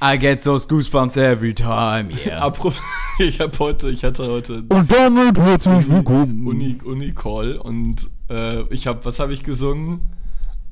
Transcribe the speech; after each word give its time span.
I 0.00 0.18
get 0.18 0.42
those 0.42 0.66
goosebumps 0.66 1.16
every 1.16 1.54
time, 1.54 2.10
yeah. 2.10 2.44
Apropos, 2.44 2.78
ich 3.18 3.40
habe 3.40 3.58
heute, 3.58 3.88
ich 3.88 4.04
hatte 4.04 4.28
heute 4.28 4.62
Und 4.68 4.92
damit 4.92 5.38
herzlich 5.38 5.88
willkommen. 5.88 6.46
Uni, 6.46 6.78
Uni 6.84 7.12
Call 7.12 7.56
und 7.56 8.06
äh, 8.28 8.62
ich 8.74 8.86
habe, 8.86 9.02
was 9.06 9.20
habe 9.20 9.32
ich 9.32 9.42
gesungen? 9.42 10.02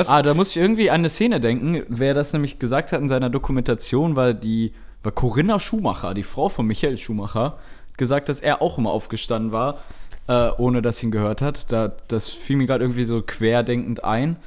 Ah, 0.08 0.22
da 0.22 0.34
muss 0.34 0.52
ich 0.52 0.58
irgendwie 0.58 0.90
an 0.90 1.02
eine 1.02 1.10
Szene 1.10 1.40
denken. 1.40 1.84
Wer 1.88 2.14
das 2.14 2.34
nämlich 2.34 2.60
gesagt 2.60 2.92
hat 2.92 3.02
in 3.02 3.10
seiner 3.10 3.30
Dokumentation, 3.30 4.16
war 4.16 4.34
die 4.34 4.72
war 5.04 5.12
Corinna 5.12 5.60
Schumacher, 5.60 6.14
die 6.14 6.24
Frau 6.24 6.50
von 6.50 6.66
Michael 6.66 6.98
Schumacher, 6.98 7.58
hat 7.92 7.98
gesagt, 7.98 8.30
dass 8.30 8.40
er 8.40 8.62
auch 8.62 8.78
immer 8.78 8.92
aufgestanden 8.92 9.52
war, 9.52 9.80
äh, 10.28 10.50
ohne 10.58 10.82
dass 10.82 10.98
sie 10.98 11.08
ihn 11.08 11.12
gehört 11.12 11.42
hat. 11.42 11.72
Da, 11.72 11.92
das 12.08 12.30
fiel 12.30 12.56
mir 12.56 12.66
gerade 12.66 12.86
irgendwie 12.86 13.04
so 13.04 13.22
querdenkend 13.22 14.04
ein. 14.04 14.38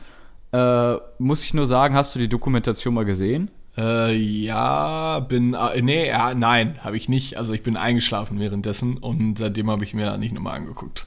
Äh, 0.52 0.96
muss 1.18 1.44
ich 1.44 1.52
nur 1.52 1.66
sagen, 1.66 1.94
hast 1.94 2.14
du 2.14 2.18
die 2.18 2.28
Dokumentation 2.28 2.94
mal 2.94 3.04
gesehen? 3.04 3.50
Äh, 3.76 4.14
ja, 4.16 5.20
bin. 5.20 5.54
Äh, 5.54 5.82
nee, 5.82 6.08
ja, 6.08 6.34
nein, 6.34 6.78
habe 6.82 6.96
ich 6.96 7.08
nicht. 7.08 7.36
Also 7.36 7.52
ich 7.52 7.62
bin 7.62 7.76
eingeschlafen 7.76 8.40
währenddessen 8.40 8.96
und 8.96 9.38
seitdem 9.38 9.70
habe 9.70 9.84
ich 9.84 9.92
mir 9.94 10.16
nicht 10.16 10.32
nochmal 10.32 10.56
angeguckt. 10.56 11.06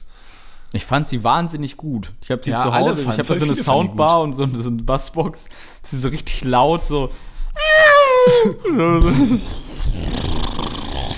Ich 0.72 0.84
fand 0.84 1.08
sie 1.08 1.24
wahnsinnig 1.24 1.76
gut. 1.76 2.12
Ich 2.22 2.30
habe 2.30 2.42
sie 2.44 2.52
Ja, 2.52 2.62
zu 2.62 2.72
Hause, 2.72 3.02
ich 3.02 3.08
habe 3.08 3.24
da 3.24 3.34
so 3.34 3.44
eine 3.44 3.56
Soundbar 3.56 4.20
und 4.22 4.34
so, 4.34 4.48
so 4.52 4.68
eine 4.68 4.82
Bassbox. 4.82 5.48
Sie 5.82 5.98
so 5.98 6.08
richtig 6.08 6.44
laut, 6.44 6.84
so. 6.86 7.10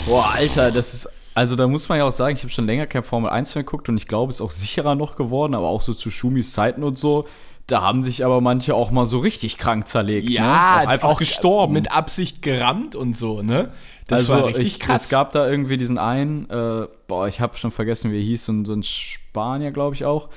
Boah, 0.06 0.32
Alter, 0.34 0.70
das 0.70 0.94
ist. 0.94 1.08
Also 1.34 1.56
da 1.56 1.66
muss 1.66 1.88
man 1.88 1.98
ja 1.98 2.04
auch 2.04 2.12
sagen, 2.12 2.36
ich 2.36 2.42
habe 2.42 2.52
schon 2.52 2.66
länger 2.66 2.86
kein 2.86 3.02
Formel 3.02 3.30
1 3.30 3.54
mehr 3.54 3.64
geguckt 3.64 3.88
und 3.88 3.96
ich 3.96 4.06
glaube, 4.06 4.30
es 4.30 4.36
ist 4.36 4.40
auch 4.42 4.50
sicherer 4.50 4.94
noch 4.94 5.16
geworden, 5.16 5.54
aber 5.54 5.68
auch 5.68 5.80
so 5.80 5.94
zu 5.94 6.10
Schumis 6.10 6.52
Zeiten 6.52 6.82
und 6.82 6.98
so. 6.98 7.26
Da 7.72 7.80
haben 7.80 8.02
sich 8.02 8.22
aber 8.22 8.42
manche 8.42 8.74
auch 8.74 8.90
mal 8.90 9.06
so 9.06 9.18
richtig 9.18 9.56
krank 9.56 9.88
zerlegt. 9.88 10.28
ne? 10.42 10.50
auch 10.50 10.88
einfach 10.88 11.16
gestorben. 11.16 11.72
Mit 11.72 11.90
Absicht 11.90 12.42
gerammt 12.42 12.94
und 12.94 13.16
so, 13.16 13.40
ne? 13.40 13.70
Das 14.08 14.28
war 14.28 14.44
richtig 14.44 14.66
ich, 14.66 14.80
krass. 14.80 15.04
Es 15.04 15.08
gab 15.08 15.32
da 15.32 15.48
irgendwie 15.48 15.78
diesen 15.78 15.96
einen, 15.96 16.50
äh, 16.50 16.86
boah, 17.08 17.28
ich 17.28 17.40
habe 17.40 17.56
schon 17.56 17.70
vergessen, 17.70 18.12
wie 18.12 18.18
er 18.18 18.24
hieß, 18.24 18.44
so 18.44 18.52
ein, 18.52 18.64
so 18.66 18.74
ein 18.74 18.82
Spanier, 18.82 19.70
glaube 19.70 19.94
ich 19.94 20.04
auch. 20.04 20.28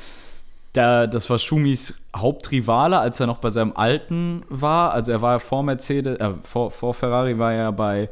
Der, 0.75 1.07
das 1.07 1.29
war 1.29 1.38
Schumis 1.38 1.96
Hauptrivale, 2.16 3.00
als 3.00 3.19
er 3.19 3.28
noch 3.28 3.40
bei 3.40 3.50
seinem 3.50 3.75
alten 3.75 4.44
war. 4.47 4.94
Also 4.94 5.12
er 5.12 5.22
war 5.22 5.34
ja 5.34 5.40
vor 5.40 5.62
Mercedes, 5.62 6.17
äh, 6.17 6.31
vor, 6.44 6.72
vor 6.72 6.94
Ferrari 6.94 7.38
war 7.38 7.52
er 7.52 7.73
bei, 7.73 8.07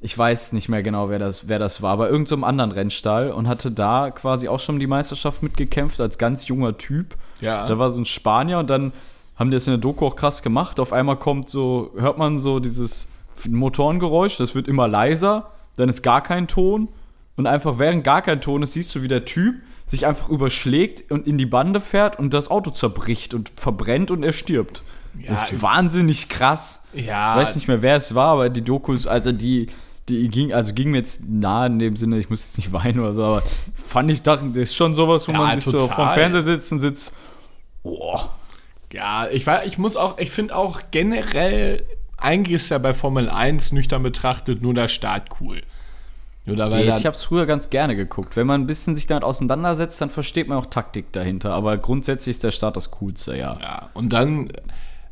ich 0.00 0.16
weiß 0.16 0.52
nicht 0.52 0.68
mehr 0.68 0.82
genau, 0.82 1.10
wer 1.10 1.18
das, 1.18 1.48
wer 1.48 1.58
das 1.58 1.82
war, 1.82 1.96
bei 1.96 2.08
irgendeinem 2.08 2.44
anderen 2.44 2.70
Rennstall 2.70 3.32
und 3.32 3.48
hatte 3.48 3.72
da 3.72 4.10
quasi 4.10 4.48
auch 4.48 4.60
schon 4.60 4.78
die 4.78 4.86
Meisterschaft 4.86 5.42
mitgekämpft 5.42 6.00
als 6.00 6.18
ganz 6.18 6.46
junger 6.46 6.78
Typ. 6.78 7.16
Ja. 7.40 7.66
Da 7.66 7.78
war 7.78 7.90
so 7.90 8.00
ein 8.00 8.06
Spanier 8.06 8.58
und 8.58 8.70
dann 8.70 8.92
haben 9.36 9.50
die 9.50 9.56
das 9.56 9.66
in 9.66 9.72
der 9.72 9.80
Doku 9.80 10.06
auch 10.06 10.16
krass 10.16 10.42
gemacht. 10.42 10.78
Auf 10.78 10.92
einmal 10.92 11.16
kommt 11.16 11.50
so, 11.50 11.92
hört 11.96 12.18
man 12.18 12.38
so 12.38 12.60
dieses 12.60 13.08
Motorengeräusch, 13.48 14.36
das 14.36 14.54
wird 14.54 14.68
immer 14.68 14.86
leiser, 14.86 15.50
dann 15.76 15.88
ist 15.88 16.02
gar 16.02 16.22
kein 16.22 16.46
Ton 16.46 16.88
und 17.36 17.46
einfach 17.46 17.78
während 17.78 18.04
gar 18.04 18.22
kein 18.22 18.40
Ton 18.40 18.62
ist, 18.62 18.74
siehst 18.74 18.94
du, 18.94 19.02
wie 19.02 19.08
der 19.08 19.24
Typ 19.24 19.56
sich 19.86 20.06
einfach 20.06 20.28
überschlägt 20.28 21.10
und 21.10 21.26
in 21.26 21.38
die 21.38 21.46
Bande 21.46 21.80
fährt 21.80 22.18
und 22.18 22.34
das 22.34 22.50
Auto 22.50 22.70
zerbricht 22.70 23.34
und 23.34 23.50
verbrennt 23.56 24.10
und 24.10 24.22
er 24.22 24.32
stirbt. 24.32 24.82
Ja, 25.18 25.30
das 25.30 25.50
ist 25.50 25.62
wahnsinnig 25.62 26.28
krass. 26.28 26.82
Ja. 26.92 27.32
Ich 27.32 27.40
weiß 27.40 27.54
nicht 27.56 27.68
mehr, 27.68 27.82
wer 27.82 27.96
es 27.96 28.14
war, 28.14 28.32
aber 28.32 28.50
die 28.50 28.62
Dokus, 28.62 29.06
also 29.06 29.32
die, 29.32 29.68
die 30.08 30.28
ging, 30.28 30.52
also 30.52 30.72
ging 30.72 30.90
mir 30.90 30.98
jetzt 30.98 31.22
nahe 31.28 31.66
in 31.66 31.78
dem 31.78 31.96
Sinne, 31.96 32.18
ich 32.18 32.30
muss 32.30 32.44
jetzt 32.44 32.58
nicht 32.58 32.72
weinen 32.72 33.00
oder 33.00 33.14
so, 33.14 33.24
aber 33.24 33.42
fand 33.74 34.10
ich, 34.10 34.22
dachte, 34.22 34.46
das 34.48 34.56
ist 34.64 34.76
schon 34.76 34.94
sowas, 34.94 35.28
wo 35.28 35.32
Ja, 35.32 35.38
man 35.38 35.54
sich 35.60 35.64
so 35.64 35.78
total. 35.78 35.94
vom 35.94 36.08
Fernseher 36.14 36.42
sitzt 36.42 36.72
und 36.72 36.80
sitzt, 36.80 37.12
boah, 37.82 38.30
Ja, 38.92 39.28
ich, 39.30 39.46
war, 39.46 39.64
ich 39.66 39.78
muss 39.78 39.96
auch, 39.96 40.18
ich 40.18 40.30
finde 40.30 40.56
auch 40.56 40.80
generell, 40.90 41.82
eigentlich 42.16 42.54
ist 42.56 42.70
ja 42.70 42.78
bei 42.78 42.94
Formel 42.94 43.28
1 43.28 43.72
nüchtern 43.72 44.02
betrachtet 44.02 44.62
nur 44.62 44.74
der 44.74 44.88
Start 44.88 45.28
cool. 45.40 45.60
Oder 46.46 46.72
weil 46.72 46.88
Ich 46.88 47.04
habe 47.04 47.14
es 47.14 47.22
früher 47.22 47.44
ganz 47.44 47.68
gerne 47.68 47.94
geguckt. 47.94 48.34
Wenn 48.34 48.46
man 48.46 48.62
ein 48.62 48.66
bisschen 48.66 48.96
sich 48.96 49.06
damit 49.06 49.22
auseinandersetzt, 49.22 50.00
dann 50.00 50.08
versteht 50.08 50.48
man 50.48 50.56
auch 50.56 50.64
Taktik 50.66 51.12
dahinter. 51.12 51.52
Aber 51.52 51.76
grundsätzlich 51.76 52.36
ist 52.36 52.42
der 52.44 52.52
Start 52.52 52.76
das 52.76 52.90
Coolste, 52.90 53.36
ja. 53.36 53.54
ja, 53.60 53.90
und 53.92 54.14
dann 54.14 54.48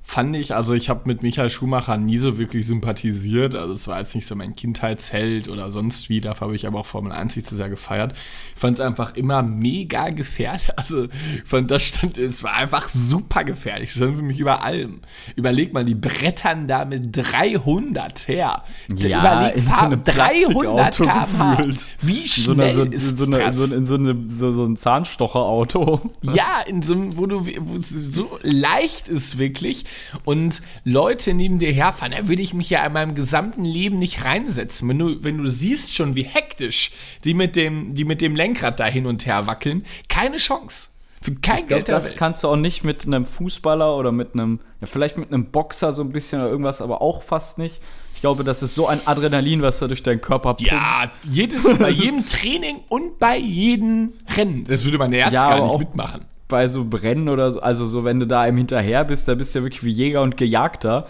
fand 0.09 0.37
ich, 0.37 0.55
also 0.55 0.73
ich 0.73 0.89
habe 0.89 1.01
mit 1.07 1.25
Michael 1.25 1.51
Schumacher 1.51 1.97
nie 1.97 2.19
so 2.19 2.39
wirklich 2.39 2.65
sympathisiert. 2.65 3.57
Also 3.57 3.73
es 3.73 3.89
war 3.89 3.99
jetzt 3.99 4.15
nicht 4.15 4.27
so 4.27 4.37
mein 4.37 4.55
Kindheitsheld 4.55 5.49
oder 5.49 5.69
sonst 5.73 6.09
wie. 6.09 6.21
Dafür 6.21 6.47
habe 6.47 6.55
ich 6.55 6.65
aber 6.65 6.79
auch 6.79 6.87
Formel 6.87 7.11
1 7.11 7.35
nicht 7.35 7.49
so 7.49 7.57
sehr 7.57 7.69
gefeiert. 7.69 8.15
Ich 8.55 8.61
fand 8.61 8.79
es 8.79 8.81
einfach 8.81 9.17
immer 9.17 9.43
mega 9.43 10.09
gefährlich. 10.11 10.71
Also 10.77 11.05
ich 11.05 11.43
fand, 11.45 11.71
das 11.71 11.83
stand, 11.83 12.19
es 12.19 12.45
war 12.45 12.55
einfach 12.55 12.89
super 12.89 13.43
gefährlich. 13.43 13.91
Das 13.91 13.97
stand 13.97 14.17
für 14.17 14.23
mich 14.23 14.39
über 14.39 14.63
allem. 14.63 15.01
Überleg 15.35 15.73
mal, 15.73 15.85
die 15.85 15.97
brettern 15.97 16.69
da 16.69 16.85
mit 16.85 17.17
300 17.17 18.29
her. 18.29 18.63
Ja, 18.95 19.49
Überleg, 19.49 19.65
so 19.65 19.81
einem 19.81 20.05
300 20.05 20.97
Plastikauto 20.97 21.05
km/h. 21.05 21.65
Wie 22.03 22.29
so, 22.29 22.53
schnell 22.53 22.77
so, 22.77 22.83
ist 22.85 23.19
so, 23.19 23.27
eine, 23.27 23.39
das? 23.39 23.73
in 23.73 23.87
so, 23.87 23.95
eine, 23.97 24.17
so, 24.29 24.53
so 24.53 24.65
ein 24.65 24.77
Zahnstocherauto. 24.77 26.13
Ja, 26.23 26.61
in 26.67 26.83
so 26.83 26.95
einem, 26.95 27.17
wo 27.17 27.27
du 27.27 27.47
wo 27.47 27.77
es 27.77 27.89
so 27.89 28.39
leicht 28.43 29.09
ist 29.09 29.39
wirklich 29.39 29.85
und 30.25 30.63
Leute 30.85 31.35
neben 31.35 31.59
dir 31.59 31.73
herfahren, 31.73 32.13
da 32.17 32.29
würde 32.29 32.43
ich 32.43 32.55
mich 32.55 32.71
ja 32.71 32.85
in 32.87 32.93
meinem 32.93 33.15
gesamten 33.15 33.65
Leben 33.65 33.97
nicht 33.97 34.25
reinsetzen. 34.25 34.89
Wenn 34.89 34.99
du, 34.99 35.23
wenn 35.25 35.39
du 35.39 35.49
siehst 35.49 35.95
schon, 35.95 36.15
wie 36.15 36.25
hektisch 36.25 36.91
die 37.25 37.35
mit 37.35 37.57
dem, 37.57 37.95
die 37.95 38.05
mit 38.05 38.21
dem 38.21 38.37
Lenkrad 38.37 38.81
da 38.81 38.87
hin 38.87 39.07
und 39.07 39.27
her 39.27 39.47
wackeln, 39.47 39.85
keine 40.09 40.37
Chance. 40.39 40.89
Für 41.23 41.35
kein 41.35 41.61
Ich 41.61 41.67
glaub, 41.67 41.69
Geld 41.69 41.89
der 41.89 41.95
das 41.97 42.05
Welt. 42.11 42.17
kannst 42.19 42.45
du 42.45 42.49
auch 42.49 42.57
nicht 42.57 42.85
mit 42.85 43.07
einem 43.07 43.25
Fußballer 43.27 43.97
oder 43.97 44.13
mit 44.13 44.35
einem, 44.35 44.61
ja, 44.81 44.87
vielleicht 44.87 45.17
mit 45.17 45.33
einem 45.33 45.47
Boxer 45.47 45.93
so 45.93 46.03
ein 46.03 46.13
bisschen 46.13 46.41
oder 46.41 46.51
irgendwas, 46.51 46.81
aber 46.81 47.01
auch 47.03 47.23
fast 47.23 47.59
nicht. 47.59 47.81
Ich 48.15 48.21
glaube, 48.21 48.45
das 48.45 48.63
ist 48.63 48.75
so 48.75 48.87
ein 48.87 49.01
Adrenalin, 49.07 49.61
was 49.63 49.79
da 49.79 49.89
durch 49.89 50.03
deinen 50.03 50.21
Körper 50.21 50.55
pumpt. 50.55 50.71
ja, 50.71 51.11
jedes, 51.31 51.65
bei 51.79 51.91
jedem 51.91 52.25
Training 52.27 52.77
und 52.89 53.19
bei 53.19 53.37
jedem 53.39 54.13
Rennen. 54.37 54.65
Das 54.65 54.85
würde 54.85 54.99
mein 54.99 55.13
Herz 55.13 55.33
Ja, 55.33 55.49
gar 55.51 55.61
nicht 55.63 55.71
auch- 55.73 55.79
mitmachen. 55.79 56.25
Bei 56.49 56.69
so 56.69 56.85
Brennen 56.85 57.29
oder 57.29 57.53
so, 57.53 57.61
also 57.61 57.87
so, 57.87 58.05
wenn 58.05 58.21
du 58.21 58.27
da 58.27 58.43
einem 58.43 58.59
hinterher 58.59 59.05
bist, 59.05 59.29
da 59.29 59.35
bist 59.35 59.55
du 59.55 59.61
ja 59.61 59.65
wirklich 59.65 59.85
wie 59.85 59.91
Jäger 59.91 60.23
und 60.23 60.37
Gejagter. 60.37 61.07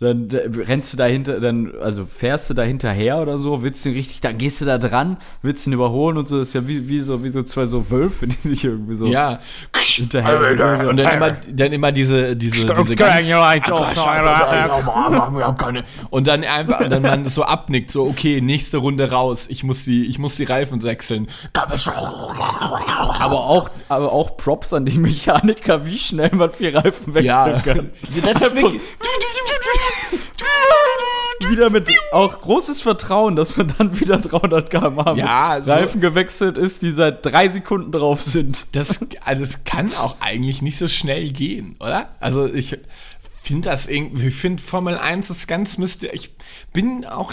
Dann 0.00 0.28
rennst 0.30 0.92
du 0.92 0.96
dahinter, 0.96 1.40
dann, 1.40 1.72
also 1.80 2.04
fährst 2.04 2.50
du 2.50 2.54
da 2.54 2.62
hinterher 2.62 3.18
oder 3.18 3.38
so, 3.38 3.62
willst 3.62 3.84
du 3.84 3.90
ihn 3.90 3.94
richtig, 3.94 4.20
dann 4.20 4.36
gehst 4.38 4.60
du 4.60 4.64
da 4.64 4.76
dran, 4.76 5.18
willst 5.42 5.66
ihn 5.66 5.72
überholen 5.72 6.16
und 6.18 6.28
so, 6.28 6.38
das 6.38 6.48
ist 6.48 6.54
ja 6.54 6.66
wie, 6.68 6.88
wie 6.88 7.00
so, 7.00 7.22
wie 7.24 7.30
so 7.30 7.42
zwei 7.42 7.66
so 7.66 7.90
Wölfe, 7.90 8.26
die 8.42 8.48
sich 8.48 8.64
irgendwie 8.64 8.94
so 8.94 9.06
Ja. 9.06 9.38
hinterher. 9.96 10.36
Und 10.88 10.96
dann 10.96 11.06
immer, 11.16 11.30
dann 11.52 11.72
immer 11.72 11.92
diese, 11.92 12.36
diese, 12.36 12.66
diese 12.82 12.96
ganz, 12.96 13.26
und 16.10 16.26
dann 16.26 16.44
einfach, 16.44 16.80
und 16.80 16.90
dann 16.90 17.02
man 17.02 17.24
so 17.26 17.44
abnickt, 17.44 17.90
so, 17.90 18.04
okay, 18.06 18.40
nächste 18.40 18.78
Runde 18.78 19.10
raus, 19.10 19.46
ich 19.48 19.62
muss 19.64 19.84
die, 19.84 20.06
ich 20.06 20.18
muss 20.18 20.36
die 20.36 20.44
Reifen 20.44 20.82
wechseln. 20.82 21.28
aber 23.20 23.44
auch, 23.44 23.70
aber 23.88 24.12
auch 24.12 24.36
Props 24.36 24.72
an 24.72 24.84
die 24.84 24.98
Mechaniker, 24.98 25.86
wie 25.86 25.98
schnell 25.98 26.30
man 26.32 26.50
vier 26.52 26.74
Reifen 26.74 27.14
wechseln 27.14 27.24
Ja, 27.26 27.60
kann. 27.60 27.90
das 28.24 28.42
ist 28.42 28.54
wirklich, 28.56 28.80
Wieder 31.48 31.68
mit 31.68 31.88
auch 32.12 32.40
großes 32.40 32.80
Vertrauen, 32.80 33.36
dass 33.36 33.56
man 33.56 33.72
dann 33.76 33.98
wieder 34.00 34.18
300 34.18 34.70
km/h 34.70 35.14
Ja, 35.16 35.60
so- 35.62 35.72
Reifen 35.72 36.00
gewechselt 36.00 36.56
ist, 36.56 36.80
die 36.82 36.92
seit 36.92 37.24
drei 37.26 37.48
Sekunden 37.48 37.92
drauf 37.92 38.22
sind. 38.22 38.68
das, 38.72 39.00
also 39.24 39.42
es 39.42 39.64
kann 39.64 39.92
auch 39.94 40.16
eigentlich 40.20 40.62
nicht 40.62 40.78
so 40.78 40.88
schnell 40.88 41.30
gehen, 41.32 41.76
oder? 41.80 42.08
Also 42.20 42.46
ich 42.46 42.78
finde 43.42 43.68
das 43.68 43.86
irgendwie, 43.88 44.28
ich 44.28 44.34
finde 44.36 44.62
Formel 44.62 44.96
1 44.96 45.28
ist 45.28 45.46
ganz 45.46 45.76
mysteriös. 45.76 46.14
Ich 46.14 46.30
bin 46.72 47.04
auch, 47.04 47.32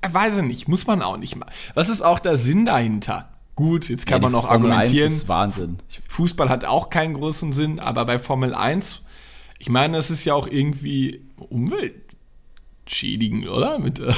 äh, 0.00 0.12
weiß 0.12 0.38
ich 0.38 0.44
nicht, 0.44 0.66
muss 0.68 0.86
man 0.88 1.00
auch 1.02 1.16
nicht 1.18 1.36
mal. 1.36 1.46
Was 1.74 1.88
ist 1.88 2.02
auch 2.02 2.18
der 2.18 2.36
Sinn 2.36 2.66
dahinter? 2.66 3.28
Gut, 3.54 3.88
jetzt 3.90 4.06
kann 4.06 4.22
Ja, 4.22 4.28
man 4.28 4.34
auch 4.40 4.48
Formel 4.48 4.72
1 4.72 4.78
argumentieren. 4.88 5.12
ist 5.12 5.28
Wahnsinn. 5.28 5.78
Fußball 6.08 6.48
hat 6.48 6.64
auch 6.64 6.90
keinen 6.90 7.14
großen 7.14 7.52
Sinn, 7.52 7.78
aber 7.78 8.06
bei 8.06 8.18
Formel 8.18 8.54
1, 8.54 9.02
ich 9.58 9.68
meine, 9.68 9.98
es 9.98 10.10
ist 10.10 10.24
ja 10.24 10.34
auch 10.34 10.48
irgendwie 10.48 11.22
umweltschädigend, 12.86 13.48
oder? 13.48 13.78
Mit, 13.78 14.00
äh, 14.00 14.12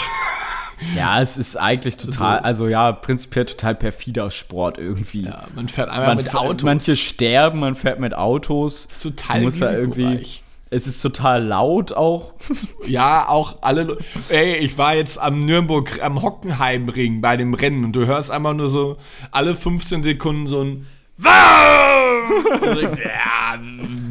ja, 0.97 1.21
es 1.21 1.37
ist 1.37 1.57
eigentlich 1.57 1.97
total, 1.97 2.41
also 2.41 2.69
ja, 2.69 2.93
prinzipiell 2.93 3.47
total 3.47 3.75
perfider 3.75 4.31
Sport 4.31 4.79
irgendwie. 4.79 5.23
ja, 5.25 5.45
man 5.55 5.69
fährt 5.69 5.89
einmal 5.91 6.09
man 6.09 6.17
mit 6.19 6.27
fährt- 6.29 6.37
Autos. 6.37 6.63
Manche 6.65 6.97
sterben, 6.97 7.61
man 7.61 7.77
fährt 7.77 8.01
mit 8.01 8.15
Autos. 8.15 8.87
ist 8.87 9.03
total 9.03 9.39
Du 9.41 9.45
musst 9.47 9.61
da 9.63 9.73
irgendwie. 9.73 10.27
Es 10.71 10.89
ist 10.89 11.01
total 11.03 11.45
laut 11.45 11.93
auch. 11.93 12.33
Ja, 12.87 13.29
auch 13.29 13.59
alle. 13.63 13.85
Le- 13.85 13.99
Ey, 14.29 14.57
ich 14.57 14.77
war 14.77 14.95
jetzt 14.95 15.19
am 15.19 15.47
Nürnberg, 15.47 16.03
am 16.03 16.21
Hockenheimring 16.21 17.21
bei 17.21 17.37
dem 17.37 17.55
Rennen 17.55 17.85
und 17.85 17.93
du 17.95 18.07
hörst 18.07 18.31
einfach 18.31 18.55
nur 18.55 18.69
so 18.69 18.97
alle 19.31 19.55
15 19.55 20.03
Sekunden 20.03 20.47
so 20.49 20.63
ein 20.63 20.87
Wow! 21.17 22.99
Ja, 23.05 23.59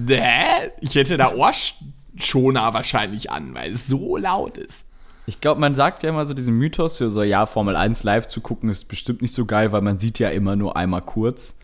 hä? 0.07 0.71
Ich 0.79 0.95
hätte 0.95 1.17
da 1.17 1.35
Ohrschoner 2.15 2.73
wahrscheinlich 2.73 3.31
an, 3.31 3.53
weil 3.53 3.71
es 3.71 3.87
so 3.87 4.17
laut 4.17 4.57
ist. 4.57 4.87
Ich 5.25 5.39
glaube, 5.39 5.61
man 5.61 5.75
sagt 5.75 6.03
ja 6.03 6.09
immer 6.09 6.25
so 6.25 6.33
diesen 6.33 6.57
Mythos, 6.57 6.97
so, 6.97 7.07
so, 7.09 7.23
ja, 7.23 7.45
Formel 7.45 7.75
1 7.75 8.03
live 8.03 8.27
zu 8.27 8.41
gucken 8.41 8.69
ist 8.69 8.85
bestimmt 8.85 9.21
nicht 9.21 9.33
so 9.33 9.45
geil, 9.45 9.71
weil 9.71 9.81
man 9.81 9.97
sieht 9.99 10.19
ja 10.19 10.29
immer 10.29 10.55
nur 10.55 10.75
einmal 10.75 11.01
kurz. 11.01 11.57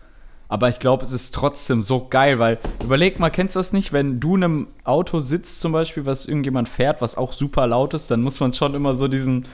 Aber 0.48 0.68
ich 0.68 0.80
glaube, 0.80 1.04
es 1.04 1.12
ist 1.12 1.34
trotzdem 1.34 1.82
so 1.82 2.08
geil, 2.08 2.38
weil 2.38 2.58
überleg 2.82 3.20
mal, 3.20 3.30
kennst 3.30 3.54
du 3.54 3.60
das 3.60 3.72
nicht, 3.72 3.92
wenn 3.92 4.18
du 4.18 4.36
in 4.36 4.44
einem 4.44 4.68
Auto 4.84 5.20
sitzt 5.20 5.60
zum 5.60 5.72
Beispiel, 5.72 6.06
was 6.06 6.26
irgendjemand 6.26 6.68
fährt, 6.68 7.02
was 7.02 7.16
auch 7.16 7.32
super 7.32 7.66
laut 7.66 7.94
ist, 7.94 8.10
dann 8.10 8.22
muss 8.22 8.40
man 8.40 8.52
schon 8.52 8.74
immer 8.74 8.94
so 8.94 9.06
diesen, 9.06 9.46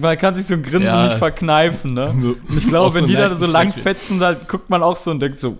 man 0.00 0.18
kann 0.18 0.34
sich 0.34 0.46
so 0.46 0.54
ein 0.54 0.62
Grinsen 0.62 0.82
Ja. 0.82 1.04
nicht 1.04 1.16
verkneifen, 1.16 1.94
ne? 1.94 2.10
Und 2.48 2.58
ich 2.58 2.68
glaube, 2.68 2.92
so 2.92 2.98
wenn 3.00 3.06
die 3.06 3.14
da 3.14 3.34
so 3.34 3.46
lang 3.46 3.72
fetzen, 3.72 4.20
dann 4.20 4.36
guckt 4.48 4.68
man 4.68 4.82
auch 4.82 4.96
so 4.96 5.10
und 5.12 5.20
denkt 5.20 5.38
so, 5.38 5.56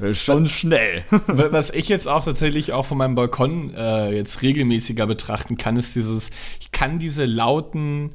ist 0.00 0.18
schon 0.22 0.48
schnell. 0.48 1.04
Was 1.26 1.70
ich 1.70 1.88
jetzt 1.88 2.08
auch 2.08 2.24
tatsächlich 2.24 2.72
auch 2.72 2.86
von 2.86 2.98
meinem 2.98 3.14
Balkon 3.14 3.74
äh, 3.74 4.14
jetzt 4.14 4.42
regelmäßiger 4.42 5.06
betrachten 5.06 5.56
kann, 5.56 5.76
ist 5.76 5.96
dieses, 5.96 6.30
ich 6.60 6.72
kann 6.72 6.98
diese 6.98 7.24
lauten 7.24 8.14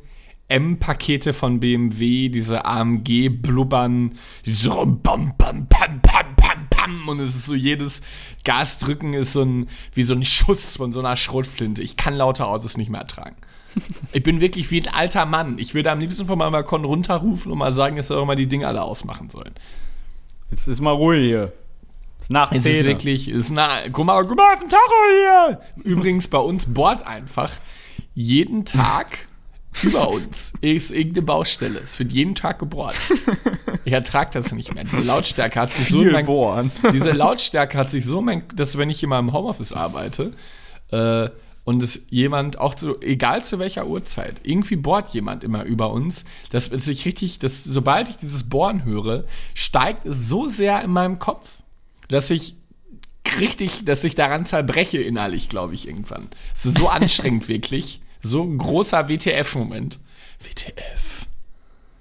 M-Pakete 0.50 1.33
von 1.33 1.60
BMW, 1.60 2.30
diese 2.30 2.65
AMG-Blubbern, 2.65 4.15
so 4.45 4.74
rum, 4.74 5.01
bam, 5.01 5.33
bam, 5.38 5.68
pam, 5.68 6.01
pam, 6.01 6.36
pam, 6.36 6.68
pam, 6.69 7.07
und 7.07 7.19
es 7.19 7.36
ist 7.36 7.45
so 7.45 7.56
jedes 7.56 8.01
Gasdrücken 8.44 9.13
ist 9.13 9.33
so 9.33 9.44
ein, 9.44 9.68
wie 9.94 10.04
so 10.04 10.13
ein 10.13 10.25
Schuss 10.25 10.75
von 10.77 10.92
so 10.92 11.00
einer 11.00 11.15
Schrotflinte. 11.15 11.81
Ich 11.81 11.98
kann 11.98 12.15
laute 12.15 12.45
Autos 12.45 12.77
nicht 12.77 12.89
mehr 12.89 13.01
ertragen. 13.01 13.36
Ich 14.12 14.21
bin 14.21 14.39
wirklich 14.39 14.69
wie 14.69 14.80
ein 14.80 14.94
alter 14.94 15.25
Mann. 15.25 15.57
Ich 15.57 15.74
würde 15.74 15.89
am 15.89 16.00
liebsten 16.00 16.27
von 16.27 16.38
meinem 16.38 16.51
Balkon 16.51 16.86
runterrufen 16.86 17.51
und 17.51 17.57
mal 17.57 17.71
sagen, 17.71 17.95
dass 17.95 18.12
wir 18.12 18.18
auch 18.18 18.25
mal 18.27 18.36
die 18.36 18.45
Dinge 18.45 18.68
alle 18.68 18.83
ausmachen 18.83 19.31
sollen. 19.31 19.56
Jetzt 20.54 20.68
ist 20.68 20.82
mal 20.82 20.92
Ruhe 20.92 21.18
hier. 21.18 21.52
Es 22.20 22.26
ist 22.26 22.30
nach 22.30 22.52
Es 22.52 22.62
10. 22.62 22.76
ist 22.76 22.84
wirklich, 22.84 23.28
es 23.28 23.46
ist 23.46 23.52
na, 23.52 23.70
guck 23.92 24.06
mal, 24.06 24.24
guck 24.24 24.38
mal 24.38 24.54
auf 24.54 24.60
den 24.60 24.70
Tacho 24.70 24.80
hier. 25.10 25.60
Übrigens, 25.84 26.28
bei 26.28 26.38
uns 26.38 26.72
bohrt 26.72 27.08
einfach 27.08 27.52
jeden 28.14 28.64
Tag 28.64 29.28
über 29.82 30.10
uns 30.10 30.54
ist 30.62 30.92
irgendeine 30.92 31.26
Baustelle. 31.26 31.80
Es 31.80 31.98
wird 31.98 32.12
jeden 32.12 32.36
Tag 32.36 32.60
gebohrt. 32.60 32.96
Ich 33.86 33.92
ertrage 33.92 34.30
das 34.34 34.54
nicht 34.54 34.74
mehr. 34.76 34.84
Diese 34.84 35.02
Lautstärke 35.02 35.60
hat 35.60 35.74
sich 35.74 35.90
so 35.90 36.04
viel 36.04 36.12
mein, 36.12 36.28
bohren. 36.28 36.72
diese 36.94 37.12
Lautstärke 37.12 37.78
hat 37.78 37.90
sich 37.90 38.06
so, 38.06 38.20
in 38.20 38.26
mein, 38.26 38.44
dass 38.56 38.78
wenn 38.78 38.92
ich 38.92 39.02
in 39.02 39.10
meinem 39.10 39.34
Homeoffice 39.34 39.74
arbeite 39.74 40.34
äh, 40.92 41.30
und 41.63 41.81
es 41.81 42.07
jemand 42.10 42.60
auch 42.60 42.75
zu, 42.75 43.00
egal 43.01 43.44
zu 43.44 43.60
welcher 43.60 43.88
Uhrzeit, 43.88 44.42
irgendwie 44.44 44.75
bohrt 44.75 45.10
jemand 45.10 45.44
immer 45.44 45.63
über 45.63 45.92
uns, 45.92 46.25
dass 46.51 46.71
es 46.71 46.86
sich 46.86 47.06
richtig, 47.06 47.39
dass 47.39 47.63
sobald 47.63 48.10
ich 48.10 48.18
dieses 48.18 48.50
Bohren 48.50 48.83
höre, 48.83 49.24
steigt 49.54 50.06
es 50.06 50.27
so 50.27 50.48
sehr 50.48 50.81
in 50.83 50.92
meinem 50.92 51.19
Kopf, 51.19 51.63
dass 52.10 52.30
ich 52.30 52.56
richtig, 53.39 53.86
dass 53.86 54.04
ich 54.04 54.15
daran 54.15 54.45
zerbreche 54.45 55.01
innerlich, 55.01 55.50
glaube 55.50 55.74
ich, 55.74 55.88
irgendwann. 55.88 56.30
Es 56.54 56.65
ist 56.65 56.77
so 56.77 56.88
anstrengend, 56.89 57.48
wirklich. 57.48 58.01
So 58.21 58.44
ein 58.44 58.57
großer 58.57 59.10
WTF-Moment. 59.10 60.00
WTF. 60.39 61.27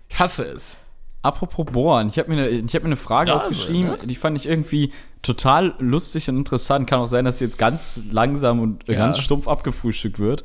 Ich 0.09 0.19
hasse 0.19 0.45
es. 0.45 0.77
Apropos 1.23 1.65
Bohren, 1.67 2.09
ich 2.09 2.19
habe 2.19 2.29
mir, 2.35 2.43
eine- 2.43 2.49
ich 2.49 2.75
hab 2.75 2.83
mir 2.83 2.87
eine 2.89 2.97
Frage 2.97 3.31
Nase, 3.31 3.43
aufgeschrieben, 3.45 3.91
ne? 3.93 3.99
die 4.05 4.17
fand 4.17 4.37
ich 4.37 4.47
irgendwie 4.47 4.93
total 5.23 5.75
lustig 5.79 6.29
und 6.29 6.37
interessant. 6.37 6.89
Kann 6.89 6.99
auch 6.99 7.07
sein, 7.07 7.25
dass 7.25 7.39
sie 7.39 7.45
jetzt 7.45 7.59
ganz 7.59 8.03
langsam 8.11 8.59
und 8.61 8.89
Ja. 8.89 8.95
ganz 8.97 9.19
stumpf 9.19 9.47
abgefrühstückt 9.47 10.19
wird. 10.19 10.43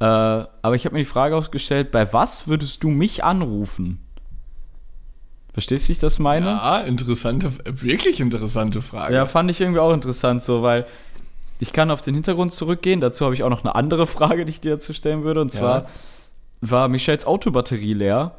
Äh, 0.00 0.04
aber 0.04 0.74
ich 0.74 0.84
habe 0.84 0.92
mir 0.94 0.98
die 1.00 1.04
Frage 1.06 1.36
aufgestellt, 1.36 1.90
bei 1.90 2.12
was 2.12 2.46
würdest 2.48 2.82
du 2.84 2.90
mich 2.90 3.24
anrufen? 3.24 4.00
Verstehst 5.54 5.84
du, 5.84 5.88
wie 5.88 5.92
ich 5.92 5.98
das 6.00 6.18
meine? 6.18 6.46
Ja, 6.46 6.80
interessante, 6.80 7.50
wirklich 7.64 8.20
interessante 8.20 8.82
Frage. 8.82 9.14
Ja, 9.14 9.24
fand 9.26 9.50
ich 9.50 9.60
irgendwie 9.60 9.78
auch 9.80 9.92
interessant 9.92 10.42
so, 10.42 10.62
weil 10.62 10.84
ich 11.60 11.72
kann 11.72 11.90
auf 11.92 12.02
den 12.02 12.14
Hintergrund 12.14 12.52
zurückgehen. 12.52 13.00
Dazu 13.00 13.24
habe 13.24 13.34
ich 13.34 13.44
auch 13.44 13.50
noch 13.50 13.62
eine 13.64 13.74
andere 13.76 14.06
Frage, 14.08 14.44
die 14.44 14.50
ich 14.50 14.60
dir 14.60 14.72
dazu 14.72 14.92
stellen 14.92 15.22
würde. 15.22 15.40
Und 15.40 15.52
zwar 15.52 15.86
war 16.60 16.88
Michels 16.88 17.24
Autobatterie 17.24 17.94
leer 17.94 18.32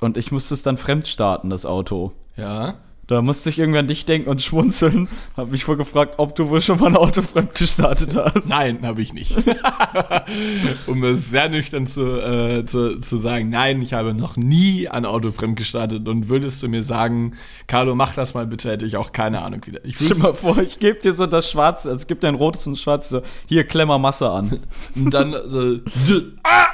und 0.00 0.16
ich 0.16 0.32
musste 0.32 0.54
es 0.54 0.62
dann 0.62 0.76
fremd 0.76 1.08
starten, 1.08 1.50
das 1.50 1.66
Auto. 1.66 2.12
ja. 2.36 2.76
Da 3.08 3.22
musste 3.22 3.48
ich 3.48 3.58
irgendwie 3.58 3.78
an 3.78 3.88
dich 3.88 4.04
denken 4.04 4.28
und 4.28 4.42
schmunzeln. 4.42 5.08
Hab 5.34 5.50
mich 5.50 5.66
wohl 5.66 5.78
gefragt, 5.78 6.16
ob 6.18 6.34
du 6.36 6.50
wohl 6.50 6.60
schon 6.60 6.78
mal 6.78 6.88
ein 6.88 6.96
Auto 6.96 7.22
fremd 7.22 7.54
gestartet 7.54 8.14
hast. 8.14 8.50
Nein, 8.50 8.86
habe 8.86 9.00
ich 9.00 9.14
nicht. 9.14 9.34
um 10.86 11.02
es 11.04 11.30
sehr 11.30 11.48
nüchtern 11.48 11.86
zu, 11.86 12.02
äh, 12.20 12.66
zu, 12.66 13.00
zu 13.00 13.16
sagen, 13.16 13.48
nein, 13.48 13.80
ich 13.80 13.94
habe 13.94 14.12
noch 14.12 14.36
nie 14.36 14.88
ein 14.88 15.06
Auto 15.06 15.30
fremd 15.30 15.56
gestartet 15.56 16.06
und 16.06 16.28
würdest 16.28 16.62
du 16.62 16.68
mir 16.68 16.82
sagen, 16.82 17.32
Carlo, 17.66 17.94
mach 17.94 18.12
das 18.12 18.34
mal 18.34 18.46
bitte, 18.46 18.70
hätte 18.70 18.84
ich 18.84 18.98
auch 18.98 19.10
keine 19.10 19.40
Ahnung 19.40 19.62
wieder. 19.64 19.82
Ich 19.86 19.96
Stell 19.96 20.18
mal 20.18 20.34
vor, 20.34 20.58
ich 20.58 20.78
gebe 20.78 21.00
dir 21.00 21.14
so 21.14 21.26
das 21.26 21.50
Schwarze, 21.50 21.88
also 21.88 21.96
es 21.96 22.08
gibt 22.08 22.26
ein 22.26 22.34
rotes 22.34 22.66
und 22.66 22.74
ein 22.74 22.76
schwarzes, 22.76 23.08
so, 23.08 23.22
hier, 23.46 23.64
klemmer 23.64 23.98
Masse 23.98 24.28
an. 24.28 24.60
und 24.94 25.14
dann 25.14 25.34
so, 25.46 25.58
ah! 26.42 26.66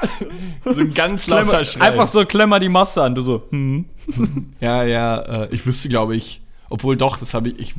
so 0.64 0.80
ein 0.80 0.92
ganz 0.92 1.28
lauter 1.28 1.64
Schrei. 1.64 1.92
einfach 1.92 2.08
so, 2.08 2.24
klemmer 2.24 2.58
die 2.58 2.68
Masse 2.68 3.04
an. 3.04 3.14
Du 3.14 3.22
so, 3.22 3.44
hm. 3.50 3.84
Ja, 4.60 4.84
ja, 4.84 5.44
äh, 5.44 5.48
ich 5.54 5.64
wüsste, 5.66 5.88
glaube 5.88 6.16
ich, 6.16 6.40
obwohl 6.70 6.96
doch, 6.96 7.18
das 7.18 7.34
habe 7.34 7.50
ich, 7.50 7.58
ich 7.58 7.74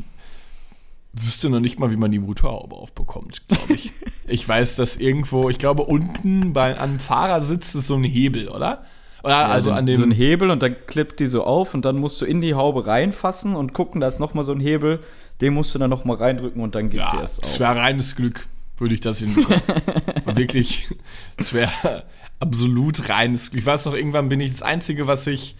wüsste 1.13 1.50
noch 1.50 1.60
nicht 1.60 1.79
mal, 1.79 1.91
wie 1.91 1.98
man 1.98 2.12
die 2.12 2.20
Motorhaube 2.20 2.75
aufbekommt, 2.75 3.48
glaube 3.48 3.74
ich. 3.74 3.91
ich 4.27 4.48
weiß, 4.48 4.75
dass 4.75 4.98
irgendwo, 4.98 5.50
ich 5.50 5.58
glaube, 5.58 5.84
unten 5.84 6.53
bei, 6.53 6.77
am 6.79 7.00
Fahrersitz 7.00 7.75
ist 7.75 7.88
so 7.88 7.96
ein 7.96 8.03
Hebel, 8.03 8.50
oder? 8.50 8.84
Oder 9.24 9.50
also 9.50 9.72
so, 9.72 9.75
an 9.75 9.88
dem. 9.88 9.98
so 9.98 10.03
ein 10.03 10.12
Hebel 10.12 10.51
und 10.51 10.62
dann 10.62 10.75
klippt 10.86 11.20
die 11.20 11.25
so 11.25 11.44
auf 11.44 11.74
und 11.74 11.84
dann 11.84 11.98
musst 11.98 12.22
du 12.22 12.25
in 12.25 12.41
die 12.41 12.53
Haube 12.53 12.86
reinfassen 12.86 13.55
und 13.55 13.74
gucken, 13.74 14.00
da 14.00 14.08
ist 14.08 14.20
noch 14.20 14.36
mal 14.36 14.44
so 14.44 14.51
ein 14.51 14.60
Hebel, 14.60 15.00
den 15.41 15.55
musst 15.55 15.74
du 15.74 15.79
dann 15.79 15.89
noch 15.89 16.05
mal 16.05 16.15
reindrücken 16.15 16.62
und 16.62 16.75
dann 16.75 16.91
geht 16.91 17.01
sie 17.03 17.15
ja, 17.15 17.22
erst 17.22 17.44
es 17.44 17.53
auf. 17.53 17.60
wäre 17.60 17.75
reines 17.75 18.15
Glück, 18.15 18.48
würde 18.77 18.94
ich 18.94 19.01
das 19.01 19.20
hinbekommen. 19.20 19.62
Wirklich, 20.25 20.89
es 21.38 21.53
wäre 21.53 22.03
absolut 22.39 23.10
reines 23.10 23.50
Glück. 23.50 23.62
Ich 23.62 23.65
weiß 23.65 23.86
noch, 23.86 23.96
irgendwann 23.96 24.29
bin 24.29 24.39
ich 24.39 24.51
das 24.51 24.62
Einzige, 24.62 25.08
was 25.08 25.25
ich, 25.25 25.55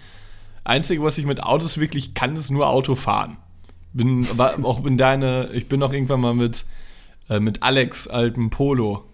Einzige, 0.66 1.02
was 1.04 1.18
ich 1.18 1.26
mit 1.26 1.42
Autos 1.44 1.78
wirklich 1.78 2.14
kann, 2.14 2.36
ist 2.36 2.52
nur 2.52 2.68
Auto 2.68 2.96
fahren. 2.96 3.38
Bin 3.94 4.28
war 4.38 4.56
auch 4.66 4.84
in 4.86 4.98
deine, 4.98 5.50
ich 5.54 5.70
bin 5.70 5.82
auch 5.82 5.94
irgendwann 5.94 6.20
mal 6.20 6.34
mit, 6.34 6.66
äh, 7.30 7.40
mit 7.40 7.64
Alex 7.64 8.08
altem 8.08 8.50
Polo 8.50 9.06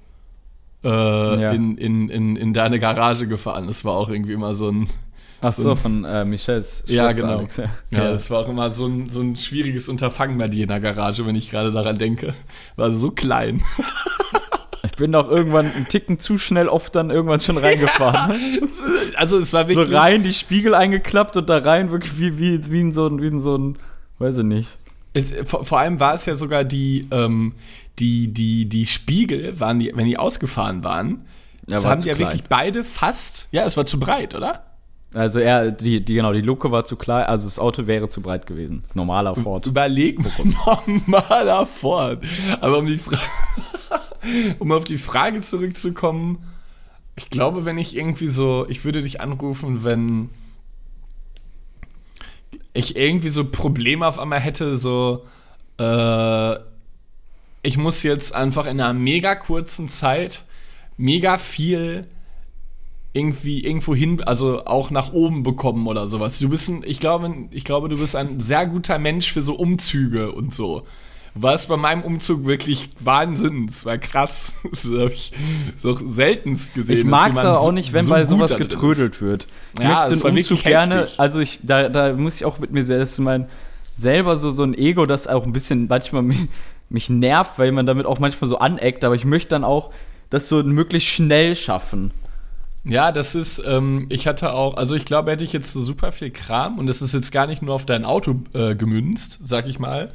äh, 0.83 0.87
Ja. 0.87 1.51
in, 1.51 1.77
in, 1.77 2.09
in, 2.09 2.35
in 2.35 2.53
deine 2.53 2.79
Garage 2.79 3.27
gefahren. 3.27 3.67
Das 3.67 3.85
war 3.85 3.93
auch 3.93 4.09
irgendwie 4.09 4.33
immer 4.33 4.53
so 4.55 4.69
ein, 4.71 4.87
Ach 5.43 5.53
so, 5.53 5.75
von 5.75 6.05
äh, 6.05 6.23
Michels 6.25 6.83
Ja, 6.87 7.05
Schwester 7.05 7.21
genau. 7.21 7.37
Alex, 7.39 7.57
ja. 7.57 7.65
Ja, 7.91 8.09
das 8.11 8.29
war 8.31 8.39
auch 8.45 8.49
immer 8.49 8.69
so 8.69 8.87
ein, 8.87 9.09
so 9.09 9.21
ein 9.21 9.35
schwieriges 9.35 9.89
Unterfangen 9.89 10.37
bei 10.37 10.47
dir 10.47 10.63
in 10.63 10.67
der 10.69 10.79
Garage, 10.79 11.25
wenn 11.25 11.35
ich 11.35 11.49
gerade 11.51 11.71
daran 11.71 11.97
denke. 11.97 12.33
War 12.75 12.91
so 12.91 13.11
klein. 13.11 13.61
Ich 15.01 15.03
bin 15.03 15.13
doch 15.13 15.31
irgendwann 15.31 15.65
einen 15.73 15.87
Ticken 15.87 16.19
zu 16.19 16.37
schnell 16.37 16.67
oft 16.67 16.93
dann 16.93 17.09
irgendwann 17.09 17.41
schon 17.41 17.57
reingefahren. 17.57 18.37
ne? 18.39 18.67
Also 19.15 19.39
es 19.39 19.51
war 19.51 19.63
so 19.63 19.69
wirklich. 19.69 19.97
rein, 19.97 20.21
die 20.21 20.31
Spiegel 20.31 20.75
eingeklappt 20.75 21.35
und 21.37 21.49
da 21.49 21.57
rein 21.57 21.89
wirklich 21.89 22.19
wie, 22.19 22.37
wie, 22.37 22.71
wie 22.71 22.81
in 22.81 22.93
so 22.93 23.07
ein, 23.07 23.19
wie 23.19 23.25
in 23.25 23.39
so 23.39 23.57
ein, 23.57 23.79
weiß 24.19 24.37
ich 24.37 24.43
nicht. 24.43 24.77
Es, 25.13 25.33
vor, 25.45 25.65
vor 25.65 25.79
allem 25.79 25.99
war 25.99 26.13
es 26.13 26.27
ja 26.27 26.35
sogar 26.35 26.63
die, 26.63 27.07
ähm, 27.09 27.53
die, 27.97 28.31
die, 28.31 28.69
die 28.69 28.85
Spiegel, 28.85 29.59
waren 29.59 29.79
die, 29.79 29.91
wenn 29.95 30.05
die 30.05 30.19
ausgefahren 30.19 30.83
waren, 30.83 31.25
Ja, 31.65 31.77
das 31.77 31.83
war 31.83 31.91
haben 31.93 32.01
die 32.03 32.07
ja 32.07 32.13
klein. 32.13 32.27
wirklich 32.27 32.43
beide 32.43 32.83
fast. 32.83 33.47
Ja, 33.51 33.63
es 33.65 33.77
war 33.77 33.87
zu 33.87 33.99
breit, 33.99 34.35
oder? 34.35 34.65
Also 35.15 35.39
er, 35.39 35.71
die, 35.71 36.05
die, 36.05 36.13
genau, 36.13 36.31
die 36.31 36.41
Luke 36.41 36.69
war 36.69 36.85
zu 36.85 36.95
klein, 36.95 37.25
also 37.25 37.45
das 37.47 37.57
Auto 37.57 37.87
wäre 37.87 38.07
zu 38.07 38.21
breit 38.21 38.45
gewesen. 38.45 38.83
Normaler 38.93 39.35
Ford. 39.35 39.65
Überleg 39.65 40.19
normaler 40.85 41.65
Ford. 41.65 42.23
Aber 42.59 42.77
um 42.77 42.85
die 42.85 42.97
Fra 42.97 43.17
um 44.59 44.71
auf 44.71 44.83
die 44.83 44.97
Frage 44.97 45.41
zurückzukommen, 45.41 46.43
ich 47.15 47.29
glaube, 47.29 47.65
wenn 47.65 47.77
ich 47.77 47.95
irgendwie 47.95 48.27
so, 48.27 48.65
ich 48.69 48.85
würde 48.85 49.01
dich 49.01 49.21
anrufen, 49.21 49.83
wenn 49.83 50.29
ich 52.73 52.95
irgendwie 52.95 53.29
so 53.29 53.45
Probleme 53.45 54.07
auf 54.07 54.17
einmal 54.17 54.39
hätte, 54.39 54.77
so 54.77 55.25
äh, 55.77 56.55
ich 57.63 57.77
muss 57.77 58.01
jetzt 58.03 58.33
einfach 58.33 58.65
in 58.65 58.79
einer 58.79 58.93
mega 58.93 59.35
kurzen 59.35 59.87
Zeit 59.87 60.45
mega 60.97 61.37
viel 61.37 62.07
irgendwie 63.13 63.63
irgendwo 63.63 63.93
hin, 63.93 64.23
also 64.23 64.65
auch 64.65 64.89
nach 64.89 65.11
oben 65.11 65.43
bekommen 65.43 65.87
oder 65.87 66.07
sowas. 66.07 66.39
Du 66.39 66.47
bist 66.47 66.69
ein, 66.69 66.83
ich 66.85 66.99
glaube, 66.99 67.33
ich 67.51 67.65
glaube, 67.65 67.89
du 67.89 67.97
bist 67.97 68.15
ein 68.15 68.39
sehr 68.39 68.65
guter 68.65 68.99
Mensch 68.99 69.33
für 69.33 69.41
so 69.41 69.55
Umzüge 69.55 70.31
und 70.31 70.53
so. 70.53 70.83
War 71.33 71.53
es 71.53 71.65
bei 71.67 71.77
meinem 71.77 72.01
Umzug 72.03 72.45
wirklich 72.45 72.89
Wahnsinn. 72.99 73.67
Es 73.69 73.85
war 73.85 73.97
krass. 73.97 74.53
Das 74.71 74.85
habe 74.85 75.11
ich 75.13 75.31
so 75.77 75.95
seltenst 75.95 76.73
gesehen. 76.73 76.97
Ich 76.97 77.03
mag 77.05 77.31
es 77.31 77.37
aber 77.37 77.59
auch 77.59 77.71
nicht, 77.71 77.93
wenn 77.93 78.03
so 78.05 78.11
bei 78.11 78.25
sowas 78.25 78.57
getrödelt 78.57 79.13
ist. 79.15 79.21
wird. 79.21 79.47
Ich 79.75 79.83
Ja, 79.83 80.07
möchte 80.09 80.27
den 80.27 80.37
Umzug 80.37 80.63
gerne, 80.63 80.95
heftig. 81.01 81.19
also 81.19 81.39
ich, 81.39 81.59
da, 81.63 81.89
da 81.89 82.13
muss 82.13 82.35
ich 82.35 82.45
auch 82.45 82.59
mit 82.59 82.71
mir 82.71 82.83
selbst 82.83 83.17
mein 83.19 83.47
selber 83.97 84.37
so, 84.37 84.51
so 84.51 84.63
ein 84.63 84.73
Ego, 84.73 85.05
das 85.05 85.27
auch 85.27 85.45
ein 85.45 85.53
bisschen 85.53 85.87
manchmal 85.87 86.23
mich, 86.23 86.37
mich 86.89 87.09
nervt, 87.09 87.51
weil 87.57 87.71
man 87.71 87.85
damit 87.85 88.05
auch 88.05 88.19
manchmal 88.19 88.49
so 88.49 88.57
aneckt, 88.57 89.05
aber 89.05 89.15
ich 89.15 89.25
möchte 89.25 89.49
dann 89.49 89.63
auch 89.63 89.91
das 90.29 90.49
so 90.49 90.63
möglichst 90.63 91.09
schnell 91.09 91.55
schaffen. 91.55 92.11
Ja, 92.83 93.11
das 93.11 93.35
ist, 93.35 93.61
ähm, 93.65 94.07
ich 94.09 94.27
hatte 94.27 94.53
auch, 94.53 94.75
also 94.75 94.95
ich 94.95 95.05
glaube, 95.05 95.31
hätte 95.31 95.43
ich 95.43 95.53
jetzt 95.53 95.71
so 95.71 95.81
super 95.81 96.11
viel 96.11 96.31
Kram 96.31 96.79
und 96.79 96.87
das 96.87 97.01
ist 97.01 97.13
jetzt 97.13 97.31
gar 97.31 97.45
nicht 97.45 97.61
nur 97.61 97.75
auf 97.75 97.85
dein 97.85 98.05
Auto 98.05 98.41
äh, 98.53 98.75
gemünzt, 98.75 99.39
sag 99.43 99.67
ich 99.67 99.77
mal, 99.77 100.11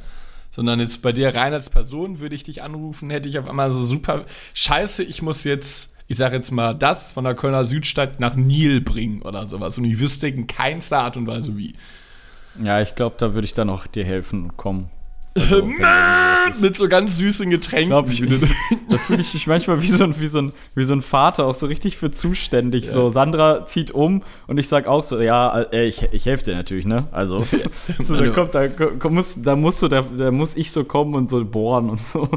sondern 0.57 0.79
jetzt 0.79 1.03
bei 1.03 1.11
dir 1.11 1.35
rein 1.35 1.53
als 1.53 1.69
Person 1.69 2.17
würde 2.17 2.33
ich 2.33 2.41
dich 2.41 2.63
anrufen, 2.63 3.11
hätte 3.11 3.29
ich 3.29 3.37
auf 3.37 3.47
einmal 3.47 3.69
so 3.69 3.83
super, 3.83 4.25
scheiße, 4.55 5.03
ich 5.03 5.21
muss 5.21 5.43
jetzt, 5.43 5.95
ich 6.07 6.17
sag 6.17 6.33
jetzt 6.33 6.49
mal, 6.49 6.73
das 6.73 7.11
von 7.11 7.25
der 7.25 7.35
Kölner 7.35 7.63
Südstadt 7.63 8.19
nach 8.19 8.33
Nil 8.33 8.81
bringen 8.81 9.21
oder 9.21 9.45
sowas 9.45 9.77
und 9.77 9.85
ich 9.85 9.99
wüsste 9.99 10.27
in 10.27 10.47
keinster 10.47 10.97
Art 10.97 11.15
und 11.15 11.27
Weise 11.27 11.55
wie. 11.57 11.75
Ja, 12.59 12.81
ich 12.81 12.95
glaube, 12.95 13.17
da 13.19 13.35
würde 13.35 13.45
ich 13.45 13.53
dann 13.53 13.69
auch 13.69 13.85
dir 13.85 14.03
helfen 14.03 14.45
und 14.45 14.57
kommen. 14.57 14.89
Also, 15.37 15.69
ist. 16.51 16.61
Mit 16.61 16.75
so 16.75 16.87
ganz 16.87 17.17
süßen 17.17 17.49
Getränken. 17.49 17.89
Glaub 17.89 18.09
ich, 18.09 18.21
da 18.89 18.97
fühle 18.97 19.21
ich 19.21 19.33
mich 19.33 19.47
manchmal 19.47 19.81
wie 19.81 19.87
so, 19.87 20.03
ein, 20.03 20.19
wie, 20.19 20.27
so 20.27 20.39
ein, 20.39 20.53
wie 20.75 20.83
so 20.83 20.93
ein 20.93 21.01
Vater, 21.01 21.45
auch 21.45 21.53
so 21.53 21.67
richtig 21.67 21.97
für 21.97 22.11
zuständig. 22.11 22.87
So, 22.87 23.09
Sandra 23.09 23.65
zieht 23.65 23.91
um 23.91 24.23
und 24.47 24.57
ich 24.57 24.67
sag 24.67 24.87
auch 24.87 25.03
so, 25.03 25.19
ja, 25.19 25.61
äh, 25.61 25.87
ich, 25.87 26.03
ich 26.11 26.25
helfe 26.25 26.45
dir 26.45 26.55
natürlich, 26.55 26.85
ne? 26.85 27.07
Also, 27.11 27.45
so, 28.01 28.15
da, 28.15 28.29
kommt, 28.29 28.55
da, 28.55 28.67
komm, 28.67 29.15
muss, 29.15 29.41
da, 29.41 29.55
musst 29.55 29.81
du, 29.81 29.87
da, 29.87 30.01
da 30.01 30.31
muss 30.31 30.55
ich 30.55 30.71
so 30.71 30.83
kommen 30.83 31.15
und 31.15 31.29
so 31.29 31.43
bohren 31.45 31.89
und 31.89 32.03
so. 32.03 32.29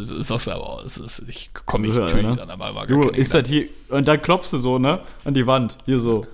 Sagst 0.00 0.46
du 0.46 0.50
aber, 0.52 0.82
ist, 0.84 1.24
ich 1.28 1.50
komme 1.66 1.86
ich 1.86 1.94
Ja, 1.94 2.00
natürlich 2.00 2.26
ne? 2.26 2.36
dann 2.36 2.50
aber 2.50 2.72
mal 2.72 2.86
Du, 2.86 3.08
ist 3.08 3.34
das 3.34 3.48
hier, 3.48 3.66
und 3.88 4.06
dann 4.08 4.20
klopfst 4.20 4.52
du 4.52 4.58
so, 4.58 4.78
ne? 4.78 5.00
An 5.24 5.34
die 5.34 5.46
Wand, 5.46 5.78
hier 5.86 5.98
so. 5.98 6.26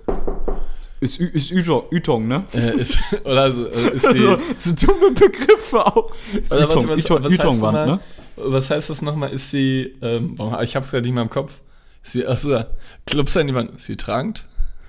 Ist, 1.00 1.20
ist 1.20 1.50
Ytong, 1.50 1.84
Ytong, 1.92 2.28
ne? 2.28 2.44
äh, 2.54 2.76
ist, 2.76 2.98
oder 3.24 3.52
so, 3.52 3.66
äh, 3.66 3.90
ist 3.90 4.12
die, 4.12 4.18
so, 4.18 4.38
so 4.56 4.72
dumme 4.86 5.12
Begriffe 5.12 5.86
auch. 5.86 6.12
Ist 6.32 6.52
Oder 6.52 6.68
warte, 6.68 6.78
Ytong, 6.78 6.88
was, 6.88 7.04
Ytong, 7.04 7.22
was, 7.22 7.30
heißt 7.30 7.38
das 7.38 7.46
Ytong-Wand, 7.46 7.74
mal, 7.74 7.86
ne? 7.86 8.00
was 8.36 8.70
heißt 8.70 8.90
das 8.90 9.02
nochmal? 9.02 9.30
Ist 9.30 9.50
sie, 9.50 9.92
ähm, 10.02 10.36
ich 10.62 10.76
hab's 10.76 10.90
gerade 10.90 11.02
nicht 11.02 11.14
mehr 11.14 11.22
im 11.22 11.30
Kopf. 11.30 11.60
Ist 12.02 12.12
sie, 12.12 12.26
achso, 12.26 12.64
klopft 13.06 13.36
an 13.36 13.46
die 13.46 13.54
Wand. 13.54 13.74
Ist 13.74 13.84
sie 13.84 13.96
tragend? 13.96 14.46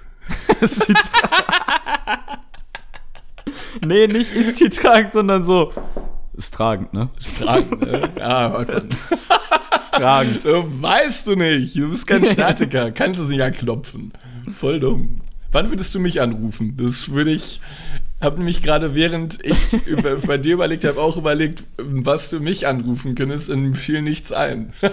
Ist 0.60 0.88
die 0.88 0.94
nee, 3.86 4.08
nicht 4.08 4.34
ist 4.34 4.60
die 4.60 4.70
tragend, 4.70 5.14
sondern 5.14 5.44
so. 5.44 5.72
Ist 6.34 6.54
tragend, 6.54 6.94
ne? 6.94 7.10
Ist 7.20 7.38
tragend, 7.38 7.82
ne? 7.82 8.10
Ja, 8.18 8.52
hört 8.52 8.74
man. 8.74 8.90
Ist 9.76 9.94
tragend. 9.94 10.44
Du 10.44 10.82
weißt 10.82 11.28
du 11.28 11.36
nicht. 11.36 11.76
Du 11.76 11.90
bist 11.90 12.08
kein 12.08 12.26
Statiker. 12.26 12.92
Kannst 12.92 13.20
du 13.20 13.26
sie 13.26 13.38
ja 13.38 13.50
klopfen. 13.50 14.12
Voll 14.52 14.80
dumm. 14.80 15.22
Wann 15.56 15.70
würdest 15.70 15.96
du 15.96 16.02
mich 16.02 16.20
anrufen? 16.20 16.76
Das 16.76 17.12
würde 17.12 17.32
ich. 17.32 17.62
Hab 18.20 18.38
nämlich 18.38 18.62
gerade 18.62 18.94
während 18.94 19.40
ich 19.42 19.72
über, 19.88 20.18
bei 20.18 20.38
dir 20.38 20.56
überlegt 20.56 20.84
habe, 20.84 21.00
auch 21.00 21.16
überlegt, 21.16 21.64
was 21.78 22.30
du 22.30 22.42
mich 22.42 22.68
anrufen 22.68 23.16
könntest 23.16 23.50
und 23.50 23.70
mir 23.70 23.76
fiel 23.76 24.02
nichts 24.02 24.34
ein. 24.34 24.74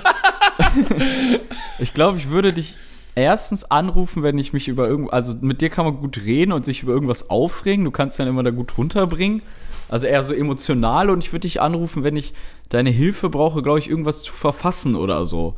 Ich 1.81 1.95
glaube, 1.95 2.19
ich 2.19 2.29
würde 2.29 2.53
dich 2.53 2.77
erstens 3.17 3.65
anrufen, 3.65 4.23
wenn 4.23 4.39
ich 4.39 4.53
mich 4.53 4.69
über 4.69 4.87
irgendwas. 4.87 5.13
Also 5.13 5.39
mit 5.41 5.61
dir 5.61 5.71
kann 5.71 5.85
man 5.85 5.97
gut 5.97 6.19
reden 6.19 6.53
und 6.53 6.65
sich 6.65 6.85
über 6.85 6.93
irgendwas 6.93 7.31
aufregen. 7.31 7.85
Du 7.85 7.91
kannst 7.91 8.21
dann 8.21 8.29
immer 8.29 8.45
da 8.45 8.51
gut 8.51 8.79
runterbringen. 8.79 9.43
Also 9.89 10.07
eher 10.07 10.23
so 10.23 10.33
emotional 10.33 11.11
und 11.11 11.25
ich 11.25 11.33
würde 11.33 11.49
dich 11.49 11.61
anrufen, 11.61 12.05
wenn 12.05 12.15
ich 12.15 12.35
deine 12.69 12.91
Hilfe 12.91 13.31
brauche, 13.31 13.63
glaube 13.63 13.81
ich, 13.81 13.91
irgendwas 13.91 14.23
zu 14.23 14.33
verfassen 14.33 14.95
oder 14.95 15.27
so. 15.27 15.57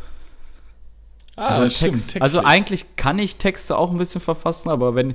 Ah, 1.37 1.59
also, 1.59 1.87
Text, 1.87 2.21
also 2.23 2.41
eigentlich 2.45 2.95
kann 2.97 3.19
ich 3.19 3.37
Texte 3.37 3.77
auch 3.77 3.91
ein 3.91 3.99
bisschen 3.99 4.21
verfassen, 4.21 4.71
aber 4.71 4.95
wenn 4.95 5.15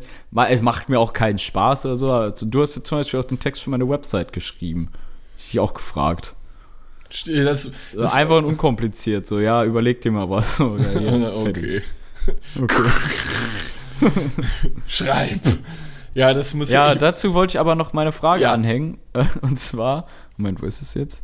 es 0.49 0.61
macht 0.61 0.89
mir 0.89 0.99
auch 0.99 1.13
keinen 1.13 1.39
Spaß 1.39 1.85
oder 1.85 1.95
so. 1.95 2.11
Also 2.11 2.45
du 2.45 2.61
hast 2.61 2.75
jetzt 2.75 2.87
zum 2.87 2.97
Beispiel 2.97 3.19
auch 3.21 3.25
den 3.25 3.39
Text 3.39 3.63
für 3.63 3.69
meine 3.69 3.87
Website 3.87 4.33
geschrieben. 4.33 4.89
Ich 5.37 5.51
dich 5.51 5.59
auch 5.61 5.73
gefragt. 5.73 6.33
Das, 7.07 7.25
Also 7.27 7.71
das 7.95 8.13
einfach 8.13 8.37
und 8.37 8.45
unkompliziert, 8.45 9.25
so 9.27 9.39
ja, 9.39 9.63
überleg 9.63 10.01
dir 10.01 10.11
mal 10.11 10.29
was. 10.29 10.59
Oder 10.59 10.83
hier, 10.99 11.33
okay. 11.35 11.81
okay. 12.61 12.83
Schreib. 14.87 15.39
Ja, 16.13 16.33
das 16.33 16.53
muss 16.53 16.71
Ja, 16.71 16.91
ich, 16.93 16.97
dazu 16.99 17.33
wollte 17.33 17.51
ich 17.51 17.59
aber 17.59 17.75
noch 17.75 17.93
meine 17.93 18.11
Frage 18.11 18.43
Ja. 18.43 18.53
anhängen. 18.53 18.97
Äh, 19.13 19.23
Und 19.41 19.57
zwar, 19.59 20.05
Moment, 20.37 20.61
wo 20.61 20.65
ist 20.65 20.81
es 20.81 20.93
jetzt? 20.93 21.23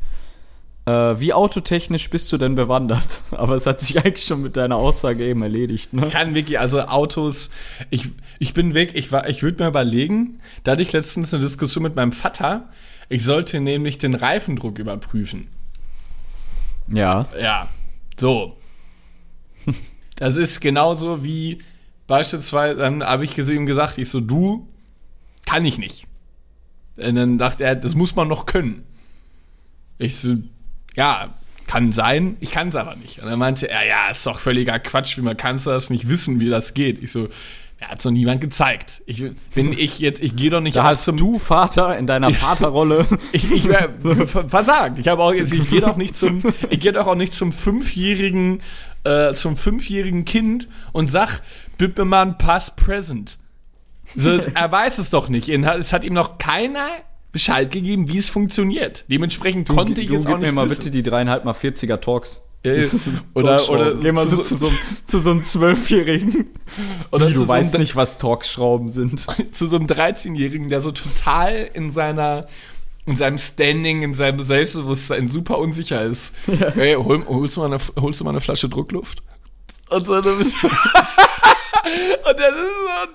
Äh, 0.85 1.19
wie 1.19 1.33
autotechnisch 1.33 2.09
bist 2.09 2.31
du 2.31 2.37
denn 2.37 2.55
bewandert? 2.55 3.23
Aber 3.31 3.55
es 3.55 3.65
hat 3.65 3.81
sich 3.81 3.97
eigentlich 3.97 4.25
schon 4.25 4.41
mit 4.43 4.55
deiner 4.57 4.75
Aussage 4.75 5.25
eben 5.25 5.41
erledigt, 5.41 5.93
ne? 5.93 6.09
kann 6.09 6.35
wirklich, 6.35 6.59
also 6.59 6.81
Autos, 6.81 7.49
ich, 7.89 8.09
ich 8.39 8.53
bin 8.53 8.73
weg, 8.73 8.91
ich, 8.93 9.11
war- 9.11 9.27
ich 9.27 9.41
würde 9.41 9.63
mir 9.63 9.69
überlegen, 9.69 10.39
da 10.63 10.73
hatte 10.73 10.81
ich 10.83 10.93
letztens 10.93 11.33
eine 11.33 11.41
Diskussion 11.43 11.83
mit 11.83 11.95
meinem 11.95 12.11
Vater, 12.11 12.69
ich 13.09 13.23
sollte 13.23 13.59
nämlich 13.61 13.97
den 13.97 14.13
Reifendruck 14.15 14.77
überprüfen. 14.79 15.47
Ja. 16.87 17.27
Ja, 17.39 17.67
so. 18.19 18.57
Das 20.17 20.37
ist 20.37 20.61
genauso 20.61 21.25
wie 21.25 21.61
beispielsweise, 22.07 22.79
dann 22.79 23.03
habe 23.03 23.25
ich 23.25 23.37
ihm 23.37 23.65
gesagt, 23.65 23.97
ich 23.97 24.09
so, 24.09 24.21
du, 24.21 24.69
kann 25.45 25.65
ich 25.65 25.77
nicht. 25.77 26.07
Und 26.95 27.15
dann 27.15 27.37
dachte 27.37 27.65
er, 27.65 27.75
das 27.75 27.95
muss 27.95 28.15
man 28.15 28.29
noch 28.29 28.45
können. 28.45 28.83
Ich 29.97 30.15
so, 30.17 30.35
ja, 30.95 31.33
kann 31.67 31.91
sein, 31.91 32.37
ich 32.41 32.51
kann 32.51 32.69
es 32.69 32.75
aber 32.75 32.95
nicht. 32.95 33.19
Und 33.21 33.27
dann 33.29 33.39
meinte 33.39 33.69
er, 33.69 33.85
ja, 33.87 34.09
ist 34.11 34.25
doch 34.25 34.39
völliger 34.39 34.77
Quatsch, 34.79 35.17
wie 35.17 35.21
man 35.21 35.35
kannst 35.35 35.65
das 35.67 35.89
nicht 35.89 36.07
wissen, 36.07 36.39
wie 36.39 36.49
das 36.49 36.73
geht. 36.75 37.01
Ich 37.01 37.11
so, 37.11 37.27
ja, 37.81 37.89
hat's 37.89 38.05
noch 38.05 38.11
niemand 38.11 38.39
gezeigt. 38.39 39.01
Ich, 39.07 39.23
wenn 39.53 39.73
ich 39.73 39.99
jetzt, 39.99 40.21
ich 40.21 40.35
gehe 40.35 40.49
doch 40.51 40.61
nicht 40.61 40.77
Da 40.77 40.83
hast 40.83 41.07
du 41.07 41.39
Vater 41.39 41.97
in 41.97 42.05
deiner 42.07 42.29
Vaterrolle. 42.31 43.07
ich, 43.31 43.51
ich 43.51 43.67
wär 43.67 43.89
ver- 44.27 44.47
versagt. 44.47 44.99
Ich 44.99 45.07
habe 45.07 45.23
auch, 45.23 45.31
ich 45.33 45.69
gehe 45.69 45.81
doch 45.81 45.97
nicht 45.97 46.15
zum, 46.15 46.43
ich 46.69 46.79
gehe 46.79 46.93
doch 46.93 47.07
auch 47.07 47.15
nicht 47.15 47.33
zum 47.33 47.51
fünfjährigen, 47.51 48.61
äh, 49.03 49.33
zum 49.33 49.57
fünfjährigen 49.57 50.23
Kind 50.23 50.67
und 50.93 51.09
sag, 51.09 51.41
bitte 51.77 52.05
mal 52.05 52.21
ein 52.21 52.37
Pass 52.37 52.75
Present. 52.75 53.37
So, 54.15 54.37
er 54.37 54.71
weiß 54.71 54.99
es 54.99 55.09
doch 55.09 55.29
nicht. 55.29 55.49
Es 55.49 55.91
hat 55.91 56.03
ihm 56.03 56.13
noch 56.13 56.37
keiner 56.37 56.87
Bescheid 57.35 57.69
gegeben, 57.69 58.07
wie 58.07 58.17
es 58.17 58.29
funktioniert. 58.29 59.03
Dementsprechend 59.09 59.67
konnte 59.67 59.99
ich 59.99 60.07
du, 60.07 60.15
es 60.15 60.21
auch 60.25 60.29
gib 60.29 60.39
nicht 60.39 60.47
mir 60.47 60.55
mal 60.55 60.69
wissen. 60.69 60.77
bitte 60.85 60.91
die 60.91 61.03
dreieinhalb 61.03 61.43
mal 61.43 61.53
40er 61.53 61.99
Talks. 61.99 62.43
Äh, 62.63 62.87
oder, 63.33 63.69
oder 63.69 63.93
Geh 63.95 64.13
mal 64.13 64.25
so 64.25 64.41
zu 64.41 64.55
so, 64.55 64.71
zu 65.05 65.19
so 65.19 65.31
einem 65.31 65.43
Zwölfjährigen. 65.43 66.51
oder 67.11 67.27
Wie, 67.27 67.33
du 67.33 67.39
so 67.39 67.47
weißt 67.49 67.75
einem- 67.75 67.81
nicht, 67.81 67.97
was 67.97 68.17
Talkschrauben 68.17 68.87
sind. 68.89 69.27
zu 69.53 69.67
so 69.67 69.75
einem 69.75 69.85
13-Jährigen, 69.85 70.69
der 70.69 70.79
so 70.79 70.93
total 70.93 71.69
in 71.73 71.89
seiner 71.89 72.47
in 73.05 73.17
seinem 73.17 73.37
Standing, 73.37 74.01
in 74.01 74.13
seinem 74.13 74.39
Selbstbewusstsein 74.39 75.27
super 75.27 75.57
unsicher 75.59 76.01
ist. 76.01 76.33
Hey, 76.47 76.95
hol, 76.95 77.23
holst, 77.27 77.57
du 77.57 77.59
mal 77.61 77.65
eine, 77.73 77.79
holst 77.99 78.21
du 78.21 78.23
mal 78.23 78.29
eine 78.31 78.39
Flasche 78.41 78.69
Druckluft? 78.69 79.21
Und 79.89 80.07
so, 80.07 80.19
du 80.21 80.37
bist 80.39 80.55
Und 82.29 82.39
der, 82.39 82.51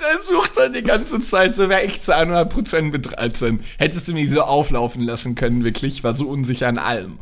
der 0.01 0.23
sucht 0.23 0.57
dann 0.57 0.73
die 0.73 0.83
ganze 0.83 1.21
Zeit, 1.21 1.55
so 1.55 1.69
wäre 1.69 1.83
ich 1.85 2.01
zu 2.01 2.15
100% 2.17 2.83
mit 2.83 3.11
13. 3.17 3.61
Hättest 3.79 4.09
du 4.09 4.13
mich 4.13 4.31
so 4.31 4.43
auflaufen 4.43 5.03
lassen 5.03 5.35
können, 5.35 5.65
wirklich. 5.65 6.05
War 6.05 6.15
so 6.15 6.27
unsicher 6.29 6.69
an 6.69 6.79
allem. 6.79 7.19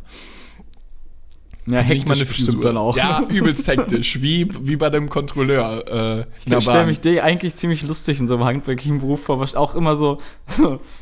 Ja, 1.65 1.79
hektisch 1.81 2.17
bestimmt 2.19 2.47
Frisur. 2.49 2.61
dann 2.63 2.77
auch. 2.77 2.97
Ja, 2.97 3.21
übelst 3.29 3.67
hektisch. 3.67 4.21
Wie, 4.21 4.49
wie 4.61 4.75
bei 4.75 4.89
dem 4.89 5.07
Kontrolleur. 5.07 5.85
Äh, 6.19 6.25
Ich 6.57 6.63
stelle 6.63 6.85
mich 6.87 6.99
dir 6.99 7.23
eigentlich 7.23 7.55
ziemlich 7.57 7.83
lustig 7.83 8.19
in 8.19 8.27
so 8.27 8.35
einem 8.35 8.45
handwerklichen 8.45 8.99
Beruf 8.99 9.21
vor, 9.23 9.39
was 9.39 9.53
auch 9.53 9.75
immer 9.75 9.95
so, 9.95 10.19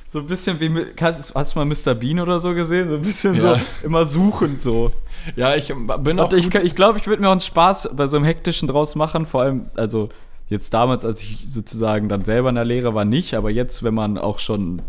so 0.09 0.19
ein 0.19 0.25
bisschen 0.25 0.59
wie, 0.59 0.71
hast, 0.99 1.33
hast 1.33 1.55
du 1.55 1.59
mal 1.59 1.65
Mr. 1.65 1.93
Bean 1.95 2.19
oder 2.19 2.39
so 2.39 2.53
gesehen? 2.53 2.89
So 2.89 2.95
ein 2.95 3.01
bisschen 3.01 3.35
Ja. 3.35 3.55
so, 3.81 3.85
immer 3.85 4.05
suchend 4.05 4.59
so. 4.59 4.91
Ja, 5.37 5.55
ich 5.55 5.67
bin 5.99 6.19
auch 6.19 6.31
Und 6.31 6.37
ich 6.37 6.51
gut- 6.51 6.63
ich 6.63 6.75
glaube, 6.75 6.97
ich 6.99 7.07
würde 7.07 7.21
mir 7.21 7.29
auch 7.29 7.31
einen 7.33 7.39
Spaß 7.39 7.91
bei 7.93 8.07
so 8.07 8.17
einem 8.17 8.25
hektischen 8.25 8.67
draus 8.67 8.95
machen, 8.95 9.25
vor 9.25 9.43
allem, 9.43 9.67
also 9.75 10.09
jetzt 10.49 10.73
damals, 10.73 11.05
als 11.05 11.21
ich 11.23 11.39
sozusagen 11.47 12.09
dann 12.09 12.25
selber 12.25 12.49
in 12.49 12.55
der 12.55 12.65
Lehre 12.65 12.93
war, 12.93 13.05
nicht, 13.05 13.33
aber 13.33 13.51
jetzt, 13.51 13.83
wenn 13.83 13.93
man 13.93 14.17
auch 14.17 14.39
schon 14.39 14.81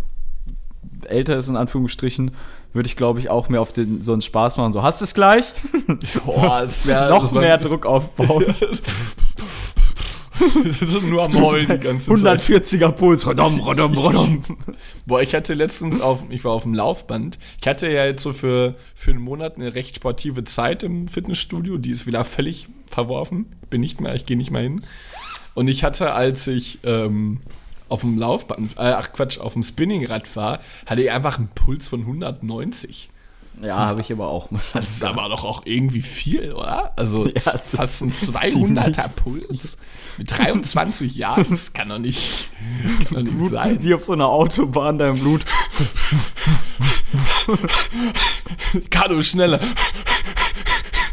älter 1.04 1.36
ist, 1.36 1.48
in 1.48 1.56
Anführungsstrichen, 1.56 2.32
würde 2.72 2.86
ich, 2.86 2.96
glaube 2.96 3.18
ich, 3.18 3.30
auch 3.30 3.48
mir 3.48 3.60
auf 3.60 3.72
den, 3.72 4.02
so 4.02 4.12
einen 4.12 4.22
Spaß 4.22 4.56
machen. 4.56 4.72
So, 4.72 4.82
hast 4.82 5.00
du 5.00 5.04
es 5.04 5.14
gleich? 5.14 5.52
Boah, 6.24 6.62
es 6.62 6.86
wäre 6.86 7.08
Noch 7.10 7.32
mehr 7.32 7.58
Druck 7.58 7.86
aufbauen. 7.86 8.44
so 10.80 11.00
nur 11.00 11.24
am 11.24 11.42
Heulen 11.42 11.68
die 11.68 11.78
ganze 11.78 12.14
Zeit. 12.14 12.40
140er 12.40 12.92
Puls. 12.92 13.26
Rodom, 13.26 13.58
rodom, 13.60 13.94
rodom. 13.94 14.42
Boah, 15.06 15.22
ich 15.22 15.34
hatte 15.34 15.54
letztens 15.54 16.00
auf, 16.00 16.24
ich 16.28 16.44
war 16.44 16.52
auf 16.52 16.62
dem 16.64 16.74
Laufband. 16.74 17.38
Ich 17.60 17.66
hatte 17.66 17.90
ja 17.90 18.04
jetzt 18.04 18.22
so 18.22 18.32
für, 18.32 18.76
für 18.94 19.10
einen 19.10 19.20
Monat 19.20 19.56
eine 19.56 19.74
recht 19.74 19.96
sportive 19.96 20.44
Zeit 20.44 20.82
im 20.82 21.08
Fitnessstudio. 21.08 21.78
Die 21.78 21.90
ist 21.90 22.06
wieder 22.06 22.24
völlig 22.24 22.68
verworfen. 22.86 23.46
Bin 23.70 23.80
nicht 23.80 24.00
mehr, 24.00 24.14
ich 24.14 24.26
gehe 24.26 24.36
nicht 24.36 24.50
mehr 24.50 24.62
hin. 24.62 24.82
Und 25.58 25.66
ich 25.66 25.82
hatte, 25.82 26.12
als 26.12 26.46
ich 26.46 26.78
ähm, 26.84 27.40
auf 27.88 28.02
dem 28.02 28.16
Laufband, 28.16 28.74
äh, 28.76 28.92
ach 28.92 29.12
Quatsch, 29.12 29.40
auf 29.40 29.54
dem 29.54 29.64
Spinningrad 29.64 30.36
war, 30.36 30.60
hatte 30.86 31.02
ich 31.02 31.10
einfach 31.10 31.36
einen 31.38 31.48
Puls 31.48 31.88
von 31.88 32.02
190. 32.02 33.10
Ja, 33.60 33.76
habe 33.76 34.00
ich 34.00 34.12
aber 34.12 34.28
auch. 34.28 34.50
Das 34.72 34.88
ist 34.88 35.02
aber 35.02 35.28
doch 35.28 35.44
auch 35.44 35.62
irgendwie 35.64 36.00
viel, 36.00 36.52
oder? 36.52 36.92
Also 36.94 37.26
Ja, 37.26 37.58
fast 37.58 38.02
ein 38.02 38.12
200er 38.12 39.08
Puls. 39.16 39.78
Mit 40.16 40.30
23 40.30 41.16
Jahren, 41.16 41.46
das 41.50 41.72
kann 41.72 41.88
doch 41.88 41.98
nicht, 41.98 42.50
kann 43.06 43.14
doch 43.16 43.22
nicht 43.22 43.34
Blut 43.36 43.50
sein. 43.50 43.82
wie 43.82 43.94
auf 43.94 44.04
so 44.04 44.12
einer 44.12 44.28
Autobahn, 44.28 44.96
dein 44.96 45.18
Blut. 45.18 45.44
Kado, 48.90 49.20
schneller. 49.24 49.58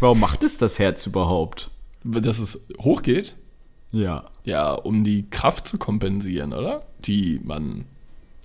Warum 0.01 0.19
macht 0.19 0.43
es 0.43 0.59
das 0.59 0.77
Herz 0.77 1.07
überhaupt? 1.07 1.71
Dass 2.03 2.37
es 2.37 2.67
hochgeht? 2.79 3.35
Ja. 3.91 4.25
Ja, 4.43 4.71
um 4.73 5.03
die 5.03 5.29
Kraft 5.29 5.67
zu 5.67 5.77
kompensieren, 5.77 6.53
oder? 6.53 6.81
Die 6.99 7.39
man. 7.43 7.85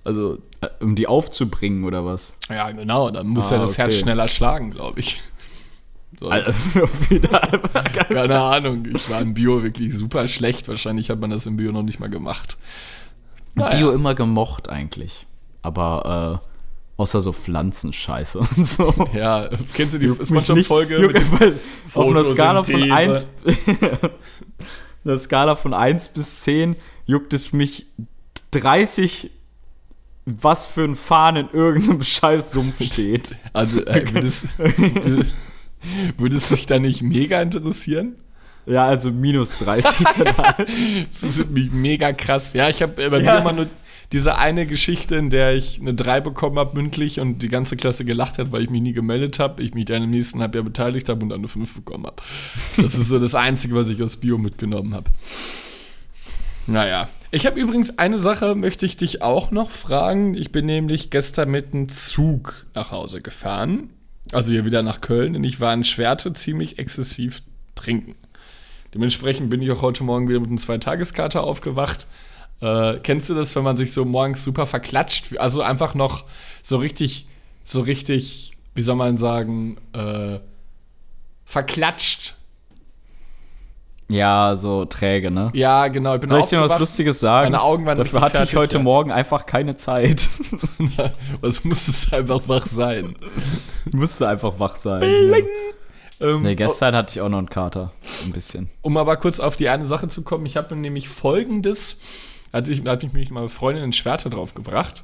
Also, 0.03 0.39
Äh, 0.61 0.67
Um 0.83 0.95
die 0.95 1.07
aufzubringen 1.07 1.83
oder 1.85 2.05
was? 2.05 2.33
ja, 2.49 2.69
genau, 2.71 3.09
dann 3.11 3.27
muss 3.27 3.51
Ah, 3.51 3.55
ja 3.55 3.61
das 3.61 3.77
Herz 3.77 3.93
okay. 3.95 4.03
schneller 4.03 4.27
schlagen, 4.27 4.71
glaube 4.71 4.99
ich. 4.99 5.21
Also, 6.29 6.87
keine 8.09 8.39
Ahnung, 8.39 8.85
ich 8.93 9.09
war 9.09 9.21
im 9.21 9.33
Bio 9.33 9.63
wirklich 9.63 9.97
super 9.97 10.27
schlecht. 10.27 10.67
Wahrscheinlich 10.67 11.09
hat 11.09 11.19
man 11.21 11.29
das 11.31 11.47
im 11.47 11.57
Bio 11.57 11.71
noch 11.71 11.81
nicht 11.83 11.99
mal 11.99 12.09
gemacht. 12.09 12.57
Naja. 13.55 13.77
Bio 13.77 13.91
immer 13.91 14.13
gemocht 14.13 14.69
eigentlich. 14.69 15.25
Aber 15.63 16.41
äh, 16.43 17.01
außer 17.01 17.21
so 17.21 17.31
Pflanzenscheiße 17.33 18.39
und 18.57 18.67
so. 18.67 18.93
Ja, 19.15 19.49
kennst 19.73 19.95
du 19.95 19.99
die 19.99 20.07
dem- 20.07 20.15
juckt- 21.07 21.39
weil 21.39 21.59
Auf 21.93 22.07
einer 22.07 22.25
Skala 22.25 22.63
von 22.63 22.73
Photosynthese. 22.73 23.25
1 23.47 24.11
einer 25.05 25.17
Skala 25.19 25.55
von 25.55 25.73
1 25.73 26.09
bis 26.09 26.41
10 26.41 26.75
juckt 27.05 27.33
es 27.33 27.53
mich 27.53 27.87
30 28.51 29.31
was 30.25 30.67
für 30.67 30.83
ein 30.83 30.95
Fahnen 30.95 31.49
in 31.49 31.55
irgendeinem 31.57 32.03
scheiß 32.03 32.51
Sumpf 32.51 32.81
steht. 32.83 33.35
Also, 33.53 33.83
äh, 33.85 34.13
würde 34.13 34.27
es, 34.27 34.45
würde 36.17 36.37
es 36.37 36.49
dich 36.49 36.65
da 36.67 36.79
nicht 36.79 37.01
mega 37.01 37.41
interessieren? 37.41 38.15
Ja, 38.67 38.85
also 38.85 39.09
minus 39.11 39.57
30 39.57 40.05
dann 40.17 40.37
halt. 40.37 40.69
Das 41.09 41.23
ist 41.23 41.49
mich 41.49 41.71
mega 41.71 42.13
krass. 42.13 42.53
Ja, 42.53 42.69
ich 42.69 42.81
habe 42.83 43.09
bei 43.09 43.19
Ja. 43.19 43.33
mir 43.33 43.39
immer 43.41 43.53
nur 43.53 43.67
diese 44.11 44.37
eine 44.37 44.65
Geschichte, 44.65 45.15
in 45.15 45.29
der 45.29 45.53
ich 45.53 45.79
eine 45.79 45.93
3 45.93 46.19
bekommen 46.21 46.59
habe 46.59 46.75
mündlich 46.79 47.19
und 47.19 47.39
die 47.39 47.47
ganze 47.47 47.77
Klasse 47.77 48.03
gelacht 48.03 48.37
hat, 48.37 48.51
weil 48.51 48.63
ich 48.63 48.69
mich 48.69 48.81
nie 48.81 48.93
gemeldet 48.93 49.39
habe, 49.39 49.63
ich 49.63 49.73
mich 49.73 49.85
dann 49.85 50.03
im 50.03 50.09
nächsten 50.09 50.41
Halbjahr 50.41 50.63
beteiligt 50.63 51.07
habe 51.09 51.23
und 51.23 51.29
dann 51.29 51.39
eine 51.39 51.47
5 51.47 51.73
bekommen 51.75 52.05
habe. 52.05 52.21
Das 52.77 52.95
ist 52.95 53.07
so 53.07 53.19
das 53.19 53.35
Einzige, 53.35 53.75
was 53.75 53.89
ich 53.89 54.01
aus 54.03 54.17
Bio 54.17 54.37
mitgenommen 54.37 54.93
habe. 54.93 55.09
Naja. 56.67 57.09
Ich 57.33 57.45
habe 57.45 57.57
übrigens 57.57 57.97
eine 57.97 58.17
Sache, 58.17 58.55
möchte 58.55 58.85
ich 58.85 58.97
dich 58.97 59.21
auch 59.21 59.51
noch 59.51 59.69
fragen. 59.69 60.35
Ich 60.35 60.51
bin 60.51 60.65
nämlich 60.65 61.09
gestern 61.09 61.49
mit 61.49 61.73
einem 61.73 61.87
Zug 61.87 62.65
nach 62.75 62.91
Hause 62.91 63.21
gefahren. 63.21 63.89
Also 64.33 64.51
hier 64.51 64.65
wieder 64.65 64.83
nach 64.83 64.99
Köln. 64.99 65.37
Und 65.37 65.45
ich 65.45 65.61
war 65.61 65.73
in 65.73 65.85
Schwerte 65.85 66.33
ziemlich 66.33 66.77
exzessiv 66.77 67.41
trinken. 67.75 68.15
Dementsprechend 68.93 69.49
bin 69.49 69.61
ich 69.61 69.71
auch 69.71 69.81
heute 69.81 70.03
Morgen 70.03 70.27
wieder 70.27 70.41
mit 70.41 70.49
einem 70.49 70.57
Zweitageskarte 70.57 71.39
aufgewacht. 71.39 72.07
Äh, 72.61 72.99
kennst 73.03 73.29
du 73.29 73.33
das, 73.33 73.55
wenn 73.55 73.63
man 73.63 73.77
sich 73.77 73.91
so 73.91 74.05
morgens 74.05 74.43
super 74.43 74.65
verklatscht? 74.65 75.37
Also 75.37 75.61
einfach 75.61 75.95
noch 75.95 76.25
so 76.61 76.77
richtig, 76.77 77.27
so 77.63 77.81
richtig, 77.81 78.53
wie 78.75 78.81
soll 78.81 78.95
man 78.95 79.17
sagen, 79.17 79.77
äh, 79.93 80.39
verklatscht. 81.45 82.35
Ja, 84.11 84.57
so 84.57 84.83
träge, 84.83 85.31
ne? 85.31 85.51
Ja, 85.53 85.87
genau. 85.87 86.15
Ich 86.15 86.19
bin 86.21 86.29
Soll 86.29 86.41
ich 86.41 86.47
dir 86.47 86.59
mal 86.59 86.69
was. 86.69 86.79
Lustiges 86.79 87.21
sagen? 87.21 87.51
Meine 87.51 87.63
Augen 87.63 87.85
waren 87.85 87.97
Dafür 87.97 88.19
hatte 88.19 88.33
ich 88.33 88.37
fertig, 88.39 88.55
heute 88.57 88.77
ja. 88.77 88.83
Morgen 88.83 89.09
einfach 89.09 89.45
keine 89.45 89.77
Zeit. 89.77 90.27
Was 91.41 91.63
muss 91.63 91.87
es 91.87 92.11
einfach 92.11 92.41
wach 92.47 92.65
sein? 92.65 93.15
Musste 93.93 94.27
einfach 94.27 94.59
wach 94.59 94.75
sein. 94.75 95.01
Ja. 95.01 95.37
Ähm, 96.27 96.41
Nee, 96.43 96.55
gestern 96.55 96.93
hatte 96.93 97.13
ich 97.13 97.21
auch 97.21 97.29
noch 97.29 97.37
einen 97.37 97.49
Kater. 97.49 97.93
Ein 98.25 98.33
bisschen. 98.33 98.69
um 98.81 98.97
aber 98.97 99.15
kurz 99.15 99.39
auf 99.39 99.55
die 99.55 99.69
eine 99.69 99.85
Sache 99.85 100.09
zu 100.09 100.23
kommen, 100.23 100.45
ich 100.45 100.57
habe 100.57 100.75
nämlich 100.75 101.07
folgendes, 101.07 102.01
hatte 102.53 102.71
ich, 102.71 102.85
hatte 102.85 103.05
ich 103.05 103.13
mich 103.13 103.29
mal 103.31 103.47
Freundin 103.49 103.83
in 103.85 103.93
Schwerte 103.93 104.29
drauf 104.29 104.53
gebracht, 104.53 105.03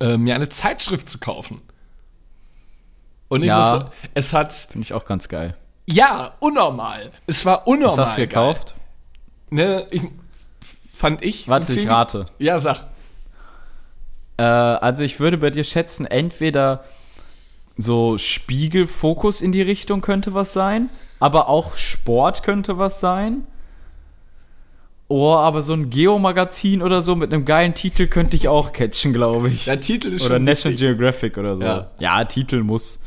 äh, 0.00 0.16
mir 0.16 0.34
eine 0.34 0.48
Zeitschrift 0.48 1.08
zu 1.08 1.18
kaufen. 1.18 1.60
Und 3.28 3.42
ich 3.42 3.46
Ja. 3.48 3.74
muss, 3.76 3.90
es 4.14 4.32
hat, 4.32 4.52
Finde 4.52 4.84
ich 4.84 4.92
auch 4.92 5.04
ganz 5.04 5.28
geil. 5.28 5.56
ja, 5.86 6.34
unnormal. 6.40 7.10
Es 7.26 7.44
war 7.46 7.66
unnormal. 7.66 7.98
Was 7.98 8.08
hast 8.10 8.16
du 8.16 8.20
geil. 8.22 8.26
gekauft? 8.28 8.74
Ne, 9.50 9.86
ich, 9.90 10.02
fand 10.92 11.22
ich. 11.24 11.48
Warte, 11.48 11.72
ich 11.72 11.88
rate. 11.88 12.26
Ja, 12.38 12.58
sag. 12.58 12.86
Äh, 14.36 14.42
also 14.42 15.02
ich 15.04 15.20
würde 15.20 15.38
bei 15.38 15.50
dir 15.50 15.64
schätzen, 15.64 16.06
entweder 16.06 16.84
so 17.76 18.18
Spiegelfokus 18.18 19.40
in 19.42 19.52
die 19.52 19.62
Richtung 19.62 20.00
könnte 20.02 20.34
was 20.34 20.52
sein, 20.52 20.90
aber 21.18 21.48
auch 21.48 21.76
Sport 21.76 22.42
könnte 22.42 22.78
was 22.78 23.00
sein. 23.00 23.46
Oh, 25.12 25.34
aber 25.34 25.60
so 25.62 25.72
ein 25.72 25.90
Geo-Magazin 25.90 26.82
oder 26.82 27.02
so 27.02 27.16
mit 27.16 27.32
einem 27.32 27.44
geilen 27.44 27.74
Titel 27.74 28.06
könnte 28.06 28.36
ich 28.36 28.46
auch 28.46 28.72
catchen, 28.72 29.12
glaube 29.12 29.48
ich. 29.48 29.64
Der 29.64 29.80
Titel 29.80 30.06
ist 30.12 30.24
Oder 30.24 30.36
schon 30.36 30.44
National 30.44 30.72
wichtig. 30.74 30.86
Geographic 30.88 31.36
oder 31.36 31.56
so. 31.56 31.62
Ja. 31.64 31.88
Ja, 31.98 32.24
Titel 32.24 32.62
muss. 32.62 33.00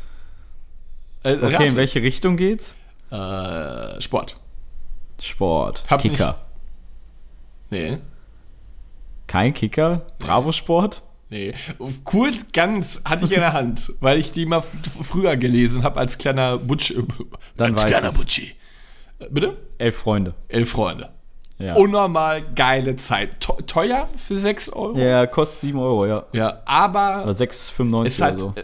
Äh, 1.22 1.36
Okay, 1.36 1.54
rate. 1.54 1.64
in 1.64 1.76
welche 1.76 2.02
Richtung 2.02 2.36
geht's? 2.36 2.76
Äh, 3.10 4.00
Sport. 4.02 4.36
Sport. 5.18 5.84
Hab 5.88 6.02
Kicker. 6.02 6.38
Nee. 7.70 7.96
Kein 9.26 9.54
Kicker? 9.54 10.02
Bravo 10.18 10.52
Sport? 10.52 11.02
Nee. 11.30 11.54
Cool, 12.12 12.32
ganz 12.52 13.02
hatte 13.06 13.24
ich 13.24 13.32
in 13.32 13.40
der 13.40 13.52
Hand, 13.54 13.94
weil 14.00 14.18
ich 14.18 14.30
die 14.30 14.44
mal 14.44 14.60
früher 14.60 15.38
gelesen 15.38 15.82
habe 15.84 15.98
als 16.00 16.18
kleiner 16.18 16.58
Butsch. 16.58 16.90
äh, 16.90 17.02
Dann 17.56 17.72
als 17.72 17.84
weiß 17.84 17.90
kleiner 17.90 18.08
ich's. 18.08 18.18
Butschi. 18.18 18.52
Äh, 19.20 19.26
Bitte? 19.30 19.56
Elf 19.78 19.96
Freunde. 19.96 20.34
Elf 20.48 20.68
Freunde. 20.70 21.08
Ja. 21.58 21.74
Unnormal 21.74 22.42
geile 22.54 22.96
Zeit. 22.96 23.40
Teu- 23.40 23.62
Teuer 23.66 24.08
für 24.16 24.36
6 24.36 24.70
Euro? 24.70 24.98
ja, 24.98 25.26
kostet 25.26 25.60
7 25.60 25.78
Euro, 25.78 26.04
ja. 26.06 26.24
Ja, 26.32 26.62
aber 26.64 27.22
Oder 27.24 27.32
6,95 27.32 28.04
es, 28.06 28.20
hat, 28.20 28.40
so. 28.40 28.54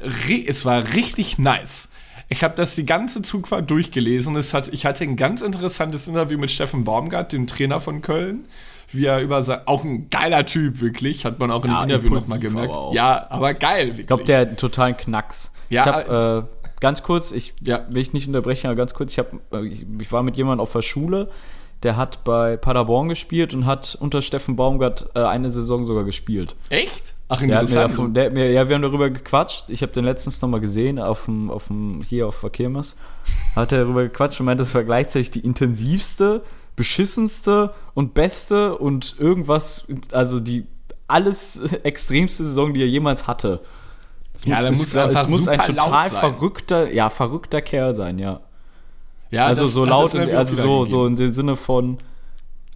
es 0.46 0.64
war 0.64 0.82
richtig 0.94 1.38
nice. 1.38 1.90
Ich 2.28 2.42
habe 2.44 2.54
das 2.56 2.74
die 2.74 2.86
ganze 2.86 3.22
Zugfahrt 3.22 3.70
durchgelesen. 3.70 4.34
Es 4.36 4.54
hat, 4.54 4.68
ich 4.68 4.86
hatte 4.86 5.04
ein 5.04 5.16
ganz 5.16 5.42
interessantes 5.42 6.08
Interview 6.08 6.38
mit 6.38 6.50
Steffen 6.50 6.84
Baumgart, 6.84 7.32
dem 7.32 7.46
Trainer 7.46 7.80
von 7.80 8.02
Köln. 8.02 8.46
Wie 8.92 9.06
er 9.06 9.20
über 9.20 9.42
sein, 9.44 9.60
auch 9.66 9.84
ein 9.84 10.10
geiler 10.10 10.44
Typ, 10.46 10.80
wirklich, 10.80 11.24
hat 11.24 11.38
man 11.38 11.52
auch 11.52 11.64
in 11.64 11.70
Ja, 11.70 11.82
dem 11.82 11.90
Interview 11.90 12.14
nochmal 12.14 12.40
gemerkt. 12.40 12.74
aber. 12.74 12.92
Ja, 12.92 13.26
aber 13.30 13.54
geil, 13.54 13.86
wirklich. 13.86 14.00
Ich 14.00 14.06
glaube, 14.08 14.24
der 14.24 14.40
hat 14.40 14.48
einen 14.48 14.56
totalen 14.56 14.96
Knacks. 14.96 15.52
Ja, 15.68 15.82
ich 15.82 15.92
habe 16.08 16.48
äh, 16.48 16.70
ganz 16.80 17.04
kurz, 17.04 17.30
ich 17.30 17.54
Ja. 17.60 17.86
will 17.88 18.02
ich 18.02 18.12
nicht 18.12 18.26
unterbrechen, 18.26 18.66
aber 18.66 18.74
ganz 18.74 18.94
kurz, 18.94 19.12
ich, 19.12 19.20
hab, 19.20 19.32
äh, 19.52 19.64
ich, 19.64 19.86
ich 20.00 20.10
war 20.10 20.24
mit 20.24 20.36
jemandem 20.36 20.60
auf 20.60 20.72
der 20.72 20.82
Schule, 20.82 21.28
der 21.82 21.96
hat 21.96 22.24
bei 22.24 22.56
Paderborn 22.56 23.08
gespielt 23.08 23.54
und 23.54 23.64
hat 23.66 23.96
unter 24.00 24.20
Steffen 24.22 24.56
Baumgart 24.56 25.08
äh, 25.14 25.20
eine 25.20 25.50
Saison 25.50 25.86
sogar 25.86 26.04
gespielt. 26.04 26.54
Echt? 26.68 27.14
Ach, 27.28 27.38
Der 27.38 27.40
hat 27.40 27.40
mir 27.40 27.60
interessant. 27.60 27.92
davon, 27.92 28.14
der 28.14 28.26
hat 28.26 28.32
mir, 28.32 28.50
ja, 28.50 28.68
wir 28.68 28.74
haben 28.74 28.82
darüber 28.82 29.08
gequatscht. 29.08 29.70
Ich 29.70 29.82
habe 29.82 29.92
den 29.92 30.04
letztens 30.04 30.42
noch 30.42 30.48
mal 30.48 30.60
gesehen 30.60 30.98
auf 30.98 31.24
dem, 31.26 31.48
auf 31.50 31.68
dem, 31.68 32.02
hier 32.02 32.26
auf 32.26 32.40
der 32.40 32.50
Kirmes. 32.50 32.96
Hat 33.54 33.72
er 33.72 33.84
darüber 33.84 34.02
gequatscht 34.02 34.40
und 34.40 34.46
meint, 34.46 34.60
das 34.60 34.74
war 34.74 34.82
gleichzeitig 34.84 35.30
die 35.30 35.40
intensivste 35.40 36.42
beschissenste 36.76 37.72
und 37.94 38.14
beste 38.14 38.76
und 38.78 39.14
irgendwas, 39.18 39.86
also 40.12 40.40
die 40.40 40.66
alles 41.06 41.56
extremste 41.84 42.44
Saison, 42.44 42.74
die 42.74 42.80
er 42.82 42.88
jemals 42.88 43.26
hatte. 43.26 43.60
Es 44.34 44.44
Ja, 44.44 44.60
der 44.60 44.70
es- 44.72 44.78
muss 44.78 44.96
einfach 44.96 45.24
es 45.24 45.28
muss 45.28 45.48
ein 45.48 45.60
total 45.60 46.10
verrückter, 46.10 46.92
ja, 46.92 47.10
verrückter 47.10 47.62
Kerl 47.62 47.94
sein, 47.94 48.18
ja. 48.18 48.40
Ja, 49.30 49.46
also 49.46 49.62
das 49.62 49.72
so 49.72 49.84
laut, 49.84 50.12
Interview 50.14 50.36
also 50.36 50.54
so, 50.56 50.84
so 50.84 51.06
in 51.06 51.16
dem 51.16 51.30
Sinne 51.30 51.56
von, 51.56 51.98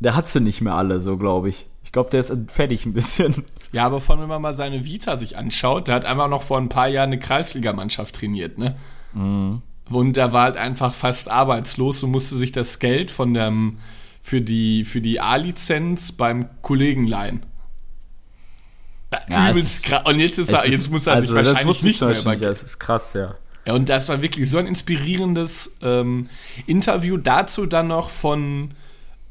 der 0.00 0.14
hat 0.14 0.28
sie 0.28 0.40
nicht 0.40 0.60
mehr 0.60 0.74
alle, 0.74 1.00
so 1.00 1.16
glaube 1.16 1.48
ich. 1.48 1.66
Ich 1.82 1.92
glaube, 1.92 2.10
der 2.10 2.20
ist 2.20 2.32
fertig 2.48 2.86
ein 2.86 2.92
bisschen. 2.92 3.44
Ja, 3.72 3.86
aber 3.86 4.00
vor 4.00 4.14
allem, 4.14 4.22
wenn 4.22 4.28
man 4.28 4.42
mal 4.42 4.54
seine 4.54 4.84
Vita 4.84 5.16
sich 5.16 5.36
anschaut, 5.36 5.88
der 5.88 5.96
hat 5.96 6.04
einfach 6.04 6.28
noch 6.28 6.42
vor 6.42 6.58
ein 6.58 6.68
paar 6.68 6.88
Jahren 6.88 7.08
eine 7.08 7.18
Kreisligamannschaft 7.18 8.14
trainiert, 8.14 8.58
ne? 8.58 8.76
Mhm. 9.12 9.62
Und 9.90 10.14
der 10.16 10.32
war 10.32 10.44
halt 10.44 10.56
einfach 10.56 10.94
fast 10.94 11.28
arbeitslos 11.28 12.02
und 12.02 12.10
musste 12.10 12.36
sich 12.36 12.52
das 12.52 12.78
Geld 12.78 13.10
von 13.10 13.34
dem, 13.34 13.78
für 14.20 14.40
die, 14.40 14.84
für 14.84 15.00
die 15.00 15.20
A-Lizenz 15.20 16.12
beim 16.12 16.48
Kollegen 16.62 17.06
leihen. 17.06 17.44
Ja, 19.28 19.50
Übelst 19.50 19.84
krass. 19.84 20.02
Und 20.06 20.18
jetzt, 20.20 20.38
ist 20.38 20.52
er, 20.52 20.64
ist- 20.64 20.70
jetzt 20.72 20.90
muss 20.90 21.06
er 21.06 21.20
sich 21.20 21.30
also, 21.30 21.34
das 21.34 21.48
wahrscheinlich 21.54 21.82
nicht 21.82 22.00
mehr 22.00 22.08
Beispiel 22.08 22.32
über 22.32 22.40
nicht, 22.40 22.44
Das 22.44 22.62
ist 22.62 22.78
krass, 22.78 23.12
ja. 23.14 23.34
Ja, 23.66 23.74
und 23.74 23.88
das 23.88 24.08
war 24.08 24.20
wirklich 24.22 24.50
so 24.50 24.58
ein 24.58 24.66
inspirierendes 24.66 25.76
ähm, 25.82 26.28
Interview. 26.66 27.16
Dazu 27.16 27.66
dann 27.66 27.88
noch 27.88 28.10
von, 28.10 28.70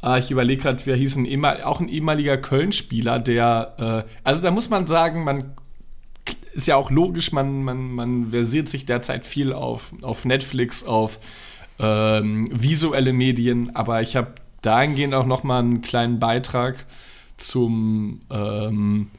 ah, 0.02 0.18
ich 0.18 0.32
überlege 0.32 0.64
gerade, 0.64 0.86
wer 0.86 0.96
hieß 0.96 1.18
ein 1.18 1.46
auch 1.64 1.80
ein 1.80 1.88
ehemaliger 1.88 2.38
Köln-Spieler, 2.38 3.20
der, 3.20 4.06
äh, 4.06 4.10
also 4.24 4.42
da 4.42 4.52
muss 4.52 4.70
man 4.70 4.88
sagen, 4.88 5.24
man 5.24 5.54
ist 6.54 6.68
ja 6.68 6.76
auch 6.76 6.92
logisch, 6.92 7.32
man, 7.32 7.64
man, 7.64 7.92
man 7.92 8.30
versiert 8.30 8.70
sich 8.70 8.86
derzeit 8.86 9.26
viel 9.26 9.54
auf, 9.54 9.94
auf 10.02 10.26
Netflix, 10.26 10.84
auf 10.84 11.20
ähm, 11.80 12.50
visuelle 12.52 13.14
Medien, 13.14 13.76
aber 13.76 14.02
ich 14.02 14.16
habe 14.16 14.34
dahingehend 14.62 15.14
auch 15.14 15.26
noch 15.26 15.44
mal 15.44 15.60
einen 15.60 15.82
kleinen 15.82 16.20
Beitrag 16.20 16.86
zum 17.38 18.22
ähm, 18.32 19.10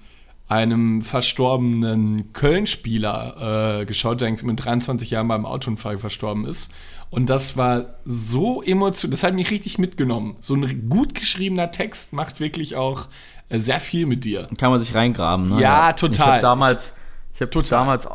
einem 0.48 1.00
verstorbenen 1.02 2.32
Köln-Spieler 2.32 3.80
äh, 3.80 3.84
geschaut, 3.86 4.20
der 4.20 4.28
irgendwie 4.28 4.46
mit 4.46 4.64
23 4.64 5.10
Jahren 5.10 5.28
beim 5.28 5.46
Autounfall 5.46 5.98
verstorben 5.98 6.46
ist. 6.46 6.70
Und 7.10 7.30
das 7.30 7.56
war 7.56 7.94
so 8.04 8.62
emotional, 8.62 9.10
das 9.12 9.22
hat 9.22 9.34
mich 9.34 9.50
richtig 9.50 9.78
mitgenommen. 9.78 10.36
So 10.40 10.54
ein 10.54 10.88
gut 10.88 11.14
geschriebener 11.14 11.70
Text 11.70 12.12
macht 12.12 12.40
wirklich 12.40 12.76
auch 12.76 13.06
äh, 13.48 13.58
sehr 13.58 13.80
viel 13.80 14.06
mit 14.06 14.24
dir. 14.24 14.48
Kann 14.58 14.70
man 14.70 14.80
sich 14.80 14.94
reingraben, 14.94 15.48
ne? 15.50 15.60
Ja, 15.60 15.90
Ich 15.90 15.96
total. 15.96 16.26
habe 16.32 16.42
damals, 16.42 16.94
ich 17.34 17.40
habe 17.40 17.50
Total. 17.50 17.78
damals, 17.80 18.08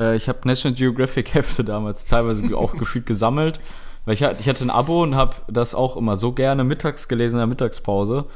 äh, 0.00 0.16
ich 0.16 0.28
habe 0.28 0.38
National 0.44 0.76
Geographic 0.76 1.34
Hefte 1.34 1.62
damals 1.64 2.04
teilweise 2.06 2.56
auch 2.56 2.74
gefühlt 2.78 3.04
gesammelt, 3.06 3.60
weil 4.06 4.14
ich, 4.14 4.22
hatte- 4.22 4.38
ich 4.40 4.48
hatte 4.48 4.64
ein 4.64 4.70
Abo 4.70 5.02
und 5.02 5.14
habe 5.14 5.34
das 5.48 5.74
auch 5.74 5.96
immer 5.96 6.16
so 6.16 6.32
gerne 6.32 6.64
mittags 6.64 7.08
gelesen 7.08 7.34
in 7.36 7.40
der 7.40 7.46
Mittagspause. 7.48 8.26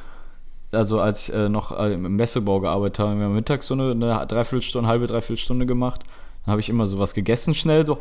Also 0.73 1.01
als 1.01 1.29
ich 1.29 1.35
äh, 1.35 1.49
noch 1.49 1.77
äh, 1.77 1.95
im 1.95 2.15
Messebau 2.17 2.61
gearbeitet 2.61 2.99
habe, 3.01 3.11
haben 3.11 3.21
wir 3.21 3.29
mittags 3.29 3.67
so 3.67 3.75
eine, 3.75 3.91
eine 3.91 4.27
Dreiviertelstunde, 4.27 4.89
halbe 4.89 5.07
Dreiviertelstunde 5.07 5.67
gemacht. 5.67 6.03
Dann 6.45 6.53
habe 6.53 6.61
ich 6.61 6.69
immer 6.69 6.87
sowas 6.87 7.13
gegessen 7.13 7.55
schnell, 7.55 7.85
so 7.85 7.99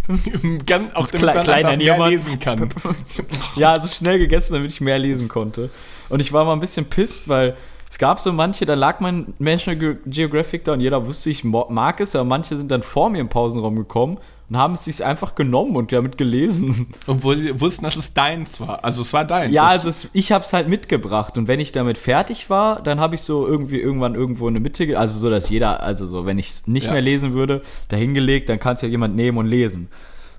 Ganz, 0.66 0.94
auch 0.94 1.06
damit 1.06 1.28
Kle- 1.30 1.42
kleiner 1.44 1.76
mehr 1.76 2.08
lesen 2.08 2.38
kann. 2.38 2.70
Ja, 3.56 3.72
also 3.72 3.88
schnell 3.88 4.18
gegessen, 4.18 4.54
damit 4.54 4.72
ich 4.72 4.80
mehr 4.80 4.98
lesen 4.98 5.28
konnte. 5.28 5.70
Und 6.08 6.20
ich 6.20 6.32
war 6.32 6.44
mal 6.44 6.52
ein 6.52 6.60
bisschen 6.60 6.86
pisst, 6.86 7.28
weil 7.28 7.56
es 7.88 7.98
gab 7.98 8.18
so 8.20 8.32
manche, 8.32 8.66
da 8.66 8.74
lag 8.74 9.00
mein 9.00 9.34
National 9.38 9.78
Ge 9.78 9.96
Geographic 10.06 10.64
da 10.64 10.72
und 10.72 10.80
jeder 10.80 11.06
wusste, 11.06 11.30
ich 11.30 11.44
mag 11.44 12.00
es, 12.00 12.16
aber 12.16 12.24
manche 12.24 12.56
sind 12.56 12.70
dann 12.70 12.82
vor 12.82 13.08
mir 13.10 13.20
im 13.20 13.28
Pausenraum 13.28 13.76
gekommen 13.76 14.18
und 14.48 14.56
haben 14.56 14.74
es 14.74 14.84
sich 14.84 15.04
einfach 15.04 15.34
genommen 15.34 15.74
und 15.76 15.90
damit 15.92 16.16
gelesen. 16.18 16.86
Obwohl 17.06 17.36
sie 17.36 17.60
wussten, 17.60 17.84
dass 17.84 17.96
es 17.96 18.14
deins 18.14 18.60
war. 18.60 18.84
Also 18.84 19.02
es 19.02 19.12
war 19.12 19.24
deins. 19.24 19.52
Ja, 19.52 19.64
also 19.64 19.88
es, 19.88 20.08
ich 20.12 20.30
habe 20.32 20.44
es 20.44 20.52
halt 20.52 20.68
mitgebracht 20.68 21.36
und 21.36 21.48
wenn 21.48 21.58
ich 21.60 21.72
damit 21.72 21.98
fertig 21.98 22.48
war, 22.48 22.80
dann 22.82 23.00
habe 23.00 23.16
ich 23.16 23.22
so 23.22 23.46
irgendwie 23.46 23.80
irgendwann 23.80 24.14
irgendwo 24.14 24.46
in 24.48 24.54
der 24.54 24.62
Mitte, 24.62 24.98
also 24.98 25.18
so, 25.18 25.30
dass 25.30 25.48
jeder, 25.50 25.82
also 25.82 26.06
so, 26.06 26.26
wenn 26.26 26.38
ich 26.38 26.48
es 26.50 26.66
nicht 26.66 26.86
Ja. 26.86 26.92
mehr 26.92 27.02
lesen 27.02 27.32
würde, 27.34 27.62
dahingelegt, 27.88 28.48
dann 28.48 28.60
kann 28.60 28.74
es 28.74 28.82
ja 28.82 28.88
jemand 28.88 29.16
nehmen 29.16 29.38
und 29.38 29.46
lesen. 29.46 29.88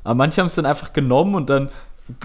Aber 0.03 0.15
manche 0.15 0.39
haben 0.39 0.47
es 0.47 0.55
dann 0.55 0.65
einfach 0.65 0.93
genommen 0.93 1.35
und 1.35 1.49
dann 1.49 1.69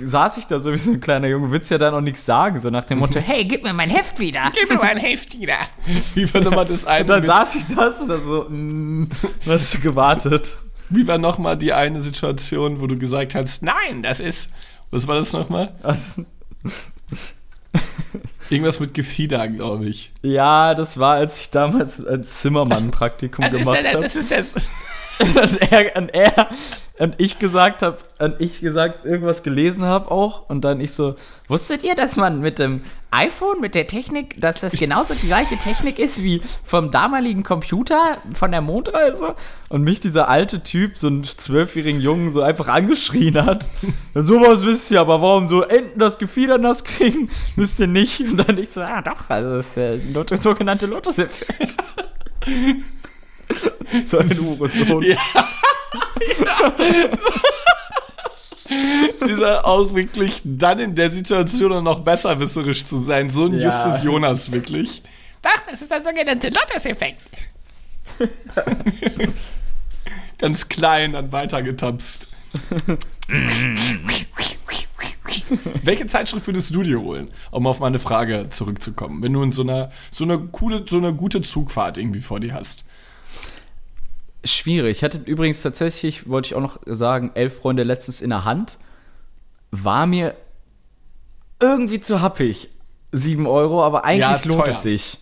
saß 0.00 0.36
ich 0.36 0.46
da 0.46 0.60
so 0.60 0.72
wie 0.72 0.78
so 0.78 0.92
ein 0.92 1.00
kleiner 1.00 1.26
Junge, 1.26 1.50
willst 1.50 1.68
ja 1.72 1.78
dann 1.78 1.92
auch 1.92 2.00
nichts 2.00 2.24
sagen, 2.24 2.60
so 2.60 2.70
nach 2.70 2.84
dem 2.84 2.98
Motto, 2.98 3.18
Hey, 3.26 3.44
gib 3.44 3.64
mir 3.64 3.72
mein 3.72 3.90
Heft 3.90 4.20
wieder. 4.20 4.52
Gib 4.54 4.70
mir 4.70 4.76
mein 4.80 4.98
Heft 4.98 5.36
wieder. 5.36 5.56
Wie 6.14 6.32
war 6.32 6.40
nochmal 6.40 6.66
das 6.66 6.84
eine 6.84 7.00
Und 7.00 7.10
dann 7.10 7.20
mit, 7.22 7.28
saß 7.28 7.54
ich 7.56 7.64
da 7.74 7.90
so, 7.90 8.46
mm, 8.48 9.08
hast 9.46 9.74
du 9.74 9.80
gewartet. 9.80 10.58
Wie 10.94 11.06
war 11.06 11.18
nochmal 11.18 11.56
die 11.56 11.72
eine 11.72 12.00
Situation, 12.02 12.80
wo 12.80 12.86
du 12.86 12.98
gesagt 12.98 13.34
hast, 13.34 13.62
nein, 13.62 14.02
das 14.02 14.20
ist. 14.20 14.52
Was 14.90 15.08
war 15.08 15.16
das 15.16 15.32
nochmal? 15.32 15.72
Irgendwas 18.50 18.78
mit 18.80 18.92
Gefieder, 18.92 19.48
glaube 19.48 19.86
ich. 19.86 20.12
ja, 20.22 20.74
das 20.74 20.98
war, 20.98 21.14
als 21.14 21.40
ich 21.40 21.50
damals 21.50 21.98
ein 22.78 22.90
Praktikum 22.90 23.42
gemacht 23.60 23.78
habe. 23.94 24.04
ist 24.16 24.30
das. 24.30 24.52
Und 25.18 25.72
er, 25.72 25.96
und 25.96 26.14
er 26.14 26.48
und 26.98 27.14
ich 27.18 27.38
gesagt 27.38 27.82
habe, 27.82 27.98
und 28.18 28.40
ich 28.40 28.60
gesagt 28.60 29.04
irgendwas 29.04 29.42
gelesen 29.42 29.84
habe 29.84 30.10
auch 30.10 30.48
und 30.48 30.64
dann 30.64 30.80
ich 30.80 30.92
so, 30.92 31.16
Wusstet 31.48 31.82
ihr, 31.82 31.94
dass 31.94 32.16
man 32.16 32.40
mit 32.40 32.58
dem 32.58 32.82
iPhone, 33.10 33.60
mit 33.60 33.74
der 33.74 33.86
Technik, 33.86 34.40
dass 34.40 34.60
das 34.60 34.72
genauso 34.74 35.12
die 35.14 35.26
gleiche 35.26 35.56
Technik 35.56 35.98
ist 35.98 36.22
wie 36.22 36.40
vom 36.64 36.90
damaligen 36.90 37.42
Computer 37.42 38.18
von 38.34 38.52
der 38.52 38.60
Mondreise? 38.60 39.34
und 39.68 39.82
mich 39.82 40.00
dieser 40.00 40.28
alte 40.28 40.62
Typ, 40.62 40.98
so 40.98 41.06
einen 41.06 41.24
zwölfjährigen 41.24 42.00
Jungen, 42.00 42.30
so 42.30 42.42
einfach 42.42 42.68
angeschrien 42.68 43.42
hat. 43.44 43.68
Ja, 44.14 44.20
sowas 44.20 44.64
wisst 44.64 44.90
ihr, 44.90 45.00
aber 45.00 45.22
warum 45.22 45.48
so 45.48 45.62
Enten 45.62 45.98
das 45.98 46.18
Gefieder 46.18 46.58
nass 46.58 46.84
kriegen, 46.84 47.30
wisst 47.56 47.80
ihr 47.80 47.86
nicht. 47.86 48.20
Und 48.20 48.36
dann 48.36 48.58
ich 48.58 48.68
so, 48.68 48.82
ah 48.82 49.00
doch, 49.00 49.28
also 49.28 49.56
das 49.56 49.76
ist 49.76 50.30
der 50.30 50.36
sogenannte 50.36 50.86
Lotus-Effekt. 50.86 51.82
so 54.04 54.18
ein 54.18 54.30
Hurensohn. 54.30 55.02
Ja. 55.02 55.18
Dieser 59.26 59.66
auch 59.66 59.94
wirklich 59.94 60.40
dann 60.44 60.78
in 60.78 60.94
der 60.94 61.10
Situation 61.10 61.72
und 61.72 61.84
noch 61.84 62.00
besserwisserisch 62.00 62.86
zu 62.86 63.00
sein. 63.00 63.28
So 63.30 63.46
ein 63.46 63.58
Ja. 63.58 63.66
Justus 63.66 64.02
Jonas 64.02 64.50
wirklich. 64.50 65.02
Ach, 65.42 65.62
das 65.68 65.82
ist 65.82 65.90
der 65.90 66.00
sogenannte 66.02 66.48
Lotus-Effekt. 66.48 67.20
Ganz 70.38 70.68
klein 70.68 71.12
dann 71.12 71.32
weitergetapst. 71.32 72.28
Welche 75.82 76.06
Zeitschrift 76.06 76.46
würdest 76.46 76.74
du 76.74 76.82
dir 76.82 77.00
holen, 77.00 77.28
um 77.50 77.66
auf 77.66 77.80
meine 77.80 77.98
Frage 77.98 78.48
zurückzukommen, 78.50 79.22
wenn 79.22 79.32
du 79.32 79.42
in 79.42 79.52
so 79.52 79.62
einer 79.62 79.90
so 80.10 80.24
eine 80.24 80.38
coole, 80.38 80.84
so 80.88 80.98
eine 80.98 81.12
gute 81.14 81.42
Zugfahrt 81.42 81.98
irgendwie 81.98 82.20
vor 82.20 82.40
dir 82.40 82.54
hast? 82.54 82.84
Schwierig. 84.44 84.98
Ich 84.98 85.04
hatte 85.04 85.18
übrigens 85.24 85.62
tatsächlich, 85.62 86.28
wollte 86.28 86.46
ich 86.48 86.54
auch 86.54 86.60
noch 86.60 86.78
sagen, 86.86 87.30
elf 87.34 87.58
Freunde 87.58 87.82
letztens 87.84 88.20
in 88.20 88.30
der 88.30 88.44
Hand. 88.44 88.78
War 89.70 90.06
mir 90.06 90.34
irgendwie 91.60 92.00
zu 92.00 92.20
happig. 92.20 92.68
Sieben 93.14 93.46
Euro, 93.46 93.84
aber 93.84 94.04
eigentlich 94.04 94.20
Ja, 94.20 94.40
lohnt 94.44 94.64
teuer. 94.64 94.68
es 94.74 94.82
sich. 94.82 95.18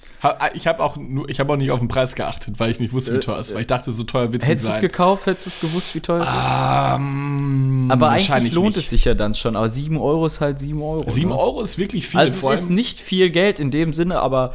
Ich 0.55 0.67
habe 0.67 0.83
auch 0.83 0.97
nur, 0.97 1.29
ich 1.29 1.41
habe 1.41 1.53
auch 1.53 1.57
nicht 1.57 1.71
auf 1.71 1.81
den 1.81 1.89
Preis 1.89 2.15
geachtet, 2.15 2.61
weil 2.61 2.71
ich 2.71 2.79
nicht 2.79 2.93
wusste, 2.93 3.15
wie 3.15 3.21
teuer 3.21 3.39
es 3.39 3.49
ist, 3.49 3.55
weil 3.55 3.63
ich 3.63 3.67
dachte, 3.67 3.91
so 3.91 4.05
teuer 4.05 4.33
wird 4.33 4.43
es 4.43 4.49
nicht 4.49 4.51
Hättest 4.51 4.67
du 4.67 4.69
es 4.69 4.75
sein. 4.77 4.83
gekauft, 4.83 5.27
hättest 5.27 5.47
du 5.47 5.51
es 5.51 5.61
gewusst, 5.61 5.95
wie 5.95 6.01
teuer 6.01 6.19
es 6.21 6.29
ist. 6.29 6.35
Ähm, 6.35 7.89
Aber 7.91 8.01
wahrscheinlich 8.07 8.31
eigentlich 8.33 8.53
lohnt 8.55 8.77
nicht. 8.77 8.85
es 8.85 8.91
sich 8.91 9.05
ja 9.07 9.15
dann 9.15 9.35
schon. 9.35 9.57
Aber 9.57 9.69
sieben 9.71 9.97
Euro 9.99 10.27
ist 10.27 10.41
halt 10.41 10.59
sieben 10.61 10.83
Euro. 10.83 11.11
7 11.11 11.29
ne? 11.31 11.37
Euro 11.39 11.63
ist 11.63 11.79
wirklich 11.79 12.07
viel. 12.07 12.21
Also 12.21 12.51
es 12.53 12.63
ist 12.63 12.71
nicht 12.71 13.01
viel 13.01 13.31
Geld 13.31 13.59
in 13.61 13.71
dem 13.71 13.93
Sinne, 13.93 14.21
aber 14.21 14.53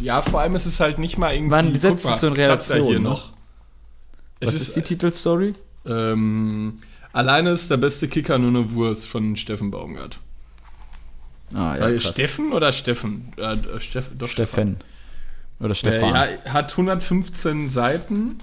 ja, 0.00 0.20
vor 0.22 0.40
allem 0.40 0.54
ist 0.54 0.66
es 0.66 0.78
halt 0.78 0.98
nicht 0.98 1.16
mal 1.18 1.32
irgendwie. 1.34 1.50
Man 1.50 1.74
setzt 1.74 2.02
guck 2.04 2.10
mal, 2.10 2.14
es 2.14 2.20
so 2.20 2.26
in 2.28 2.32
hab's 2.34 2.68
ja 2.68 2.74
Relation, 2.74 2.86
hier 2.86 2.98
ne? 3.00 3.08
noch. 3.08 3.32
Was 4.40 4.54
ist, 4.54 4.62
ist, 4.68 4.76
die 4.76 4.82
Titelstory? 4.82 5.52
ähm, 5.86 6.76
alleine 7.12 7.50
ist 7.50 7.70
der 7.70 7.76
beste 7.76 8.08
Kicker 8.08 8.38
nur 8.38 8.50
eine 8.50 8.72
Wurst 8.74 9.06
von 9.08 9.36
Steffen 9.36 9.70
Baumgart. 9.70 10.18
Ah, 11.54 11.76
Äh, 11.76 11.92
krass. 11.98 12.12
Steffen 12.12 12.52
oder 12.52 12.72
Steffen? 12.72 13.32
Äh, 13.36 13.54
äh, 13.54 13.80
Steff, 13.80 14.10
doch, 14.18 14.28
Steffen. 14.28 14.78
Oder 15.60 15.70
Äh, 15.70 15.74
Stefan. 15.74 16.14
ja, 16.14 16.52
hat 16.52 16.72
115 16.76 17.68
Seiten. 17.70 18.38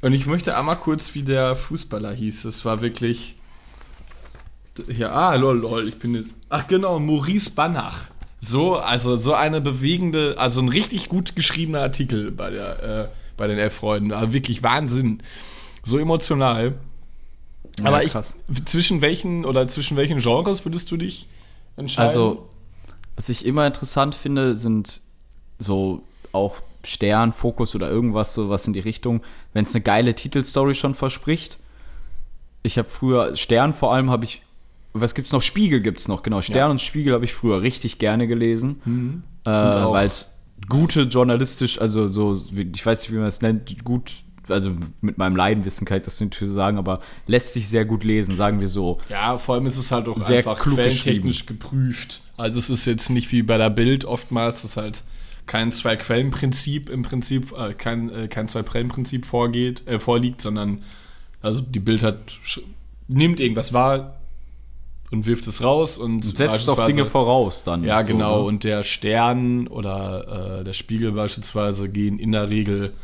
Und 0.00 0.12
ich 0.12 0.26
möchte 0.26 0.56
einmal 0.56 0.78
kurz, 0.80 1.14
wie 1.14 1.22
der 1.22 1.54
Fußballer 1.54 2.12
hieß. 2.12 2.44
Es 2.44 2.64
war 2.64 2.82
wirklich. 2.82 3.36
Ja, 4.88 5.10
ah, 5.12 5.34
lol, 5.36 5.58
lol. 5.60 5.88
Ich 5.88 5.98
bin. 5.98 6.14
jetzt- 6.16 6.30
Ach, 6.48 6.66
genau, 6.66 6.98
Maurice 6.98 7.50
Banach. 7.50 8.10
So, 8.40 8.76
also 8.76 9.16
so 9.16 9.34
eine 9.34 9.60
bewegende, 9.60 10.34
also 10.38 10.60
ein 10.60 10.68
richtig 10.68 11.08
gut 11.08 11.36
geschriebener 11.36 11.80
Artikel 11.82 12.32
bei, 12.32 12.50
der, 12.50 12.82
äh, 12.82 13.08
bei 13.42 13.48
den 13.48 13.58
elf 13.58 13.74
Freunden. 13.74 14.12
Also 14.12 14.32
wirklich 14.32 14.62
Wahnsinn. 14.62 15.20
So 15.82 15.98
emotional. 15.98 16.74
Ja, 17.80 17.86
Aber 17.86 18.04
ich, 18.04 18.12
krass. 18.12 18.36
zwischen 18.66 19.00
welchen 19.00 19.44
oder 19.44 19.66
zwischen 19.66 19.96
welchen 19.96 20.20
Genres 20.20 20.64
würdest 20.64 20.88
du 20.92 20.96
dich 20.96 21.26
entscheiden? 21.76 22.06
Also, 22.08 22.48
was 23.16 23.28
ich 23.28 23.44
immer 23.44 23.66
interessant 23.66 24.14
finde, 24.14 24.54
sind 24.56 25.00
so 25.58 26.04
auch 26.30 26.54
Stern, 26.84 27.32
Fokus 27.32 27.74
oder 27.74 27.90
irgendwas, 27.90 28.32
so 28.32 28.48
was 28.48 28.64
in 28.68 28.74
die 28.74 28.78
Richtung, 28.80 29.22
wenn 29.54 29.64
es 29.64 29.74
eine 29.74 29.82
geile 29.82 30.14
Titelstory 30.14 30.76
schon 30.76 30.94
verspricht. 30.94 31.58
Ich 32.62 32.78
habe 32.78 32.88
früher, 32.88 33.34
Stern 33.34 33.72
vor 33.72 33.92
allem 33.92 34.08
habe 34.08 34.24
ich 34.24 34.42
was 34.94 35.14
gibt's 35.16 35.32
noch? 35.32 35.42
Spiegel 35.42 35.80
gibt's 35.80 36.06
noch, 36.06 36.22
genau. 36.22 36.42
Stern 36.42 36.56
Ja. 36.56 36.70
und 36.70 36.80
Spiegel 36.80 37.12
habe 37.14 37.24
ich 37.24 37.32
früher 37.34 37.60
richtig 37.62 37.98
gerne 37.98 38.28
gelesen. 38.28 39.24
Äh, 39.44 39.54
Sind 39.54 39.74
auch- 39.74 39.94
Weil 39.94 40.06
es 40.06 40.31
gute 40.68 41.02
journalistisch, 41.02 41.80
also 41.80 42.08
so, 42.08 42.42
ich 42.52 42.84
weiß 42.84 43.02
nicht, 43.02 43.12
wie 43.12 43.18
man 43.18 43.26
es 43.26 43.40
nennt, 43.40 43.84
gut, 43.84 44.12
also 44.48 44.72
mit 45.00 45.18
meinem 45.18 45.36
Laienwissen 45.36 45.86
kann 45.86 45.98
ich 45.98 46.02
das 46.02 46.20
natürlich 46.20 46.54
sagen, 46.54 46.78
aber 46.78 47.00
lässt 47.26 47.54
sich 47.54 47.68
sehr 47.68 47.84
gut 47.84 48.04
lesen, 48.04 48.36
sagen 48.36 48.60
wir 48.60 48.68
so. 48.68 48.98
Ja, 49.08 49.38
vor 49.38 49.54
allem 49.54 49.66
ist 49.66 49.76
es 49.76 49.92
halt 49.92 50.08
auch 50.08 50.18
Sehr 50.18 50.38
einfach 50.38 50.60
klug 50.60 50.76
quellentechnisch 50.76 51.46
geprüft. 51.46 52.20
Also 52.36 52.58
es 52.58 52.70
ist 52.70 52.86
jetzt 52.86 53.10
nicht 53.10 53.30
wie 53.32 53.42
bei 53.42 53.58
der 53.58 53.70
Bild 53.70 54.04
oftmals, 54.04 54.62
dass 54.62 54.76
halt 54.76 55.02
kein 55.46 55.72
Zwei-Quellen-Prinzip 55.72 56.88
im 56.88 57.02
Prinzip, 57.02 57.52
äh, 57.52 57.74
kein, 57.74 58.10
äh, 58.10 58.28
kein 58.28 58.48
Zwei-Quellen-Prinzip 58.48 59.26
vorgeht, 59.26 59.86
äh, 59.86 59.98
vorliegt, 59.98 60.40
sondern 60.40 60.82
also 61.40 61.60
die 61.60 61.80
Bild 61.80 62.02
hat 62.02 62.18
nimmt 63.08 63.40
irgendwas 63.40 63.72
wahr 63.72 64.21
und 65.12 65.26
wirft 65.26 65.46
es 65.46 65.62
raus 65.62 65.98
und 65.98 66.24
Setzt 66.24 66.66
doch 66.66 66.86
Dinge 66.86 67.04
voraus 67.04 67.64
dann. 67.64 67.84
Ja, 67.84 68.02
so, 68.02 68.12
genau. 68.12 68.38
ne? 68.38 68.44
Und 68.44 68.64
der 68.64 68.82
Stern 68.82 69.68
oder 69.68 70.60
äh, 70.60 70.64
der 70.64 70.72
Spiegel 70.72 71.12
beispielsweise 71.12 71.88
gehen 71.88 72.18
in 72.18 72.32
der 72.32 72.48
Regel 72.48 72.94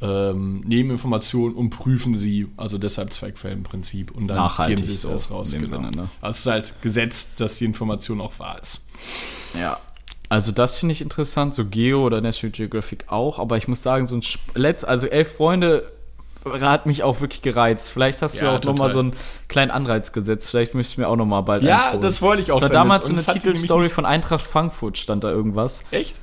ähm, 0.00 0.62
nehmen 0.66 0.90
Informationen 0.90 1.54
und 1.54 1.70
prüfen 1.70 2.16
sie. 2.16 2.48
Also 2.56 2.78
deshalb 2.78 3.12
Zweigquellenprinzip. 3.12 4.10
Und 4.10 4.28
dann 4.28 4.38
Nachhaltig 4.38 4.78
geben 4.78 4.86
sie 4.86 4.94
es 4.94 5.04
erst 5.04 5.30
raus. 5.30 5.52
Genau. 5.52 5.68
Sinne, 5.68 5.90
ne? 5.92 6.08
Also 6.20 6.36
es 6.36 6.38
ist 6.40 6.46
halt 6.46 6.82
gesetzt, 6.82 7.40
dass 7.40 7.58
die 7.58 7.66
Information 7.66 8.20
auch 8.20 8.38
wahr 8.38 8.58
ist. 8.60 8.86
Ja. 9.58 9.78
Also 10.28 10.50
das 10.50 10.78
finde 10.78 10.94
ich 10.94 11.02
interessant, 11.02 11.54
so 11.54 11.66
Geo 11.66 12.06
oder 12.06 12.22
National 12.22 12.52
Geographic 12.52 13.04
auch, 13.08 13.38
aber 13.38 13.58
ich 13.58 13.68
muss 13.68 13.82
sagen, 13.82 14.06
so 14.06 14.16
ein 14.16 14.22
Letz, 14.54 14.82
also 14.82 15.06
elf 15.06 15.36
Freunde 15.36 15.91
hat 16.44 16.86
mich 16.86 17.02
auch 17.02 17.20
wirklich 17.20 17.42
gereizt. 17.42 17.90
Vielleicht 17.90 18.20
hast 18.22 18.34
du 18.34 18.44
Ja, 18.44 18.52
ja 18.52 18.58
auch 18.58 18.62
nochmal 18.64 18.92
so 18.92 18.98
einen 19.00 19.12
kleinen 19.48 19.70
Anreiz 19.70 20.12
gesetzt. 20.12 20.50
Vielleicht 20.50 20.74
möchte 20.74 20.92
ich 20.92 20.98
mir 20.98 21.08
auch 21.08 21.16
nochmal 21.16 21.42
bald 21.42 21.62
Ja, 21.62 21.96
das 21.96 22.20
wollte 22.22 22.42
ich 22.42 22.50
auch 22.52 22.60
damit. 22.60 22.74
damals 22.74 23.06
so 23.08 23.12
eine 23.12 23.22
Titelstory 23.24 23.88
von 23.88 24.04
Eintracht 24.06 24.42
Frankfurt, 24.44 24.98
stand 24.98 25.24
da 25.24 25.30
irgendwas. 25.30 25.84
Echt? 25.90 26.20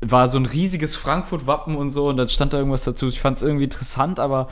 War 0.00 0.28
so 0.28 0.38
ein 0.38 0.46
riesiges 0.46 0.96
Frankfurt-Wappen 0.96 1.76
und 1.76 1.90
so 1.90 2.08
und 2.08 2.16
dann 2.16 2.28
stand 2.28 2.52
da 2.52 2.58
irgendwas 2.58 2.82
dazu. 2.84 3.06
Ich 3.06 3.20
fand 3.20 3.36
es 3.36 3.42
irgendwie 3.44 3.64
interessant, 3.64 4.18
aber 4.18 4.48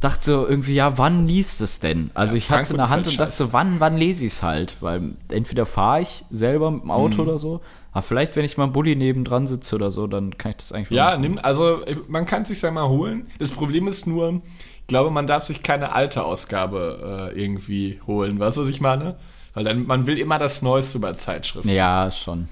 dachte 0.00 0.24
so 0.24 0.46
irgendwie, 0.46 0.74
ja, 0.74 0.96
wann 0.98 1.26
liest 1.26 1.60
es 1.60 1.80
denn? 1.80 2.10
Also 2.14 2.34
Ja, 2.34 2.38
ich 2.38 2.50
hatte 2.50 2.62
es 2.62 2.70
in 2.70 2.76
der 2.76 2.90
Hand 2.90 3.06
halt 3.06 3.14
und 3.14 3.20
dachte 3.20 3.32
so, 3.32 3.52
wann, 3.52 3.80
wann 3.80 3.96
lese 3.96 4.26
ich 4.26 4.32
es 4.34 4.42
halt? 4.42 4.76
Weil 4.80 5.12
entweder 5.30 5.64
fahre 5.66 6.02
ich 6.02 6.24
selber 6.30 6.70
mit 6.70 6.82
dem 6.82 6.84
Mhm. 6.86 6.90
Auto 6.92 7.22
oder 7.22 7.38
so, 7.38 7.60
aber 7.98 8.02
vielleicht, 8.06 8.36
wenn 8.36 8.44
ich 8.44 8.56
mal 8.56 8.64
im 8.64 8.72
Bulli 8.72 8.94
nebendran 8.96 9.46
sitze 9.46 9.74
oder 9.74 9.90
so, 9.90 10.06
dann 10.06 10.38
kann 10.38 10.50
ich 10.52 10.56
das 10.58 10.72
eigentlich 10.72 10.96
Ja, 10.96 11.16
nimm, 11.16 11.38
also 11.42 11.80
man 12.06 12.26
kann 12.26 12.42
es 12.42 12.48
sich 12.48 12.62
ja 12.62 12.70
mal 12.70 12.88
holen. 12.88 13.26
Das 13.38 13.50
Problem 13.50 13.88
ist 13.88 14.06
nur, 14.06 14.40
ich 14.80 14.86
glaube, 14.86 15.10
man 15.10 15.26
darf 15.26 15.44
sich 15.46 15.62
keine 15.64 15.92
alte 15.94 16.24
Ausgabe 16.24 17.30
äh, 17.34 17.40
irgendwie 17.40 18.00
holen. 18.06 18.38
Weißt 18.38 18.56
du, 18.56 18.60
was 18.62 18.68
ich 18.68 18.80
meine? 18.80 19.16
Weil 19.54 19.64
dann, 19.64 19.86
man 19.86 20.06
will 20.06 20.18
immer 20.18 20.38
das 20.38 20.62
Neueste 20.62 21.00
bei 21.00 21.12
Zeitschriften. 21.12 21.68
Ja, 21.70 22.10
schon. 22.12 22.48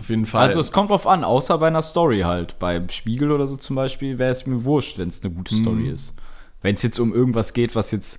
Auf 0.00 0.08
jeden 0.08 0.26
Fall. 0.26 0.48
Also 0.48 0.58
es 0.58 0.72
kommt 0.72 0.90
drauf 0.90 1.06
an, 1.06 1.22
außer 1.24 1.56
bei 1.58 1.68
einer 1.68 1.82
Story 1.82 2.20
halt. 2.22 2.58
Beim 2.58 2.88
Spiegel 2.88 3.30
oder 3.30 3.46
so 3.46 3.56
zum 3.56 3.76
Beispiel 3.76 4.18
wäre 4.18 4.30
es 4.32 4.46
mir 4.46 4.64
wurscht, 4.64 4.98
wenn 4.98 5.08
es 5.08 5.22
eine 5.22 5.32
gute 5.32 5.54
Story 5.54 5.82
Mhm. 5.82 5.94
ist. 5.94 6.14
Wenn 6.62 6.74
es 6.74 6.82
jetzt 6.82 6.98
um 6.98 7.14
irgendwas 7.14 7.52
geht, 7.52 7.76
was 7.76 7.90
jetzt, 7.92 8.18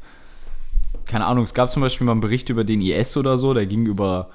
keine 1.06 1.26
Ahnung, 1.26 1.44
es 1.44 1.54
gab 1.54 1.70
zum 1.70 1.82
Beispiel 1.82 2.06
mal 2.06 2.14
einen 2.14 2.22
Bericht 2.22 2.50
über 2.50 2.64
den 2.64 2.82
IS 2.82 3.18
oder 3.18 3.38
so, 3.38 3.54
der 3.54 3.66
ging 3.66 3.86
über, 3.86 4.30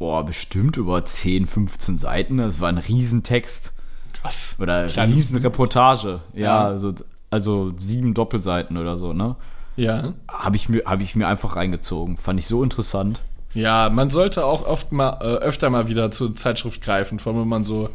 boah, 0.00 0.24
bestimmt 0.24 0.76
über 0.76 1.04
10, 1.04 1.46
15 1.46 1.96
Seiten. 1.98 2.38
Das 2.38 2.60
war 2.60 2.68
ein 2.68 2.78
Riesentext. 2.78 3.72
Krass. 4.14 4.56
Oder 4.60 4.78
eine 4.78 4.88
Kleines 4.88 5.16
Riesenreportage. 5.16 6.20
Ja, 6.34 6.40
Ja. 6.42 6.64
Also, 6.66 6.92
also 7.30 7.72
sieben 7.78 8.12
Doppelseiten 8.14 8.76
oder 8.76 8.98
so, 8.98 9.12
ne? 9.12 9.36
Ja. 9.76 10.14
Habe 10.28 10.56
ich, 10.56 10.68
mir- 10.68 10.82
hab 10.86 11.00
ich 11.00 11.14
mir 11.14 11.28
einfach 11.28 11.54
reingezogen. 11.54 12.16
Fand 12.16 12.40
ich 12.40 12.46
so 12.46 12.62
interessant. 12.64 13.22
Ja, 13.54 13.88
man 13.90 14.10
sollte 14.10 14.44
auch 14.44 14.66
oft 14.66 14.90
mal, 14.92 15.18
äh, 15.20 15.44
öfter 15.44 15.70
mal 15.70 15.86
wieder 15.88 16.10
zur 16.10 16.34
Zeitschrift 16.34 16.80
greifen, 16.82 17.18
vor 17.18 17.32
allem 17.32 17.42
wenn 17.42 17.48
man 17.48 17.64
so, 17.64 17.88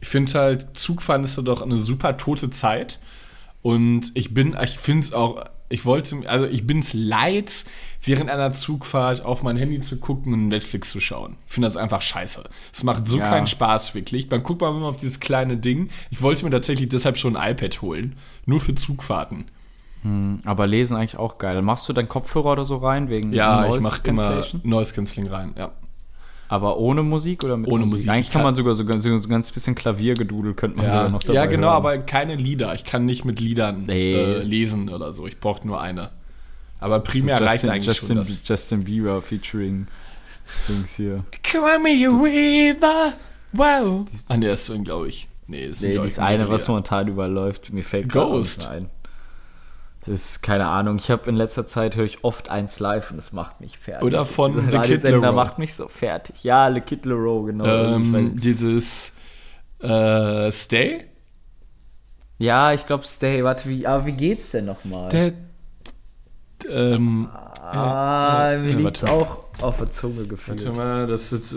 ich 0.00 0.08
finde 0.08 0.32
halt, 0.34 0.76
Zugfahren 0.78 1.24
ist 1.24 1.36
ja 1.36 1.42
doch 1.42 1.62
eine 1.62 1.76
super 1.78 2.16
tote 2.16 2.50
Zeit 2.50 2.98
und 3.62 4.10
ich 4.14 4.34
bin, 4.34 4.56
ich 4.62 4.78
finde 4.78 5.06
es 5.06 5.12
auch, 5.12 5.42
ich 5.68 5.84
wollte, 5.84 6.16
also 6.26 6.46
ich 6.46 6.66
bin 6.66 6.78
es 6.78 6.94
leid, 6.94 7.64
während 8.02 8.30
einer 8.30 8.52
Zugfahrt 8.52 9.24
auf 9.24 9.42
mein 9.42 9.56
Handy 9.56 9.80
zu 9.80 9.98
gucken 9.98 10.32
und 10.32 10.48
Netflix 10.48 10.90
zu 10.90 11.00
schauen. 11.00 11.36
Ich 11.46 11.52
finde 11.52 11.66
das 11.66 11.76
einfach 11.76 12.00
scheiße. 12.00 12.44
Es 12.72 12.82
macht 12.84 13.06
so 13.06 13.18
Ja. 13.18 13.28
keinen 13.28 13.46
Spaß, 13.46 13.94
wirklich. 13.94 14.30
Man 14.30 14.42
guckt 14.42 14.60
mal 14.62 14.70
immer 14.74 14.86
auf 14.86 14.96
dieses 14.96 15.20
kleine 15.20 15.56
Ding. 15.58 15.90
Ich 16.10 16.22
wollte 16.22 16.44
mir 16.44 16.50
tatsächlich 16.50 16.88
deshalb 16.88 17.18
schon 17.18 17.36
ein 17.36 17.52
iPad 17.52 17.82
holen, 17.82 18.16
nur 18.46 18.60
für 18.60 18.74
Zugfahrten. 18.74 19.46
Aber 20.44 20.66
lesen 20.68 20.96
eigentlich 20.96 21.16
auch 21.18 21.38
geil. 21.38 21.56
Dann 21.56 21.64
machst 21.64 21.88
du 21.88 21.92
deinen 21.92 22.08
Kopfhörer 22.08 22.52
oder 22.52 22.64
so 22.64 22.76
rein 22.76 23.10
wegen 23.10 23.32
Ja, 23.32 23.64
ich 23.64 23.70
Noise 23.70 23.82
mache 23.82 24.00
immer 24.04 24.22
Cancellation? 24.22 24.60
Noise 24.64 24.94
Cancelling 24.94 25.26
rein, 25.28 25.54
ja. 25.58 25.72
Aber 26.50 26.78
ohne 26.78 27.02
Musik 27.02 27.44
oder 27.44 27.56
mit 27.58 27.70
Ohne 27.70 27.84
Musik. 27.84 28.10
Eigentlich 28.10 28.28
Ich 28.28 28.32
kann 28.32 28.40
kann- 28.40 28.46
man 28.46 28.54
sogar 28.54 28.74
so, 28.74 28.84
so, 28.98 29.18
so 29.18 29.28
ganz 29.28 29.50
bisschen 29.50 29.74
Klaviergedudel 29.74 30.54
könnte 30.54 30.78
man 30.78 30.86
sogar 30.86 31.04
Ja, 31.04 31.08
noch 31.10 31.18
dabei 31.20 31.34
ja 31.34 31.46
genau, 31.46 31.66
hören. 31.68 31.76
aber 31.76 31.98
keine 31.98 32.36
Lieder. 32.36 32.74
Ich 32.74 32.84
kann 32.84 33.04
nicht 33.04 33.24
mit 33.26 33.38
Liedern 33.40 33.84
Nee. 33.86 34.14
äh, 34.14 34.42
lesen 34.42 34.88
oder 34.88 35.12
so. 35.12 35.26
Ich 35.26 35.38
brauche 35.40 35.66
nur 35.66 35.80
eine. 35.80 36.10
Aber 36.80 37.00
primär 37.00 37.34
Justin, 37.34 37.48
reicht 37.48 37.64
eigentlich 37.68 37.86
Justin, 37.86 38.06
schon 38.08 38.16
das. 38.18 38.38
Justin 38.44 38.84
Bieber 38.84 39.20
featuring 39.20 39.88
Dings 40.68 40.94
hier. 40.96 41.24
Come 41.52 41.78
me 41.80 42.06
river, 42.08 43.12
wow. 43.52 44.06
An 44.28 44.40
der 44.40 44.54
ist 44.54 44.66
glaube 44.84 45.08
ich. 45.08 45.28
Nee, 45.48 45.64
ist 45.66 45.82
Nee, 45.82 45.98
dieses 45.98 46.18
eine, 46.18 46.48
was 46.48 46.68
momentan 46.68 47.08
überläuft, 47.08 47.72
mir 47.72 47.82
fällt 47.82 48.10
Ghost. 48.10 48.68
ein. 48.68 48.88
Das 50.08 50.30
ist 50.30 50.42
keine 50.42 50.66
Ahnung. 50.68 50.96
Ich 50.96 51.10
habe 51.10 51.28
in 51.28 51.36
letzter 51.36 51.66
Zeit 51.66 51.96
höre 51.96 52.04
ich 52.04 52.24
oft 52.24 52.48
eins 52.50 52.80
live 52.80 53.10
und 53.10 53.18
es 53.18 53.32
macht 53.32 53.60
mich 53.60 53.78
fertig. 53.78 54.06
Oder 54.06 54.24
von 54.24 54.54
Dieser 54.58 54.84
The 54.84 54.92
Kid 54.92 55.02
Laroi. 55.04 55.32
macht 55.32 55.58
mich 55.58 55.74
so 55.74 55.88
fertig. 55.88 56.42
Ja, 56.42 56.68
Le 56.68 56.80
Kid 56.80 57.04
Leroy, 57.06 57.46
genau. 57.52 57.64
Ähm, 57.66 58.40
dieses 58.40 59.12
äh, 59.80 60.50
Stay? 60.50 61.04
ja, 62.38 62.72
ich 62.72 62.86
glaube 62.86 63.04
Stay. 63.06 63.44
Warte, 63.44 63.68
wie, 63.68 63.86
aber 63.86 64.06
wie 64.06 64.12
geht's 64.12 64.50
denn 64.50 64.64
nochmal? 64.64 65.08
Der, 65.10 65.32
ähm, 66.68 67.28
Ah, 67.60 68.56
mir 68.58 68.70
ja, 68.70 68.76
liegt's 68.78 69.02
warte. 69.02 69.14
auch 69.14 69.44
auf 69.60 69.76
der 69.76 69.90
Zunge 69.90 70.24
gefühlt. 70.26 70.64
warte 70.64 70.76
mal, 70.76 71.06
das 71.06 71.32
ist. 71.32 71.54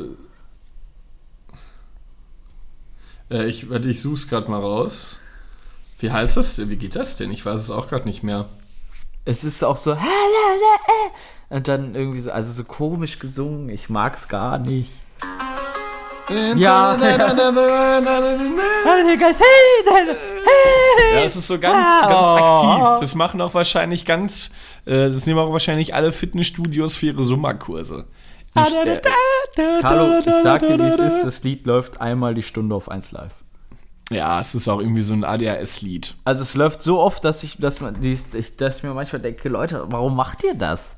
Äh, 3.30 3.46
ich, 3.48 3.70
warte, 3.70 3.90
ich 3.90 4.02
such's 4.02 4.28
gerade 4.28 4.52
mal 4.52 4.60
raus. 4.60 5.21
Wie 6.02 6.12
heißt 6.12 6.38
das 6.38 6.56
denn? 6.56 6.70
Wie 6.70 6.78
geht 6.78 6.96
das 6.96 7.16
denn? 7.16 7.32
Ich 7.32 7.46
weiß 7.46 7.62
es 7.62 7.72
auch 7.72 7.88
gerade 7.88 8.06
nicht 8.06 8.24
mehr. 8.24 8.50
Es 9.24 9.44
ist 9.44 9.64
auch 9.64 9.78
so 9.78 9.96
und 11.50 11.68
dann 11.68 11.96
irgendwie 11.96 12.20
so, 12.20 12.32
also 12.32 12.52
so 12.52 12.64
komisch 12.64 13.20
gesungen. 13.20 13.70
Ich 13.70 13.90
mag's 13.90 14.28
gar 14.30 14.58
nicht. 14.58 14.92
Ja. 16.56 16.96
Ja, 21.14 21.24
es 21.26 21.36
ist 21.36 21.48
so 21.48 21.60
ganz, 21.60 21.86
ganz 22.08 22.28
aktiv. 22.28 23.00
Das 23.02 23.16
machen 23.16 23.42
auch 23.42 23.54
wahrscheinlich 23.54 24.06
ganz, 24.06 24.52
äh, 24.86 25.10
das 25.10 25.26
nehmen 25.26 25.40
auch 25.40 25.52
wahrscheinlich 25.52 25.94
alle 25.94 26.14
Fitnessstudios 26.14 26.96
für 26.96 27.08
ihre 27.08 27.26
Sommerkurse. 27.26 28.06
Carlo, 29.82 30.20
ich 30.20 30.26
sag 30.42 30.62
dir, 30.62 30.80
wie 30.80 30.84
es 30.84 31.00
ist, 31.00 31.24
das 31.24 31.44
Lied 31.44 31.66
läuft 31.66 32.00
einmal 32.00 32.34
die 32.34 32.44
Stunde 32.44 32.76
auf 32.76 32.90
1 32.90 33.12
live. 33.12 33.34
Ja, 34.12 34.40
es 34.40 34.54
ist 34.54 34.68
auch 34.68 34.80
irgendwie 34.80 35.02
so 35.02 35.14
ein 35.14 35.24
ADHS-Lied. 35.24 36.16
Also 36.26 36.42
es 36.44 36.56
läuft 36.56 36.82
so 36.82 37.00
oft, 37.00 37.24
dass 37.24 37.44
ich, 37.44 37.58
dass 37.58 37.80
man, 37.82 37.96
ich, 38.04 38.22
dass 38.58 38.78
ich 38.78 38.84
mir 38.84 38.94
manchmal 38.94 39.22
denke, 39.22 39.50
Leute, 39.50 39.86
warum 39.88 40.16
macht 40.16 40.44
ihr 40.44 40.54
das? 40.54 40.98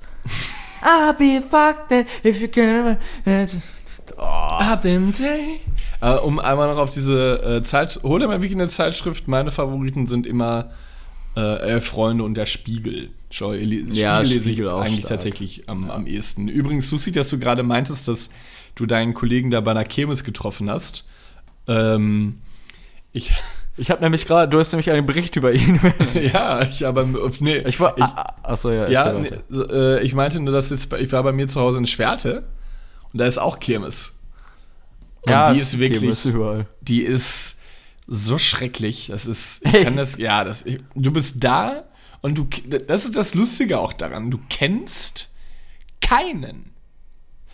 I'll 0.84 1.14
be 1.18 1.42
fucked 1.48 1.92
if 2.26 2.42
you 2.42 2.48
can. 2.48 2.98
Up 4.18 4.84
in 4.86 5.12
day. 5.12 5.60
Äh, 6.02 6.16
um 6.16 6.40
einmal 6.40 6.68
noch 6.68 6.78
auf 6.78 6.90
diese 6.90 7.42
äh, 7.42 7.62
Zeit, 7.64 8.00
hol 8.04 8.20
dir 8.20 8.28
mal 8.28 8.42
wirklich 8.42 8.60
eine 8.60 8.68
Zeitschrift. 8.68 9.28
Meine 9.28 9.52
Favoriten 9.52 10.08
sind 10.08 10.26
immer 10.28 10.72
äh, 11.36 11.80
Freunde 11.80 12.24
und 12.24 12.36
der 12.36 12.46
Spiegel. 12.46 13.12
Schau, 13.30 13.54
Spiegel 13.54 13.94
Ja, 13.96 14.20
lese 14.20 14.36
ich 14.36 14.44
Spiegel 14.44 14.70
auch 14.70 14.82
eigentlich 14.82 15.00
stark. 15.00 15.10
tatsächlich 15.10 15.68
am, 15.70 15.90
am 15.90 16.06
ehesten. 16.06 16.48
Übrigens, 16.48 16.92
lustig, 16.92 17.14
dass 17.14 17.30
du 17.30 17.40
gerade 17.40 17.64
meintest, 17.64 18.08
dass 18.08 18.30
du 18.76 18.86
deinen 18.86 19.14
Kollegen 19.14 19.50
da 19.50 19.62
bei 19.62 19.72
einer 19.72 19.86
Kirmes 19.86 20.24
getroffen 20.24 20.70
hast. 20.70 21.06
Ähm, 21.68 22.40
ich, 23.14 23.32
Ich 23.76 23.90
habe 23.90 24.02
nämlich 24.02 24.28
gerade, 24.28 24.48
du 24.48 24.60
hast 24.60 24.72
nämlich 24.72 24.92
einen 24.92 25.08
Bericht 25.08 25.36
über 25.36 25.52
ihn. 25.52 25.80
ja, 26.14 26.62
ich 26.62 26.86
aber, 26.86 27.06
nee, 27.40 27.58
Ich 27.66 27.80
war, 27.80 27.98
ich, 27.98 28.04
ah, 28.04 28.36
ah, 28.44 28.52
achso, 28.52 28.70
ja. 28.70 28.88
ja, 28.88 29.14
nee, 29.14 29.32
so, 29.50 29.68
äh, 29.68 30.02
ich 30.04 30.14
meinte 30.14 30.40
nur, 30.40 30.54
dass 30.54 30.70
jetzt, 30.70 30.94
ich 30.94 31.12
war 31.12 31.24
bei 31.24 31.32
mir 31.32 31.48
zu 31.48 31.60
Hause 31.60 31.80
in 31.80 31.88
Schwerte 31.88 32.44
und 33.12 33.20
da 33.20 33.26
ist 33.26 33.40
auch 33.40 33.60
Kirmes. 33.60 34.14
Und 35.22 35.32
ja, 35.32 35.52
die 35.52 35.60
ist 35.60 35.80
wirklich, 35.80 36.04
ist 36.04 36.26
überall. 36.26 36.68
die 36.82 37.02
ist 37.02 37.58
so 38.06 38.38
schrecklich. 38.38 39.08
Das 39.08 39.26
ist, 39.26 39.66
ich 39.66 39.74
Hey. 39.74 39.84
kann 39.86 39.98
das, 39.98 40.18
ja, 40.18 40.44
das, 40.44 40.68
ich, 40.68 40.80
du 40.94 41.12
bist 41.12 41.44
da 41.44 41.86
und 42.22 42.38
du, 42.38 42.48
das 42.88 43.06
ist 43.06 43.18
das 43.18 43.34
Lustige 43.34 43.80
auch 43.80 43.94
daran. 43.94 44.30
Du 44.30 44.40
kennst 44.50 45.30
keinen. 46.00 46.74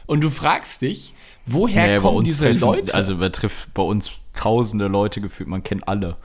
Und 0.05 0.21
du 0.21 0.29
fragst 0.29 0.81
dich, 0.81 1.13
woher 1.53 1.87
bei 1.87 1.97
kommen 1.99 2.23
diese 2.23 2.45
treffen, 2.45 2.59
Leute? 2.59 2.93
Also 2.95 3.17
betrifft 3.17 3.73
bei 3.73 3.83
uns 3.83 4.11
tausende 4.33 4.87
Leute 4.87 5.21
gefühlt, 5.21 5.49
man 5.49 5.63
kennt 5.63 5.87
alle. 5.87 6.17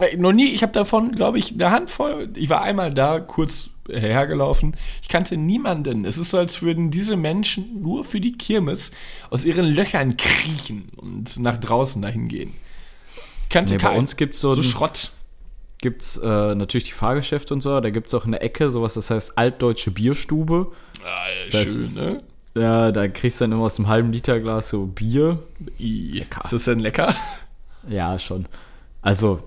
Äh, 0.00 0.16
noch 0.16 0.32
nie, 0.32 0.48
ich 0.48 0.62
habe 0.62 0.72
davon, 0.72 1.12
glaube 1.12 1.38
ich, 1.38 1.52
eine 1.54 1.70
Handvoll. 1.70 2.28
Ich 2.36 2.48
war 2.50 2.62
einmal 2.62 2.92
da, 2.92 3.18
kurz 3.20 3.70
hergelaufen. 3.90 4.76
Ich 5.02 5.08
kannte 5.08 5.36
niemanden. 5.36 6.04
Es 6.04 6.16
ist 6.18 6.30
so, 6.30 6.38
als 6.38 6.62
würden 6.62 6.90
diese 6.90 7.16
Menschen 7.16 7.80
nur 7.82 8.04
für 8.04 8.20
die 8.20 8.32
Kirmes 8.32 8.92
aus 9.30 9.44
ihren 9.44 9.64
Löchern 9.66 10.16
kriechen 10.16 10.90
und 10.96 11.38
nach 11.40 11.58
draußen 11.58 12.00
dahin 12.02 12.28
gehen. 12.28 12.52
Ich 13.44 13.48
kannte 13.48 13.72
Nee, 13.74 13.78
bei 13.82 13.88
keinen. 13.88 13.98
uns 14.00 14.16
gibt's 14.16 14.40
so 14.40 14.54
so 14.54 14.62
Schrott. 14.62 15.10
Gibt's 15.78 16.18
äh, 16.18 16.54
natürlich 16.54 16.84
die 16.84 16.92
Fahrgeschäfte 16.92 17.54
und 17.54 17.62
so, 17.62 17.80
da 17.80 17.88
gibt's 17.88 18.12
auch 18.12 18.26
in 18.26 18.32
der 18.32 18.42
Ecke 18.42 18.70
sowas, 18.70 18.94
das 18.94 19.08
heißt 19.10 19.38
altdeutsche 19.38 19.90
Bierstube. 19.90 20.70
Ah, 21.04 21.26
schön, 21.50 21.84
ist- 21.86 21.96
ne? 21.96 22.18
Ja, 22.60 22.92
da 22.92 23.08
kriegst 23.08 23.40
du 23.40 23.44
dann 23.44 23.52
immer 23.52 23.62
aus 23.64 23.78
einem 23.78 23.88
halben 23.88 24.12
Liter 24.12 24.38
Glas 24.40 24.68
so 24.68 24.86
Bier. 24.86 25.38
I, 25.78 26.24
ist 26.42 26.52
das 26.52 26.64
denn 26.64 26.80
lecker? 26.80 27.14
Ja, 27.88 28.18
schon. 28.18 28.46
Also, 29.02 29.42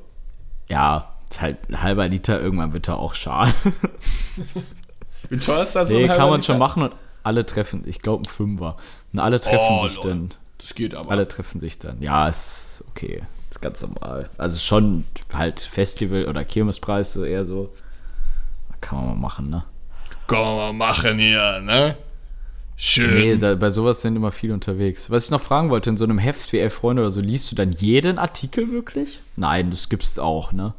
ja, 0.67 1.13
halt 1.39 1.69
ein 1.69 1.81
halber 1.81 2.07
Liter, 2.07 2.39
irgendwann 2.41 2.73
wird 2.73 2.87
er 2.87 2.97
auch 2.97 3.13
schal. 3.13 3.53
Wie 5.29 5.37
teuer 5.37 5.63
ist 5.63 5.75
das? 5.75 5.89
so 5.89 5.95
nee, 5.97 6.09
ein 6.09 6.15
kann 6.17 6.29
man 6.29 6.43
schon 6.43 6.55
Liter? 6.55 6.65
machen 6.65 6.83
und 6.83 6.95
alle 7.23 7.45
treffen, 7.45 7.83
ich 7.85 7.99
glaube 8.01 8.23
ein 8.23 8.25
Fünfer. 8.25 8.77
Und 9.13 9.19
alle 9.19 9.39
treffen 9.39 9.59
Oh, 9.69 9.87
sich 9.87 9.97
lol. 9.97 10.07
dann. 10.09 10.29
Das 10.57 10.75
geht 10.75 10.95
aber. 10.95 11.11
Alle 11.11 11.27
treffen 11.27 11.59
sich 11.61 11.79
dann. 11.79 12.01
Ja, 12.01 12.27
ist 12.27 12.83
okay. 12.89 13.23
Ist 13.49 13.61
ganz 13.61 13.81
normal. 13.81 14.29
Also 14.37 14.57
schon 14.57 15.05
halt 15.33 15.59
Festival- 15.61 16.25
oder 16.27 16.43
Kirmespreise 16.43 17.27
eher 17.27 17.45
so. 17.45 17.69
Kann 18.81 18.99
man 18.99 19.07
mal 19.09 19.15
machen, 19.15 19.49
ne? 19.49 19.63
Komm 20.27 20.57
mal 20.57 20.73
machen 20.73 21.17
hier, 21.19 21.59
ne? 21.61 21.95
Schön. 22.75 23.13
Nee, 23.13 23.37
da, 23.37 23.55
bei 23.55 23.69
sowas 23.69 24.01
sind 24.01 24.15
immer 24.15 24.31
viele 24.31 24.53
unterwegs. 24.53 25.09
Was 25.09 25.25
ich 25.25 25.31
noch 25.31 25.41
fragen 25.41 25.69
wollte, 25.69 25.89
in 25.89 25.97
so 25.97 26.03
einem 26.03 26.17
Heft 26.17 26.51
wie 26.53 26.57
Elf 26.57 26.73
Freunde 26.73 27.03
oder 27.03 27.11
so, 27.11 27.21
liest 27.21 27.51
du 27.51 27.55
dann 27.55 27.71
jeden 27.71 28.17
Artikel 28.17 28.71
wirklich? 28.71 29.19
Nein, 29.35 29.69
das 29.69 29.89
gibt's 29.89 30.17
auch, 30.17 30.51
ne? 30.51 30.73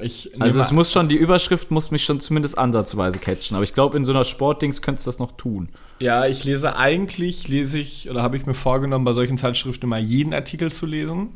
ich 0.00 0.32
Also 0.40 0.60
es 0.60 0.72
muss 0.72 0.92
schon, 0.92 1.08
die 1.08 1.16
Überschrift 1.16 1.70
muss 1.70 1.90
mich 1.90 2.04
schon 2.04 2.20
zumindest 2.20 2.58
ansatzweise 2.58 3.18
catchen. 3.18 3.56
Aber 3.56 3.64
ich 3.64 3.74
glaube, 3.74 3.96
in 3.96 4.04
so 4.04 4.12
einer 4.12 4.24
Sportdings 4.24 4.82
könntest 4.82 5.06
du 5.06 5.10
das 5.10 5.18
noch 5.18 5.32
tun. 5.36 5.68
Ja, 6.00 6.26
ich 6.26 6.44
lese 6.44 6.76
eigentlich, 6.76 7.48
lese 7.48 7.78
ich, 7.78 8.10
oder 8.10 8.22
habe 8.22 8.36
ich 8.36 8.46
mir 8.46 8.54
vorgenommen, 8.54 9.04
bei 9.04 9.12
solchen 9.12 9.36
Zeitschriften 9.36 9.86
immer 9.86 9.98
jeden 9.98 10.34
Artikel 10.34 10.72
zu 10.72 10.86
lesen. 10.86 11.30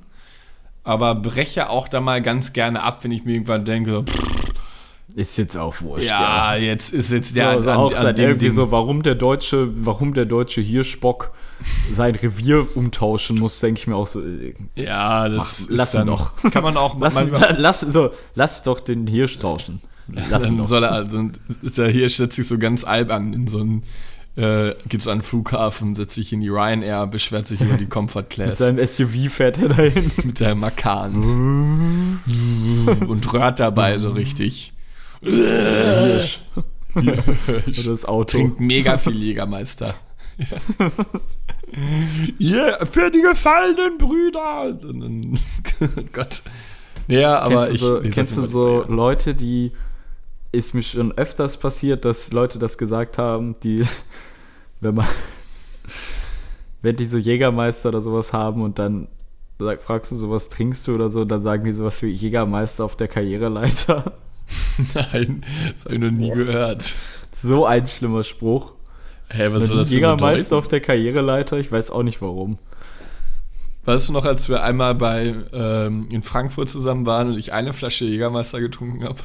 Aber 0.82 1.14
breche 1.14 1.70
auch 1.70 1.88
da 1.88 2.00
mal 2.00 2.20
ganz 2.20 2.52
gerne 2.52 2.82
ab, 2.82 3.04
wenn 3.04 3.10
ich 3.10 3.24
mir 3.24 3.32
irgendwann 3.32 3.64
denke, 3.64 4.02
pff, 4.02 4.43
Ist 5.14 5.36
jetzt 5.38 5.56
auch 5.56 5.80
wurscht, 5.80 6.08
ja, 6.08 6.56
jetzt 6.56 6.92
ist 6.92 7.12
jetzt 7.12 7.28
So, 7.28 7.34
der 7.34 7.62
so 7.62 7.70
auch 7.72 7.92
dann 7.92 8.16
irgendwie 8.16 8.46
Ding- 8.46 8.54
so, 8.54 8.72
warum 8.72 9.02
der 9.04 9.14
deutsche, 9.14 9.68
warum 9.86 10.12
der 10.14 10.24
deutsche 10.24 10.60
Hirschbock 10.60 11.30
sein 11.92 12.16
Revier 12.16 12.66
umtauschen 12.76 13.38
muss, 13.38 13.60
denke 13.60 13.78
ich 13.80 13.86
mir 13.86 13.94
auch 13.94 14.06
so. 14.08 14.20
äh, 14.20 14.54
Ja, 14.74 15.28
das 15.28 15.68
Mach- 15.70 15.76
lass 15.78 15.94
ihn 15.94 16.06
doch. 16.06 16.32
Kann 16.50 16.64
man 16.64 16.76
auch 16.76 16.96
Lass, 17.00 17.14
manchmal, 17.14 17.54
lass, 17.58 17.80
so, 17.80 18.10
lass 18.34 18.62
doch 18.64 18.80
den 18.80 19.06
Hirsch 19.06 19.38
tauschen. 19.38 19.80
Lass 20.08 20.48
ihn 20.48 20.56
dann 20.58 20.66
soll 20.66 20.82
er, 20.82 20.92
also, 20.92 21.30
der 21.76 21.88
hier 21.88 22.08
setzt 22.10 22.34
sich 22.36 22.46
so 22.48 22.58
ganz 22.58 22.82
albern 22.84 23.32
in 23.34 23.46
so 23.46 23.60
einen, 23.60 23.82
äh, 24.36 24.74
geht 24.88 25.00
so 25.00 25.12
an 25.12 25.18
den 25.18 25.22
Flughafen, 25.22 25.94
setzt 25.94 26.16
sich 26.16 26.32
in 26.32 26.40
die 26.40 26.48
Ryanair, 26.48 27.06
beschwert 27.06 27.46
sich 27.46 27.60
über 27.60 27.76
die 27.76 27.86
Comfort 27.86 28.22
Mit 28.22 28.30
Class. 28.30 28.58
seinem 28.58 28.84
SUV 28.84 29.30
fährt 29.32 29.58
er 29.58 29.68
dahin. 29.68 30.10
mit 30.24 30.38
seinem 30.38 30.58
Makan. 30.58 32.20
und 33.06 33.32
röhrt 33.32 33.60
dabei 33.60 33.98
so 33.98 34.10
richtig. 34.10 34.72
Hirsch. 35.24 36.40
Oder 36.94 37.82
das 37.86 38.04
Auto. 38.04 38.38
Trinkt 38.38 38.60
mega 38.60 38.98
viel 38.98 39.16
Jägermeister. 39.16 39.94
Ja, 42.38 42.84
für 42.84 43.10
die 43.10 43.22
gefallenen 43.22 43.98
Brüder. 43.98 44.78
Gott. 46.12 46.42
Ja, 47.08 47.40
aber 47.40 47.66
kennst 47.66 47.70
du 47.70 47.74
ich. 47.74 47.80
so, 47.80 48.00
kennst 48.14 48.36
du 48.36 48.42
so 48.42 48.82
immer, 48.82 48.94
Leute, 48.94 49.34
die 49.34 49.72
ist 50.52 50.74
mir 50.74 50.82
schon 50.82 51.12
öfters 51.12 51.56
passiert, 51.56 52.04
dass 52.04 52.32
Leute 52.32 52.58
das 52.58 52.78
gesagt 52.78 53.18
haben, 53.18 53.56
die, 53.62 53.84
wenn 54.80 54.94
man, 54.94 55.06
wenn 56.82 56.96
die 56.96 57.06
so 57.06 57.18
Jägermeister 57.18 57.88
oder 57.88 58.00
sowas 58.00 58.32
haben 58.32 58.62
und 58.62 58.78
dann 58.78 59.08
fragst 59.80 60.12
du 60.12 60.16
so, 60.16 60.30
was 60.30 60.48
trinkst 60.48 60.86
du 60.86 60.94
oder 60.94 61.08
so, 61.08 61.24
dann 61.24 61.42
sagen 61.42 61.64
die 61.64 61.72
sowas 61.72 62.00
wie 62.02 62.10
Jägermeister 62.10 62.84
auf 62.84 62.96
der 62.96 63.08
Karriereleiter. 63.08 64.12
Nein, 64.94 65.44
das 65.72 65.84
habe 65.84 65.94
ich 65.94 66.00
noch 66.00 66.10
nie 66.10 66.30
gehört. 66.30 66.94
So 67.30 67.66
ein 67.66 67.86
schlimmer 67.86 68.24
Spruch. 68.24 68.72
Hä, 69.30 69.48
was 69.50 69.68
soll 69.68 69.78
das 69.78 69.92
Jägermeister 69.92 70.56
auf 70.56 70.68
der 70.68 70.80
Karriereleiter, 70.80 71.58
ich 71.58 71.72
weiß 71.72 71.90
auch 71.90 72.02
nicht 72.02 72.20
warum. 72.22 72.58
Weißt 73.84 74.08
du 74.08 74.12
noch, 74.12 74.24
als 74.24 74.48
wir 74.48 74.62
einmal 74.62 74.94
bei 74.94 75.34
ähm, 75.52 76.08
in 76.10 76.22
Frankfurt 76.22 76.68
zusammen 76.68 77.04
waren 77.06 77.28
und 77.28 77.38
ich 77.38 77.52
eine 77.52 77.72
Flasche 77.72 78.04
Jägermeister 78.06 78.60
getrunken 78.60 79.04
habe? 79.04 79.18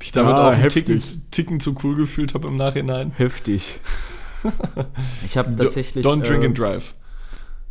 Mich 0.00 0.12
damit 0.12 0.34
Ah, 0.34 0.48
auch 0.48 0.52
einen. 0.52 0.68
Ticken, 0.68 1.02
Ticken 1.30 1.60
zu 1.60 1.74
cool 1.82 1.94
gefühlt 1.94 2.34
habe 2.34 2.48
im 2.48 2.56
Nachhinein. 2.56 3.12
Heftig. 3.16 3.80
Ich 5.24 5.36
habe 5.36 5.56
tatsächlich 5.56 6.06
Don't 6.06 6.22
drink 6.22 6.44
äh, 6.44 6.46
and 6.46 6.56
drive. 6.58 6.94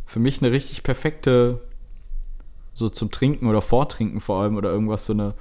für 0.04 0.18
mich 0.18 0.42
eine 0.42 0.52
richtig 0.52 0.82
perfekte, 0.82 1.60
so 2.74 2.90
zum 2.90 3.10
Trinken 3.10 3.46
oder 3.46 3.62
Vortrinken 3.62 4.20
vor 4.20 4.42
allem 4.42 4.56
oder 4.56 4.70
irgendwas, 4.70 5.06
so 5.06 5.14
eine 5.14 5.32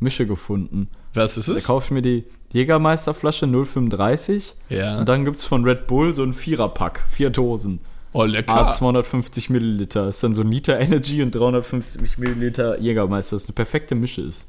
Mische 0.00 0.26
gefunden. 0.26 0.88
Was 1.14 1.36
ist 1.36 1.48
Da 1.48 1.54
es? 1.54 1.64
kaufe 1.64 1.86
ich 1.86 1.90
mir 1.90 2.02
die 2.02 2.24
Jägermeisterflasche 2.52 3.46
035 3.46 4.54
Ja. 4.68 4.98
und 4.98 5.08
dann 5.08 5.24
gibt 5.24 5.38
es 5.38 5.44
von 5.44 5.64
Red 5.64 5.86
Bull 5.86 6.14
so 6.14 6.22
ein 6.22 6.32
Viererpack, 6.32 7.04
vier 7.10 7.30
Dosen. 7.30 7.80
Oh, 8.12 8.22
Ah, 8.22 8.24
lecker. 8.24 8.70
250 8.70 9.50
Milliliter. 9.50 10.08
Ist 10.08 10.22
dann 10.24 10.34
so 10.34 10.40
ein 10.40 10.50
Liter 10.50 10.78
Energy 10.80 11.22
und 11.22 11.34
350 11.34 12.16
Milliliter 12.18 12.80
Jägermeister. 12.80 13.36
Das 13.36 13.44
eine 13.44 13.52
perfekte 13.52 13.94
Mische 13.94 14.22
ist. 14.22 14.46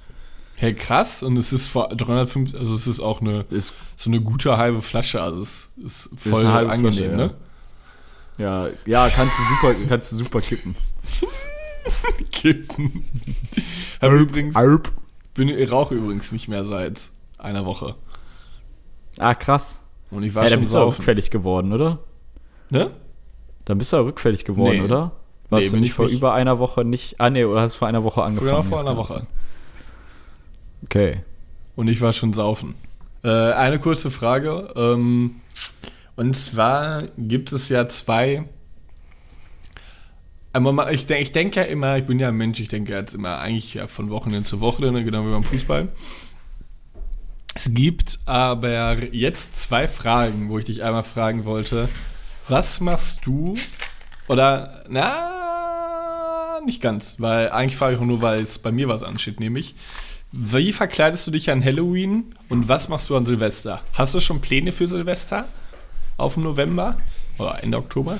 Hey, 0.55 0.73
krass. 0.73 1.23
Und 1.23 1.35
es 1.37 1.51
ist 1.51 1.67
vor 1.67 1.89
350, 1.89 2.57
also 2.57 2.73
es 2.73 2.87
ist 2.87 2.99
auch 3.01 3.19
eine, 3.21 3.45
Ist, 3.49 3.73
so 3.97 4.09
eine 4.09 4.21
gute 4.21 4.55
halbe 4.57 4.81
Flasche. 4.81 5.21
Also 5.21 5.41
es 5.41 5.69
ist 5.83 6.09
voll 6.17 6.47
halbe 6.47 6.71
angenehm, 6.71 7.13
Flasche, 7.15 7.15
ne? 7.17 7.33
ja, 8.37 8.67
ja, 8.85 9.09
kannst 9.09 9.33
du 9.37 9.43
super, 9.67 9.79
kannst 9.89 10.11
du 10.13 10.15
super 10.15 10.39
kippen. 10.41 10.75
Kippen. 12.31 13.03
Aber 13.99 14.15
übrigens, 14.15 14.55
bin, 15.39 15.49
ich 15.49 15.71
rauche 15.71 15.95
übrigens 15.95 16.31
nicht 16.31 16.47
mehr 16.47 16.63
seit 16.65 17.09
einer 17.37 17.65
Woche. 17.65 17.95
Ah, 19.17 19.33
krass. 19.33 19.81
Und 20.11 20.23
ich 20.23 20.35
war 20.35 20.43
Ja, 20.43 20.49
dann 20.49 20.57
schon 20.57 20.61
bist 20.61 20.73
du 20.73 20.77
auch 20.79 20.87
rückfällig 20.97 21.31
geworden, 21.31 21.73
oder? 21.73 21.99
Ne? 22.69 22.91
Dann 23.65 23.77
bist 23.77 23.91
du 23.93 23.97
auch 23.97 24.05
rückfällig 24.05 24.45
geworden, 24.45 24.77
Nee. 24.77 24.83
oder? 24.83 25.11
Warst 25.49 25.65
Nee, 25.67 25.71
du 25.71 25.77
nicht 25.77 25.89
ich 25.89 25.93
vor 25.93 26.05
nicht. 26.05 26.15
über 26.15 26.33
einer 26.33 26.59
Woche 26.59 26.83
nicht. 26.85 27.19
Ah, 27.19 27.29
nee, 27.29 27.43
oder 27.43 27.61
hast 27.61 27.73
du 27.75 27.79
vor 27.79 27.87
einer 27.87 28.03
Woche 28.03 28.21
angefangen? 28.21 28.51
Noch 28.51 28.65
vor 28.65 28.79
einer 28.79 28.95
Woche. 28.97 29.13
sein. 29.13 29.27
Okay. 30.83 31.23
Und 31.75 31.87
ich 31.87 32.01
war 32.01 32.13
schon 32.13 32.33
saufen. 32.33 32.75
Äh, 33.23 33.29
eine 33.29 33.79
kurze 33.79 34.11
Frage. 34.11 34.71
Ähm, 34.75 35.35
und 36.15 36.35
zwar 36.35 37.03
gibt 37.17 37.51
es 37.51 37.69
ja 37.69 37.87
zwei. 37.89 38.45
Ich, 40.91 41.05
denk- 41.05 41.21
ich 41.21 41.31
denke 41.31 41.59
ja 41.61 41.65
immer, 41.67 41.97
ich 41.97 42.05
bin 42.05 42.19
ja 42.19 42.29
ein 42.29 42.35
Mensch, 42.37 42.59
ich 42.59 42.69
denke 42.69 42.93
jetzt 42.93 43.13
immer 43.13 43.39
eigentlich 43.39 43.75
ja 43.75 43.87
von 43.87 44.09
Wochenende 44.09 44.43
zu 44.43 44.61
Wochenende, 44.61 45.03
genau 45.03 45.25
wie 45.25 45.31
beim 45.31 45.43
Fußball. 45.43 45.87
Es 47.55 47.73
gibt 47.73 48.19
aber 48.25 49.13
jetzt 49.13 49.55
zwei 49.59 49.87
Fragen, 49.87 50.49
wo 50.49 50.57
ich 50.57 50.65
dich 50.65 50.83
einmal 50.83 51.03
fragen 51.03 51.45
wollte. 51.45 51.87
Was 52.47 52.79
machst 52.79 53.25
du? 53.25 53.55
Oder, 54.27 54.83
na, 54.89 56.59
nicht 56.65 56.81
ganz, 56.81 57.15
weil 57.19 57.49
eigentlich 57.51 57.75
frage 57.75 57.95
ich 57.95 58.01
auch 58.01 58.05
nur, 58.05 58.21
weil 58.21 58.41
es 58.41 58.57
bei 58.59 58.71
mir 58.71 58.87
was 58.87 59.03
ansteht, 59.03 59.39
nämlich. 59.39 59.75
Wie 60.31 60.73
verkleidest 60.73 61.25
du 61.27 61.31
dich 61.31 61.49
an 61.49 61.63
Halloween 61.63 62.35
und 62.49 62.67
was 62.67 62.87
machst 62.89 63.09
du 63.09 63.15
an 63.17 63.25
Silvester? 63.25 63.81
Hast 63.93 64.13
du 64.13 64.19
schon 64.19 64.41
Pläne 64.41 64.71
für 64.71 64.87
Silvester? 64.87 65.45
Auf 66.17 66.35
dem 66.35 66.43
November? 66.43 66.97
Oder 67.39 67.63
Ende 67.63 67.77
Oktober? 67.77 68.19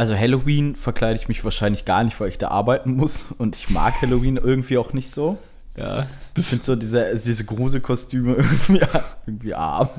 Also 0.00 0.16
Halloween 0.16 0.76
verkleide 0.76 1.18
ich 1.20 1.28
mich 1.28 1.44
wahrscheinlich 1.44 1.84
gar 1.84 2.02
nicht, 2.04 2.18
weil 2.20 2.30
ich 2.30 2.38
da 2.38 2.48
arbeiten 2.48 2.92
muss. 2.94 3.26
Und 3.36 3.54
ich 3.56 3.68
mag 3.68 4.00
Halloween 4.00 4.38
irgendwie 4.38 4.78
auch 4.78 4.94
nicht 4.94 5.10
so. 5.10 5.36
Ja. 5.76 6.06
Bist, 6.32 6.48
finde 6.48 6.64
so 6.64 6.74
diese, 6.74 7.04
also 7.04 7.22
diese 7.26 7.44
Gruselkostüme 7.44 8.32
irgendwie, 8.36 8.80
irgendwie 9.26 9.52
arm. 9.52 9.90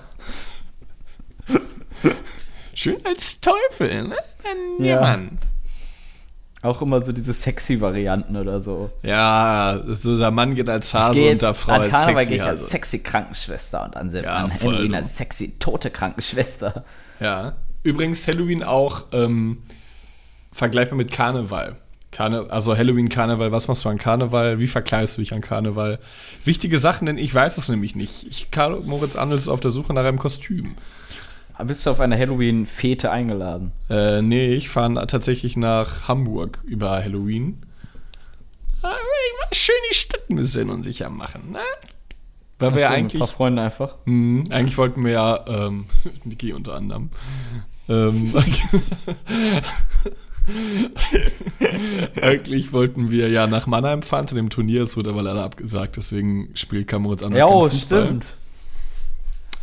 schön 2.73 2.97
als 3.05 3.39
Teufel, 3.41 4.07
ne? 4.07 4.15
Ein 4.79 4.83
Ja. 4.83 5.01
Mann. 5.01 5.37
Auch 6.63 6.81
immer 6.81 7.05
so 7.05 7.11
diese 7.11 7.33
sexy 7.33 7.79
Varianten 7.79 8.35
oder 8.37 8.59
so. 8.59 8.89
Ja, 9.03 9.79
so 9.87 10.17
der 10.17 10.31
Mann 10.31 10.55
geht 10.55 10.67
als 10.69 10.93
Hase 10.95 11.13
gehe 11.13 11.31
und 11.33 11.43
der 11.43 11.53
Frau 11.53 11.73
als 11.73 11.91
Karneval 11.91 12.15
sexy 12.21 12.27
gehe 12.33 12.37
ich 12.37 12.43
als 12.43 12.69
sexy 12.71 12.99
Krankenschwester 12.99 13.83
und 13.85 13.95
an, 13.97 14.09
Ja, 14.09 14.49
Halloween 14.49 14.93
du. 14.93 14.97
als 14.97 15.15
sexy 15.15 15.59
tote 15.59 15.91
Krankenschwester. 15.91 16.85
Ja. 17.19 17.53
Übrigens 17.83 18.27
Halloween 18.27 18.63
auch 18.63 19.05
ähm, 19.11 19.59
vergleichbar 20.51 20.97
mit 20.97 21.11
Karneval. 21.11 21.77
Karne 22.11 22.47
also 22.49 22.77
Halloween, 22.77 23.07
Karneval, 23.07 23.51
was 23.53 23.67
machst 23.67 23.85
du 23.85 23.89
an 23.89 23.97
Karneval? 23.97 24.59
Wie 24.59 24.67
verkleidest 24.67 25.17
du 25.17 25.21
dich 25.21 25.33
an 25.33 25.41
Karneval? 25.41 25.99
Wichtige 26.43 26.77
Sachen, 26.77 27.05
denn 27.05 27.17
ich 27.17 27.33
weiß 27.33 27.57
es 27.57 27.69
nämlich 27.69 27.95
nicht. 27.95 28.27
Ich, 28.27 28.51
Karl 28.51 28.81
Moritz 28.81 29.15
Andel 29.15 29.37
ist 29.37 29.47
auf 29.47 29.61
der 29.61 29.71
Suche 29.71 29.93
nach 29.93 30.03
einem 30.03 30.19
Kostüm. 30.19 30.75
Bist 31.63 31.85
du 31.85 31.91
auf 31.91 31.99
eine 31.99 32.17
Halloween-Fete 32.17 33.11
eingeladen? 33.11 33.71
Äh, 33.89 34.21
nee, 34.21 34.53
ich 34.53 34.69
fahre 34.69 35.05
tatsächlich 35.07 35.55
nach 35.57 36.07
Hamburg 36.07 36.63
über 36.65 37.03
Halloween. 37.03 37.61
Da 38.81 38.89
will 38.89 38.95
ich 38.95 39.39
mal 39.39 39.55
schön 39.55 39.75
die 39.91 39.95
Stadt 39.95 40.29
ein 40.29 40.35
bisschen 40.35 40.69
unsicher 40.69 41.09
machen, 41.09 41.51
ne? 41.51 41.59
Weil 42.57 42.73
wir 42.73 42.81
ja 42.81 42.87
Achso, 42.87 42.93
mit 42.93 42.99
ein 42.99 43.05
eigentlich, 43.05 43.19
paar 43.19 43.27
Freunde 43.27 43.61
einfach. 43.61 43.95
Mhm, 44.05 44.47
eigentlich 44.49 44.77
wollten 44.77 45.05
wir 45.05 45.11
ja, 45.11 45.45
ähm, 45.47 45.85
Niki 46.23 46.53
unter 46.53 46.75
anderem, 46.75 47.09
ähm, 47.87 48.33
eigentlich 52.21 52.73
wollten 52.73 53.11
wir 53.11 53.29
ja 53.29 53.47
nach 53.47 53.67
Mannheim 53.67 54.01
fahren 54.01 54.27
zu 54.27 54.35
dem 54.35 54.49
Turnier, 54.49 54.83
es 54.83 54.97
wurde 54.97 55.11
aber 55.11 55.21
leider 55.21 55.43
abgesagt, 55.43 55.97
deswegen 55.97 56.49
spielt 56.55 56.87
Kamoritz 56.87 57.23
an. 57.23 57.35
Ja, 57.35 57.47
oh, 57.47 57.69
stimmt. 57.69 58.35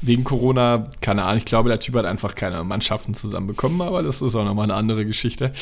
Wegen 0.00 0.22
Corona, 0.22 0.90
keine 1.00 1.24
Ahnung, 1.24 1.38
ich 1.38 1.44
glaube, 1.44 1.70
der 1.70 1.80
Typ 1.80 1.96
hat 1.96 2.06
einfach 2.06 2.36
keine 2.36 2.62
Mannschaften 2.62 3.14
zusammenbekommen, 3.14 3.80
aber 3.82 4.04
das 4.04 4.22
ist 4.22 4.36
auch 4.36 4.44
nochmal 4.44 4.64
eine 4.64 4.74
andere 4.74 5.04
Geschichte. 5.04 5.52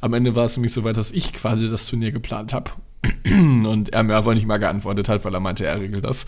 Am 0.00 0.14
Ende 0.14 0.34
war 0.34 0.46
es 0.46 0.56
nämlich 0.56 0.72
so 0.72 0.82
weit, 0.84 0.96
dass 0.96 1.10
ich 1.10 1.34
quasi 1.34 1.68
das 1.68 1.86
Turnier 1.86 2.10
geplant 2.10 2.54
habe. 2.54 2.70
Und 3.26 3.92
er 3.92 4.02
mir 4.02 4.16
aber 4.16 4.34
nicht 4.34 4.46
mal 4.46 4.58
geantwortet 4.58 5.10
hat, 5.10 5.24
weil 5.24 5.34
er 5.34 5.40
meinte, 5.40 5.66
er 5.66 5.78
regelt 5.78 6.06
das. 6.06 6.24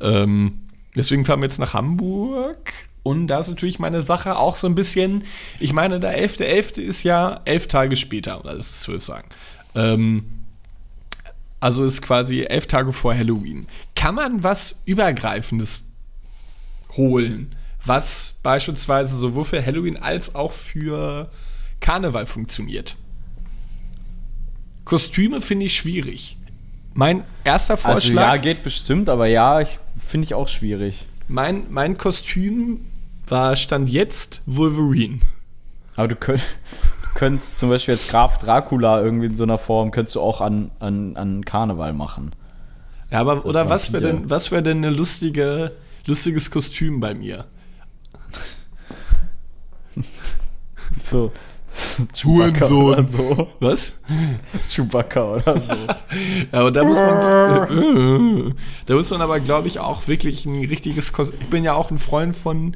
Ähm, 0.00 0.60
deswegen 0.94 1.24
fahren 1.24 1.40
wir 1.40 1.46
jetzt 1.46 1.58
nach 1.58 1.74
Hamburg. 1.74 2.72
Und 3.08 3.28
da 3.28 3.38
ist 3.38 3.48
natürlich 3.48 3.78
meine 3.78 4.02
Sache 4.02 4.36
auch 4.36 4.54
so 4.54 4.66
ein 4.66 4.74
bisschen, 4.74 5.24
ich 5.60 5.72
meine, 5.72 5.98
der 5.98 6.22
11.11. 6.22 6.44
.11. 6.76 6.80
ist 6.82 7.02
ja 7.04 7.40
elf 7.46 7.66
Tage 7.66 7.96
später, 7.96 8.38
oder 8.38 8.54
das 8.54 8.68
ist 8.68 8.80
zwölf 8.82 9.02
sagen. 9.02 9.26
Ähm, 9.74 10.24
also 11.58 11.84
ist 11.84 12.02
quasi 12.02 12.42
elf 12.42 12.66
Tage 12.66 12.92
vor 12.92 13.14
Halloween. 13.14 13.66
Kann 13.96 14.14
man 14.14 14.42
was 14.42 14.82
Übergreifendes 14.84 15.84
holen, 16.98 17.56
was 17.82 18.34
beispielsweise 18.42 19.16
sowohl 19.16 19.46
für 19.46 19.64
Halloween 19.64 19.96
als 19.96 20.34
auch 20.34 20.52
für 20.52 21.30
Karneval 21.80 22.26
funktioniert? 22.26 22.96
Kostüme 24.84 25.40
finde 25.40 25.64
ich 25.64 25.76
schwierig. 25.76 26.36
Mein 26.92 27.24
erster 27.42 27.72
Also 27.74 27.88
Vorschlag. 27.88 28.34
ja, 28.34 28.36
geht 28.36 28.62
bestimmt, 28.62 29.08
aber 29.08 29.28
ja, 29.28 29.62
ich 29.62 29.78
finde 30.06 30.26
ich 30.26 30.34
auch 30.34 30.48
schwierig. 30.48 31.06
Mein, 31.26 31.62
mein 31.70 31.96
Kostüm 31.96 32.84
war 33.30 33.56
Stand 33.56 33.88
jetzt 33.88 34.42
Wolverine. 34.46 35.20
Aber 35.96 36.08
du, 36.08 36.16
könnt, 36.16 36.42
könntest 37.14 37.58
zum 37.58 37.70
Beispiel 37.70 37.94
jetzt 37.94 38.10
Graf 38.10 38.38
Dracula 38.38 39.00
irgendwie 39.02 39.26
in 39.26 39.36
so 39.36 39.42
einer 39.42 39.58
Form, 39.58 39.90
könntest 39.90 40.16
du 40.16 40.20
auch 40.20 40.40
an, 40.40 40.70
an, 40.78 41.16
an 41.16 41.44
Karneval 41.44 41.92
machen. 41.92 42.32
Ja, 43.10 43.20
aber 43.20 43.44
oder 43.46 43.60
waren 43.60 43.70
was 43.70 43.92
wäre 43.92 44.04
denn, 44.04 44.30
was 44.30 44.50
wäre 44.50 44.62
denn 44.62 44.78
eine 44.78 44.90
lustige, 44.90 45.72
lustiges 46.06 46.50
Kostüm 46.50 47.00
bei 47.00 47.14
mir? 47.14 47.44
So. 50.98 51.32
Hurensohn. 52.24 52.92
oder 52.92 53.04
so. 53.04 53.48
Was? 53.60 53.92
Chewbacca 54.70 55.34
oder 55.34 55.60
so. 55.60 55.74
Ja, 56.52 56.60
aber 56.60 56.70
da 56.70 56.84
muss 56.84 56.98
man, 56.98 58.54
da 58.86 58.94
muss 58.94 59.10
man 59.10 59.20
aber, 59.20 59.40
glaube 59.40 59.68
ich, 59.68 59.78
auch 59.78 60.08
wirklich 60.08 60.46
ein 60.46 60.64
richtiges 60.64 61.12
Kostüm. 61.12 61.40
Ich 61.42 61.48
bin 61.48 61.64
ja 61.64 61.74
auch 61.74 61.90
ein 61.90 61.98
Freund 61.98 62.34
von 62.34 62.74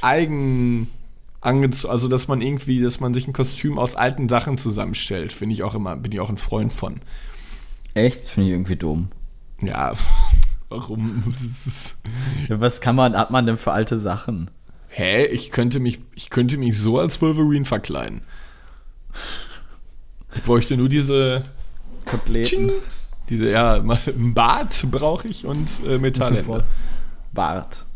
eigen 0.00 0.88
angezogen, 1.40 1.92
also 1.92 2.08
dass 2.08 2.28
man 2.28 2.40
irgendwie, 2.40 2.80
dass 2.80 3.00
man 3.00 3.14
sich 3.14 3.26
ein 3.28 3.32
Kostüm 3.32 3.78
aus 3.78 3.94
alten 3.96 4.28
Sachen 4.28 4.58
zusammenstellt, 4.58 5.32
finde 5.32 5.54
ich 5.54 5.62
auch 5.62 5.74
immer, 5.74 5.96
bin 5.96 6.12
ich 6.12 6.20
auch 6.20 6.30
ein 6.30 6.36
Freund 6.36 6.72
von. 6.72 7.00
Echt? 7.94 8.26
Finde 8.26 8.48
ich 8.48 8.54
irgendwie 8.54 8.76
dumm. 8.76 9.08
Ja, 9.62 9.92
warum? 10.68 11.34
Ja, 12.48 12.60
Was 12.60 12.80
kann 12.80 12.96
man, 12.96 13.16
hat 13.16 13.30
man 13.30 13.46
denn 13.46 13.56
für 13.56 13.72
alte 13.72 13.98
Sachen? 13.98 14.50
hä? 14.88 15.26
Ich 15.26 15.50
könnte 15.50 15.80
mich, 15.80 16.00
ich 16.14 16.30
könnte 16.30 16.56
mich 16.56 16.78
so 16.78 16.98
als 16.98 17.20
Wolverine 17.22 17.64
verkleiden. 17.64 18.22
Ich 20.34 20.42
bräuchte 20.42 20.76
nur 20.76 20.88
diese, 20.88 21.44
Koteletten. 22.04 22.68
Tsching, 22.68 22.72
diese, 23.28 23.50
ja, 23.50 23.74
ein 23.74 24.34
Bart 24.34 24.84
brauche 24.90 25.28
ich 25.28 25.46
und 25.46 25.70
äh, 25.86 25.98
Metallhände. 25.98 26.64
Bart. 27.32 27.86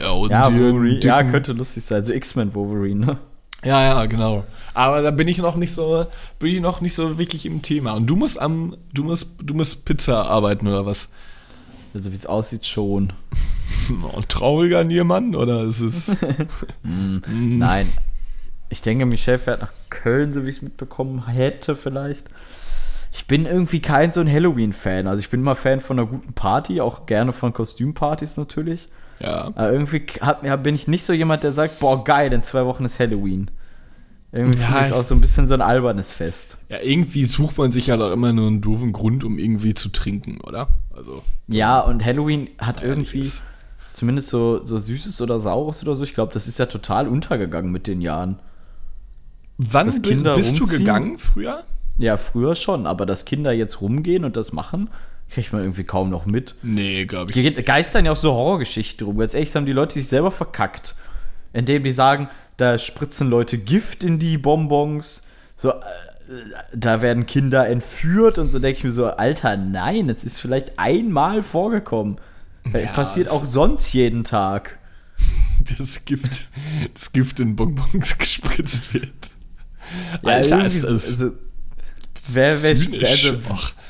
Ja, 0.00 0.10
und 0.10 0.30
Ja, 0.30 0.44
Wolverine, 0.52 1.00
ja, 1.02 1.22
könnte 1.24 1.52
lustig 1.52 1.84
sein. 1.84 2.04
So 2.04 2.12
X-Men 2.12 2.54
Wolverine, 2.54 3.06
ne? 3.06 3.18
Ja, 3.64 3.82
ja, 3.82 4.06
genau. 4.06 4.44
Aber 4.74 5.00
da 5.02 5.10
bin 5.10 5.26
ich 5.26 5.38
noch 5.38 5.56
nicht 5.56 5.72
so, 5.72 6.06
bin 6.38 6.54
ich 6.54 6.60
noch 6.60 6.80
nicht 6.80 6.94
so 6.94 7.18
wirklich 7.18 7.46
im 7.46 7.62
Thema. 7.62 7.92
Und 7.92 8.06
du 8.06 8.16
musst 8.16 8.38
am, 8.40 8.76
du 8.92 9.04
musst, 9.04 9.36
du 9.42 9.54
musst 9.54 9.84
Pizza 9.84 10.26
arbeiten 10.26 10.68
oder 10.68 10.84
was? 10.84 11.10
Also 11.94 12.12
wie 12.12 12.16
es 12.16 12.26
aussieht, 12.26 12.66
schon. 12.66 13.12
Ein 13.88 14.24
trauriger 14.28 14.84
Niermann 14.84 15.34
oder 15.34 15.62
ist 15.62 15.80
es? 15.80 16.16
Nein. 16.82 17.88
Ich 18.68 18.82
denke, 18.82 19.06
Michelle 19.06 19.38
fährt 19.38 19.60
nach 19.60 19.72
Köln, 19.88 20.34
so 20.34 20.44
wie 20.44 20.48
ich 20.48 20.56
es 20.56 20.62
mitbekommen 20.62 21.28
hätte, 21.28 21.76
vielleicht. 21.76 22.26
Ich 23.12 23.28
bin 23.28 23.46
irgendwie 23.46 23.80
kein 23.80 24.12
so 24.12 24.20
ein 24.20 24.30
Halloween-Fan. 24.30 25.06
Also 25.06 25.20
ich 25.20 25.30
bin 25.30 25.40
immer 25.40 25.54
Fan 25.54 25.78
von 25.78 25.98
einer 25.98 26.08
guten 26.08 26.32
Party, 26.32 26.80
auch 26.80 27.06
gerne 27.06 27.32
von 27.32 27.52
Kostümpartys 27.52 28.36
natürlich. 28.36 28.88
Ja. 29.20 29.46
Aber 29.54 29.72
irgendwie 29.72 30.02
hat, 30.20 30.42
ja, 30.42 30.56
bin 30.56 30.74
ich 30.74 30.88
nicht 30.88 31.04
so 31.04 31.12
jemand, 31.12 31.42
der 31.44 31.52
sagt, 31.52 31.80
boah, 31.80 32.02
geil, 32.04 32.32
in 32.32 32.42
zwei 32.42 32.64
Wochen 32.66 32.84
ist 32.84 32.98
Halloween. 33.00 33.50
Irgendwie 34.32 34.58
Ja, 34.60 34.84
ich- 34.84 34.92
auch 34.92 35.04
so 35.04 35.14
ein 35.14 35.20
bisschen 35.20 35.46
so 35.46 35.54
ein 35.54 35.62
albernes 35.62 36.12
Fest. 36.12 36.58
Ja, 36.68 36.78
irgendwie 36.82 37.24
sucht 37.24 37.56
man 37.56 37.70
sich 37.70 37.86
ja 37.86 37.96
doch 37.96 38.10
immer 38.12 38.32
nur 38.32 38.48
einen 38.48 38.60
doofen 38.60 38.92
Grund, 38.92 39.22
um 39.24 39.38
irgendwie 39.38 39.74
zu 39.74 39.90
trinken, 39.90 40.38
oder? 40.42 40.68
Also. 40.94 41.22
Ja, 41.46 41.80
und 41.80 42.04
Halloween 42.04 42.48
hat 42.58 42.82
irgendwie 42.82 43.20
ist. 43.20 43.42
zumindest 43.92 44.28
so, 44.28 44.64
so 44.64 44.76
Süßes 44.78 45.20
oder 45.20 45.38
Saures 45.38 45.82
oder 45.82 45.94
so. 45.94 46.02
Ich 46.02 46.14
glaube, 46.14 46.32
das 46.32 46.48
ist 46.48 46.58
ja 46.58 46.66
total 46.66 47.06
untergegangen 47.06 47.70
mit 47.70 47.86
den 47.86 48.00
Jahren. 48.00 48.40
Wann 49.56 49.86
bist 49.86 50.04
du 50.04 50.30
rumziehen? 50.32 50.66
gegangen 50.80 51.18
früher? 51.18 51.62
Ja, 51.96 52.16
früher 52.16 52.56
schon, 52.56 52.88
aber 52.88 53.06
dass 53.06 53.24
Kinder 53.24 53.52
jetzt 53.52 53.80
rumgehen 53.80 54.24
und 54.24 54.36
das 54.36 54.52
machen, 54.52 54.90
kriegt 55.30 55.52
man 55.52 55.62
irgendwie 55.62 55.84
kaum 55.84 56.10
noch 56.10 56.26
mit. 56.26 56.54
Nee, 56.62 57.06
glaube 57.06 57.30
ich. 57.30 57.38
Hier 57.40 57.50
geht- 57.52 57.66
geistern 57.66 58.04
ja 58.04 58.12
auch 58.12 58.16
so 58.16 58.32
Horrorgeschichten 58.32 59.06
rum. 59.06 59.20
Jetzt 59.20 59.34
echt 59.34 59.54
haben 59.54 59.66
die 59.66 59.72
Leute 59.72 59.94
sich 59.94 60.06
selber 60.08 60.30
verkackt. 60.30 60.94
Indem 61.52 61.84
die 61.84 61.90
sagen, 61.92 62.28
da 62.56 62.78
spritzen 62.78 63.28
Leute 63.30 63.58
Gift 63.58 64.04
in 64.04 64.18
die 64.18 64.38
Bonbons. 64.38 65.22
So, 65.56 65.70
äh, 65.70 65.74
da 66.74 67.02
werden 67.02 67.26
Kinder 67.26 67.68
entführt 67.68 68.38
und 68.38 68.50
so 68.50 68.58
denke 68.58 68.78
ich 68.78 68.84
mir 68.84 68.92
so, 68.92 69.06
Alter, 69.06 69.56
nein, 69.56 70.08
es 70.08 70.24
ist 70.24 70.40
vielleicht 70.40 70.78
einmal 70.78 71.42
vorgekommen. 71.42 72.18
Ja, 72.72 72.90
passiert 72.92 73.30
auch 73.30 73.44
sonst 73.44 73.92
jeden 73.92 74.24
Tag. 74.24 74.78
das 75.78 76.04
Gift, 76.04 76.44
das 76.94 77.12
Gift 77.12 77.40
in 77.40 77.56
Bonbons 77.56 78.18
gespritzt 78.18 78.94
wird. 78.94 79.10
irgendwie 80.22 80.66
ist 80.66 80.80
so- 80.80 80.92
das 80.92 81.06
also, 81.20 81.32
wer, 82.32 82.62
wer, 82.62 82.70
also. 83.08 83.34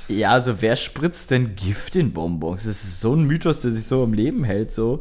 Ja, 0.08 0.32
also 0.32 0.60
wer 0.60 0.76
spritzt 0.76 1.30
denn 1.30 1.56
Gift 1.56 1.96
in 1.96 2.12
Bonbons? 2.12 2.64
Das 2.64 2.84
ist 2.84 3.00
so 3.00 3.14
ein 3.14 3.24
Mythos, 3.24 3.60
der 3.60 3.70
sich 3.70 3.86
so 3.86 4.04
im 4.04 4.12
Leben 4.12 4.44
hält, 4.44 4.72
so 4.72 5.00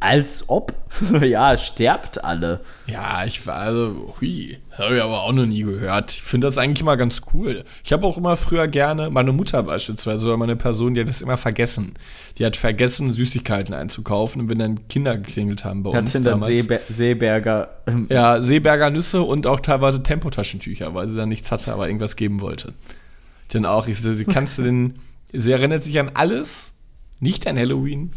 als 0.00 0.44
ob. 0.48 0.74
ja, 1.22 1.56
sterbt 1.56 2.22
alle. 2.22 2.60
Ja, 2.86 3.24
ich 3.24 3.46
war 3.46 3.56
also, 3.56 4.14
hui, 4.20 4.58
habe 4.76 4.96
ich 4.96 5.02
aber 5.02 5.22
auch 5.22 5.32
noch 5.32 5.46
nie 5.46 5.62
gehört. 5.62 6.12
Ich 6.12 6.22
finde 6.22 6.46
das 6.46 6.58
eigentlich 6.58 6.82
immer 6.82 6.96
ganz 6.96 7.22
cool. 7.32 7.64
Ich 7.82 7.92
habe 7.92 8.06
auch 8.06 8.18
immer 8.18 8.36
früher 8.36 8.68
gerne, 8.68 9.10
meine 9.10 9.32
Mutter 9.32 9.62
beispielsweise, 9.62 10.26
oder 10.26 10.36
meine 10.36 10.56
Person, 10.56 10.94
die 10.94 11.00
hat 11.00 11.08
das 11.08 11.22
immer 11.22 11.36
vergessen. 11.36 11.94
Die 12.38 12.44
hat 12.44 12.56
vergessen, 12.56 13.12
Süßigkeiten 13.12 13.74
einzukaufen 13.74 14.42
und 14.42 14.50
wenn 14.50 14.58
dann 14.58 14.88
Kinder 14.88 15.16
geklingelt 15.16 15.64
haben 15.64 15.82
bei 15.82 15.92
Hat 15.92 16.00
uns 16.00 16.12
dann 16.12 16.24
damals. 16.24 16.52
Seeber 16.52 16.80
Seeberger. 16.88 17.68
ähm, 17.86 18.06
Ja, 18.10 18.42
Seeberger 18.42 18.90
Nüsse 18.90 19.22
und 19.22 19.46
auch 19.46 19.60
teilweise 19.60 20.02
Tempotaschentücher, 20.02 20.94
weil 20.94 21.06
sie 21.06 21.16
dann 21.16 21.30
nichts 21.30 21.50
hatte, 21.50 21.72
aber 21.72 21.86
irgendwas 21.86 22.16
geben 22.16 22.40
wollte. 22.42 22.74
Dann 23.52 23.66
auch, 23.66 23.86
ich 23.86 24.00
so, 24.00 24.10
kannst 24.30 24.58
du 24.58 24.62
denn, 24.62 24.94
sie 25.32 25.52
erinnert 25.52 25.82
sich 25.82 26.00
an 26.00 26.10
alles, 26.14 26.74
nicht 27.20 27.46
an 27.46 27.58
Halloween. 27.58 28.12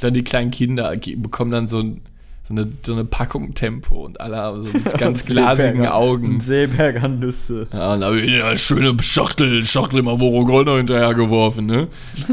Dann 0.00 0.12
die 0.12 0.22
kleinen 0.22 0.50
Kinder 0.50 0.94
bekommen 1.16 1.50
dann 1.50 1.68
so, 1.68 1.80
ein, 1.80 2.02
so, 2.46 2.52
eine, 2.52 2.70
so 2.84 2.92
eine 2.92 3.06
Packung 3.06 3.54
Tempo 3.54 4.04
und 4.04 4.20
alle 4.20 4.36
haben 4.36 4.66
so 4.66 4.72
mit 4.72 4.92
ganz 4.98 5.24
glasigen 5.24 5.86
Augen. 5.86 6.40
Seeberger 6.40 7.08
Nüsse. 7.08 7.66
Ja, 7.72 7.94
und 7.94 8.00
da 8.00 8.06
habe 8.08 8.20
ich 8.20 8.42
eine 8.42 8.58
schöne 8.58 8.94
Schachtel, 9.02 9.64
Schachtel 9.64 10.02
Marlboro 10.02 10.44
Gold 10.44 10.66
noch 10.66 10.76
hinterhergeworfen, 10.76 11.64
ne? 11.64 11.88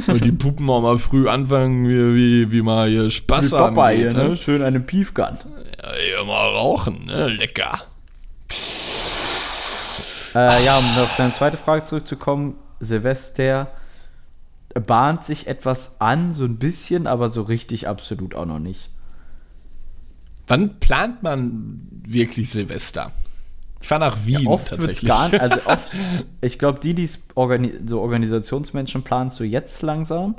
Weil 0.08 0.20
die 0.20 0.34
Puppen 0.34 0.70
auch 0.70 0.82
mal 0.82 0.98
früh 0.98 1.30
anfangen, 1.30 1.88
wie, 1.88 2.16
wie, 2.16 2.52
wie 2.52 2.62
mal 2.62 2.90
hier 2.90 3.10
Spaß 3.10 3.54
Wie 3.54 3.56
haben. 3.56 3.76
Popeye, 3.76 4.04
geht, 4.04 4.14
ne? 4.14 4.36
Schön 4.36 4.62
eine 4.62 4.82
Piefgun. 4.82 5.38
Ja, 5.82 5.92
hier 5.94 6.26
mal 6.26 6.50
rauchen, 6.50 7.06
ne? 7.06 7.30
Lecker. 7.30 7.89
Äh, 10.36 10.66
ja, 10.66 10.78
um 10.78 10.86
auf 10.86 11.16
deine 11.18 11.32
zweite 11.32 11.58
Frage 11.58 11.84
zurückzukommen, 11.84 12.56
Silvester 12.80 13.68
bahnt 14.74 15.24
sich 15.24 15.48
etwas 15.48 16.00
an, 16.00 16.32
so 16.32 16.46
ein 16.46 16.58
bisschen, 16.58 17.08
aber 17.08 17.30
so 17.30 17.42
richtig 17.42 17.88
absolut 17.88 18.36
auch 18.36 18.46
noch 18.46 18.60
nicht. 18.60 18.90
Wann 20.48 20.80
plant 20.80 21.24
man 21.24 21.82
wirklich 22.06 22.50
Silvester? 22.50 23.12
Ich 23.82 23.88
fahre 23.88 24.02
nach 24.02 24.18
Wien 24.26 24.48
Oft 24.48 24.72
wird 24.72 24.80
es 24.82 24.86
tatsächlich. 24.88 25.10
gar 25.10 25.34
also 25.40 25.60
oft, 25.66 25.92
ich 26.42 26.60
glaube, 26.60 26.80
die, 26.80 26.94
die 26.94 27.10
organi 27.36 27.74
so 27.86 28.02
Organisationsmenschen 28.02 29.04
planen 29.04 29.30
so 29.30 29.44
jetzt 29.44 29.82
langsam. 29.82 30.36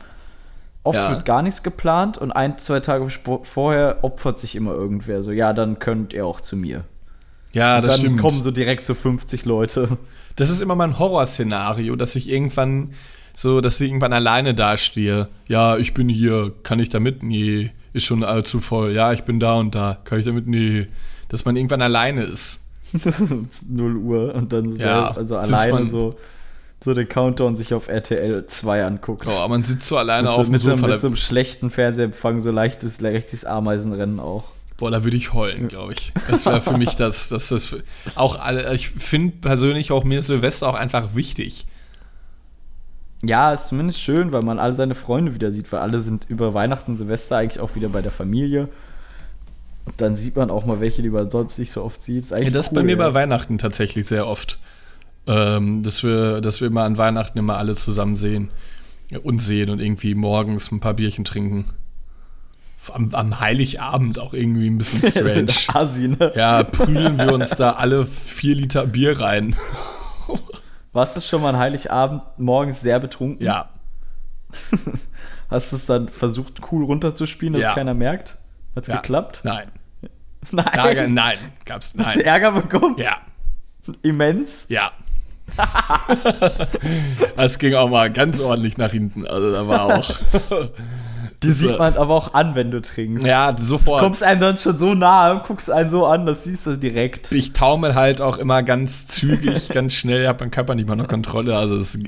Oft 0.83 0.99
Ja. 0.99 1.11
wird 1.11 1.25
gar 1.25 1.43
nichts 1.43 1.63
geplant 1.63 2.17
und 2.19 2.33
ein, 2.33 2.59
zwei 2.59 2.81
Tage 2.81 3.09
vorher 3.43 3.99
opfert 4.03 4.39
sich 4.39 4.57
immer 4.57 4.73
irgendwer. 4.73 5.23
So, 5.23 5.31
ja, 5.31 5.53
dann 5.53 5.79
könnt 5.79 6.13
ihr 6.13 6.27
auch 6.27 6.41
zu 6.41 6.57
mir. 6.57 6.85
Ja, 7.53 7.77
Und 7.77 7.87
das 7.87 7.97
dann 7.97 8.07
stimmt. 8.07 8.21
kommen 8.21 8.43
so 8.43 8.51
direkt 8.51 8.85
so 8.85 8.95
50 8.95 9.45
Leute. 9.45 9.99
Das 10.37 10.51
ist 10.51 10.61
immer 10.63 10.75
mein 10.77 10.99
Horrorszenario, 10.99 11.97
dass 11.97 12.17
ich 12.17 12.29
irgendwann 12.31 12.93
so, 13.35 13.61
dass 13.61 13.81
ich 13.81 13.89
irgendwann 13.89 14.13
alleine 14.13 14.55
dastehe. 14.55 15.29
Ja, 15.49 15.77
ich 15.77 15.95
bin 15.95 16.09
hier, 16.09 16.53
kann 16.63 16.79
ich 16.81 16.89
da 16.89 17.01
mit? 17.01 17.23
Nee, 17.23 17.71
ist 17.93 18.05
schon 18.05 18.23
allzu 18.25 18.59
voll. 18.59 18.93
Ja, 18.93 19.13
ich 19.13 19.23
bin 19.25 19.41
da 19.41 19.55
und 19.55 19.75
da, 19.75 19.99
kann 20.05 20.19
ich 20.19 20.25
da 20.27 20.33
mit? 20.33 20.47
Nee. 20.47 20.87
Dass 21.29 21.45
man 21.45 21.57
irgendwann 21.57 21.83
alleine 21.83 22.23
ist. 22.25 22.65
0 23.69 23.97
Uhr 23.97 24.35
und 24.35 24.53
dann 24.53 24.77
Ja, 24.77 24.77
selber, 24.77 25.17
also 25.17 25.37
alleine 25.37 25.73
man- 25.73 25.87
so, 25.89 26.17
so 26.83 26.95
den 26.95 27.09
Countdown 27.09 27.55
sich 27.57 27.73
auf 27.75 27.89
RTL 27.89 28.47
2 28.47 28.85
anguckt. 28.85 29.27
Oh, 29.29 29.33
aber 29.39 29.49
man 29.49 29.63
sitzt 29.65 29.87
so 29.87 29.97
alleine 29.97 30.29
so, 30.33 30.39
auf 30.41 30.47
dem 30.47 30.53
mit, 30.53 30.61
so, 30.61 30.75
Sofa. 30.75 30.87
mit 30.89 31.01
so 31.01 31.07
einem 31.09 31.17
schlechten 31.17 31.71
Fernsehempfang, 31.71 32.41
so 32.41 32.51
leichtes, 32.51 33.01
leichtes 33.01 33.45
Ameisenrennen 33.45 34.19
auch. 34.21 34.45
Boah, 34.81 34.91
da 34.91 35.05
würde 35.05 35.17
ich 35.17 35.33
heulen, 35.35 35.69
glaube 35.69 35.93
ich. 35.93 36.13
Das 36.29 36.47
wäre 36.47 36.61
für 36.61 36.77
mich 36.77 36.97
das, 36.97 37.29
das, 37.29 37.49
das 37.49 37.77
auch 38.17 38.41
alle, 38.41 38.75
ich 38.75 38.89
finde 38.89 39.37
persönlich 39.41 39.93
auch 39.93 40.05
mir 40.05 40.23
Silvester 40.23 40.69
auch 40.69 40.75
einfach 40.75 41.15
wichtig. 41.15 41.67
Ja, 43.23 43.53
ist 43.53 43.69
zumindest 43.69 44.01
schön, 44.01 44.33
weil 44.33 44.43
man 44.43 44.59
alle 44.59 44.73
seine 44.73 44.95
Freunde 44.95 45.35
wieder 45.35 45.53
sieht, 45.53 45.71
weil 45.71 45.81
alle 45.81 46.01
sind 46.01 46.29
über 46.31 46.55
Weihnachten 46.55 46.93
und 46.93 46.97
Silvester 46.97 47.37
eigentlich 47.37 47.61
auch 47.61 47.75
wieder 47.75 47.91
bei 47.91 48.01
der 48.01 48.11
Familie. 48.11 48.69
Und 49.85 50.01
dann 50.01 50.17
sieht 50.17 50.37
man 50.37 50.51
auch 50.51 50.65
mal 50.65 50.81
welche, 50.81 51.03
die 51.03 51.11
man 51.11 51.29
sonst 51.31 51.59
nicht 51.59 51.71
so 51.71 51.85
oft 51.85 52.03
sieht. 52.03 52.25
Ist 52.25 52.31
Ja, 52.31 52.49
das 52.49 52.67
ist 52.67 52.73
cool, 52.73 52.77
bei 52.77 52.83
mir 52.83 52.97
ja. 52.97 53.09
bei 53.09 53.15
Weihnachten 53.15 53.59
tatsächlich 53.59 54.07
sehr 54.07 54.27
oft. 54.27 54.59
Ähm, 55.27 55.83
dass, 55.83 56.03
wir, 56.03 56.41
dass 56.41 56.63
wir 56.63 56.69
immer 56.69 56.85
an 56.85 56.97
Weihnachten 56.97 57.39
immer 57.39 57.59
alle 57.59 57.75
zusammen 57.75 58.17
sehen. 58.17 58.49
Und 59.23 59.41
sehen 59.41 59.69
und 59.69 59.81
irgendwie 59.81 60.15
morgens 60.15 60.73
ein 60.73 60.81
paar 60.81 60.95
Bierchen 60.95 61.25
trinken. 61.25 61.67
Am, 62.93 63.15
am 63.15 63.41
Heiligabend 63.41 64.19
auch 64.19 64.33
irgendwie 64.33 64.69
ein 64.69 64.79
bisschen 64.79 65.03
strange. 65.11 65.53
Asi, 65.75 66.09
ne? 66.09 66.33
ja, 66.35 66.63
prügeln 66.65 67.19
wir 67.19 67.33
uns 67.33 67.51
da 67.51 67.73
alle 67.73 68.07
vier 68.07 68.55
Liter 68.55 68.87
Bier 68.87 69.21
rein. 69.21 69.55
Warst 70.93 71.17
du 71.17 71.21
schon 71.21 71.43
mal 71.43 71.51
an 71.51 71.59
Heiligabend 71.59 72.23
morgens 72.39 72.81
sehr 72.81 72.99
betrunken? 72.99 73.45
Ja, 73.45 73.69
Hast 75.51 75.73
du 75.73 75.77
es 75.77 75.87
dann 75.87 76.09
versucht, 76.09 76.61
cool 76.71 76.85
runterzuspielen, 76.85 77.55
dass 77.55 77.63
Ja. 77.63 77.75
keiner 77.75 77.95
merkt? 77.95 78.39
Hat's 78.75 78.89
ja. 78.89 78.97
geklappt? 78.97 79.43
Nein. 79.45 79.69
Nein. 80.53 80.67
Ärger, 80.67 81.09
nein, 81.09 81.39
gab's 81.65 81.95
Hast 81.99 82.15
du 82.17 82.19
nein. 82.21 82.27
Ärger 82.27 82.53
bekommen? 82.53 82.97
Ja, 82.99 83.19
Immens? 84.03 84.67
ja. 84.69 84.91
Es 87.37 87.59
ging 87.59 87.75
auch 87.75 87.91
mal 87.91 88.11
ganz 88.13 88.41
ordentlich 88.41 88.79
nach 88.79 88.93
hinten. 88.93 89.27
Also 89.27 89.53
da 89.53 89.67
war 89.69 89.99
auch. 89.99 90.11
Die 91.43 91.53
sieht 91.53 91.79
man 91.79 91.95
aber 91.95 92.15
auch 92.15 92.35
an, 92.35 92.55
wenn 92.55 92.71
du 92.71 92.83
trinkst. 92.83 93.27
Ja, 93.27 93.57
sofort. 93.57 94.03
Kommst 94.03 94.23
einem 94.23 94.41
dann 94.41 94.59
schon 94.59 94.77
so 94.77 94.95
nahe, 94.95 95.43
guckst 95.47 95.71
einen 95.71 95.89
so 95.89 96.05
an, 96.05 96.27
das 96.27 96.45
siehst 96.45 96.67
du 96.67 96.77
direkt. 96.77 97.33
ich 97.33 97.53
taumel 97.55 97.95
halt 97.95 98.21
auch 98.21 98.37
immer 98.37 98.63
ganz 98.63 99.07
zügig, 99.07 99.69
ganz 99.73 99.95
schnell, 99.95 100.29
habe 100.29 100.45
meinen 100.45 100.51
Körper 100.51 100.75
nicht 100.75 100.89
mal 100.89 100.97
noch 100.97 101.09
Kontrolle. 101.09 101.57
Also 101.57 101.77
es 101.77 101.99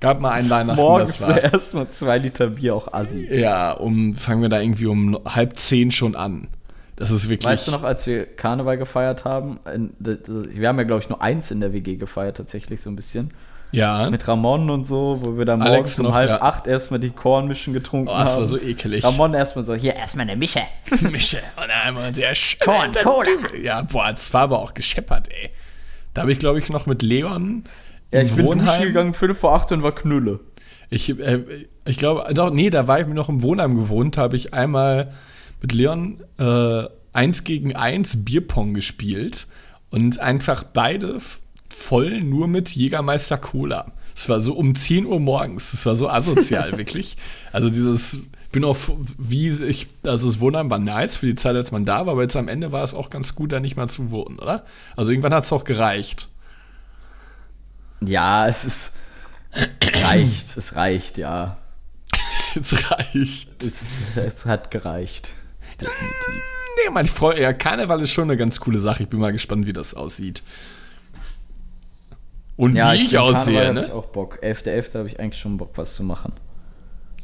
gab 0.00 0.20
mal 0.20 0.32
ein 0.32 0.50
Weihnachten, 0.50 0.80
Morgens 0.80 1.18
das 1.18 1.28
war. 1.28 1.36
zuerst 1.36 1.74
mal 1.74 1.88
zwei 1.88 2.18
Liter 2.18 2.48
Bier, 2.48 2.74
auch 2.74 2.92
Assi. 2.92 3.28
Ja, 3.30 3.72
um 3.72 4.14
fangen 4.14 4.42
wir 4.42 4.48
da 4.48 4.60
irgendwie 4.60 4.86
um 4.86 5.18
halb 5.24 5.56
zehn 5.56 5.92
schon 5.92 6.16
an. 6.16 6.48
Das 6.96 7.10
ist 7.10 7.30
wirklich. 7.30 7.46
Weißt 7.46 7.68
du 7.68 7.70
noch, 7.70 7.84
als 7.84 8.06
wir 8.06 8.26
Karneval 8.26 8.76
gefeiert 8.76 9.24
haben, 9.24 9.58
wir 9.64 10.68
haben 10.68 10.78
ja, 10.78 10.84
glaube 10.84 11.00
ich, 11.02 11.08
nur 11.08 11.22
eins 11.22 11.50
in 11.50 11.60
der 11.60 11.72
WG 11.72 11.96
gefeiert, 11.96 12.36
tatsächlich 12.36 12.82
so 12.82 12.90
ein 12.90 12.96
bisschen. 12.96 13.30
Ja. 13.72 14.10
Mit 14.10 14.26
Ramon 14.26 14.68
und 14.70 14.84
so, 14.86 15.18
wo 15.20 15.38
wir 15.38 15.44
dann 15.44 15.62
Alex 15.62 15.74
morgens 15.76 15.98
um 16.00 16.06
noch, 16.06 16.14
halb 16.14 16.28
ja. 16.30 16.42
acht 16.42 16.66
erstmal 16.66 16.98
die 17.00 17.10
Kornmischen 17.10 17.72
getrunken 17.72 18.08
Oh, 18.08 18.18
das 18.18 18.32
haben. 18.32 18.40
war 18.40 18.46
so 18.46 18.58
ekelig. 18.58 19.04
Ramon 19.04 19.34
erstmal 19.34 19.64
so, 19.64 19.74
hier, 19.74 19.94
Erstmal 19.94 20.24
eine 20.28 20.36
Mische. 20.36 20.62
Mische. 21.10 21.38
Und 21.56 21.68
dann 21.68 21.70
einmal 21.70 22.12
sehr. 22.14 22.32
Korn, 22.64 22.90
Cola. 23.02 23.28
Ja, 23.62 23.82
boah, 23.82 24.10
es 24.14 24.32
war 24.34 24.42
aber 24.42 24.58
auch 24.60 24.74
gescheppert, 24.74 25.28
ey. 25.30 25.50
Da 26.14 26.22
habe 26.22 26.32
ich, 26.32 26.38
glaube 26.40 26.58
ich, 26.58 26.68
noch 26.68 26.86
mit 26.86 27.02
Leon. 27.02 27.64
ja, 28.12 28.20
ich 28.22 28.32
bin 28.32 28.44
duschen 28.46 28.60
Wohnheim- 28.62 28.82
gegangen, 28.82 29.14
Viertel 29.14 29.34
vor 29.34 29.54
acht 29.54 29.70
und 29.72 29.82
war 29.82 29.94
Knülle. 29.94 30.40
Ich, 30.88 31.08
äh, 31.20 31.44
ich 31.84 31.96
glaube, 31.98 32.34
doch, 32.34 32.50
nee, 32.50 32.70
da 32.70 32.88
war 32.88 33.00
ich 33.00 33.06
mir 33.06 33.14
noch 33.14 33.28
im 33.28 33.42
Wohnheim 33.42 33.76
gewohnt, 33.76 34.16
habe 34.16 34.34
ich 34.36 34.52
einmal 34.52 35.12
mit 35.62 35.72
Leon 35.72 36.20
äh, 36.38 36.82
eins 37.12 37.44
gegen 37.44 37.76
eins 37.76 38.24
Bierpong 38.24 38.74
gespielt 38.74 39.46
und 39.90 40.18
einfach 40.18 40.64
beide 40.64 41.18
voll 41.72 42.20
nur 42.20 42.48
mit 42.48 42.70
Jägermeister 42.70 43.38
Cola. 43.38 43.92
Es 44.14 44.28
war 44.28 44.40
so 44.40 44.54
um 44.54 44.74
10 44.74 45.06
Uhr 45.06 45.20
morgens, 45.20 45.70
das 45.70 45.86
war 45.86 45.96
so 45.96 46.08
asozial, 46.08 46.72
wirklich. 46.78 47.16
Also 47.52 47.70
dieses, 47.70 48.20
bin 48.52 48.64
auf, 48.64 48.92
wie 49.18 49.48
ich, 49.48 49.88
also 50.04 50.26
das 50.26 50.40
Wohnheim 50.40 50.70
war 50.70 50.78
nice 50.78 51.16
für 51.16 51.26
die 51.26 51.34
Zeit, 51.34 51.56
als 51.56 51.70
man 51.72 51.84
da 51.84 52.06
war, 52.06 52.12
aber 52.12 52.22
jetzt 52.22 52.36
am 52.36 52.48
Ende 52.48 52.72
war 52.72 52.82
es 52.82 52.94
auch 52.94 53.10
ganz 53.10 53.34
gut, 53.34 53.52
da 53.52 53.60
nicht 53.60 53.76
mal 53.76 53.88
zu 53.88 54.10
wohnen, 54.10 54.38
oder? 54.38 54.64
Also 54.96 55.12
irgendwann 55.12 55.34
hat 55.34 55.44
es 55.44 55.52
auch 55.52 55.64
gereicht. 55.64 56.28
Ja, 58.00 58.48
es 58.48 58.64
ist. 58.64 58.92
reicht, 59.82 60.56
es 60.56 60.76
reicht, 60.76 61.18
ja. 61.18 61.58
Es 62.56 62.90
reicht. 62.90 63.62
Es, 63.62 63.72
es 64.16 64.44
hat 64.44 64.72
gereicht. 64.72 65.34
Definitiv. 65.80 66.42
Nee, 66.82 66.90
mein 66.90 67.06
Freund, 67.06 67.38
ja, 67.38 67.52
Karneval 67.52 68.00
ist 68.00 68.10
schon 68.10 68.24
eine 68.24 68.36
ganz 68.36 68.58
coole 68.58 68.80
Sache. 68.80 69.04
Ich 69.04 69.08
bin 69.08 69.20
mal 69.20 69.30
gespannt, 69.30 69.66
wie 69.66 69.72
das 69.72 69.94
aussieht. 69.94 70.42
Und 72.60 72.76
Ja, 72.76 72.92
wie 72.92 73.04
ich, 73.04 73.10
bin 73.12 73.18
aussehe, 73.20 73.54
Karneval 73.54 73.76
hab 73.76 73.82
Ich 73.84 73.88
ne? 73.88 73.94
auch 73.94 74.06
Bock. 74.06 74.38
11.11. 74.42 74.98
habe 74.98 75.08
ich 75.08 75.18
eigentlich 75.18 75.40
schon 75.40 75.56
Bock, 75.56 75.70
was 75.76 75.94
zu 75.94 76.02
machen. 76.04 76.32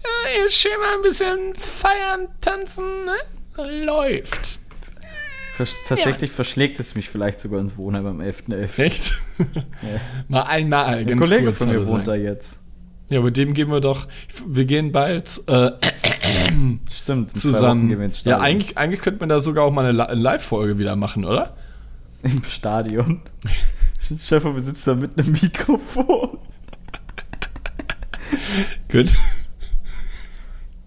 Ja, 0.03 0.51
schön 0.51 0.70
mal 0.80 0.95
ein 0.97 1.03
bisschen 1.03 1.55
feiern, 1.55 2.28
tanzen, 2.41 2.84
ne? 3.05 3.84
Läuft. 3.84 4.61
Vers 5.57 5.78
tatsächlich 5.89 6.30
verschlägt 6.30 6.80
es 6.80 6.95
mich 6.95 7.11
vielleicht 7.11 7.41
sogar 7.41 7.61
ins 7.61 7.76
Wohnheim 7.76 8.07
am 8.07 8.20
11.11. 8.20 8.78
Echt? 8.82 9.12
mal 10.28 10.43
einmal, 10.43 10.87
Ein 10.87 11.07
ganz 11.07 11.20
Kollege 11.20 11.45
kurz. 11.47 11.59
von 11.59 11.68
mir 11.68 11.87
wohnt 11.87 12.09
da 12.09 12.14
jetzt. 12.14 12.61
Ja, 13.11 13.20
mit 13.20 13.37
dem 13.37 13.53
gehen 13.53 13.70
wir 13.70 13.80
doch, 13.80 14.09
wir 14.47 14.64
gehen 14.64 14.91
bald 14.93 15.41
äh, 15.49 15.70
Stimmt, 16.91 17.37
zusammen. 17.39 18.11
Ja, 18.24 18.41
eigentlich, 18.41 18.76
eigentlich 18.78 19.01
könnte 19.03 19.20
man 19.20 19.28
da 19.28 19.41
sogar 19.41 19.64
auch 19.64 19.70
mal 19.72 19.84
eine 19.84 19.93
Li- 19.97 20.14
Live-Folge 20.20 20.78
wieder 20.78 20.97
machen, 20.97 21.24
oder? 21.26 21.55
Im 22.22 22.43
Stadion. 22.45 23.20
Stefan, 24.23 24.55
wir 24.55 24.63
sitzen 24.63 24.91
da 24.91 24.95
mit 24.97 25.19
einem 25.19 25.33
Mikrofon. 25.33 26.39
Gut. 28.91 29.13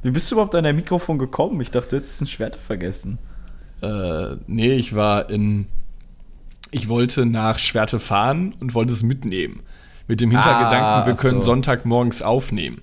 Wie 0.04 0.12
bist 0.12 0.32
du 0.32 0.36
überhaupt 0.36 0.56
an 0.56 0.64
dein 0.64 0.76
Mikrofon 0.76 1.18
gekommen? 1.20 1.60
Ich 1.62 1.72
dachte, 1.72 1.90
du 1.90 1.96
hättest 1.98 2.22
ein 2.22 2.28
Schwert 2.28 2.56
vergessen. 2.56 3.18
Äh, 3.82 4.36
nee, 4.48 4.74
ich 4.74 4.96
war 4.96 5.30
in. 5.30 5.68
Ich 6.72 6.88
wollte 6.88 7.26
nach 7.26 7.58
Schwerte 7.58 8.00
fahren 8.00 8.54
und 8.60 8.74
wollte 8.76 8.94
es 8.94 9.02
mitnehmen. 9.04 9.62
Mit 10.08 10.22
dem 10.22 10.32
Hintergedanken, 10.32 10.78
Ah, 10.80 11.06
wir 11.06 11.16
können 11.16 11.42
so. 11.42 11.48
Sonntagmorgens 11.52 12.22
aufnehmen. 12.22 12.82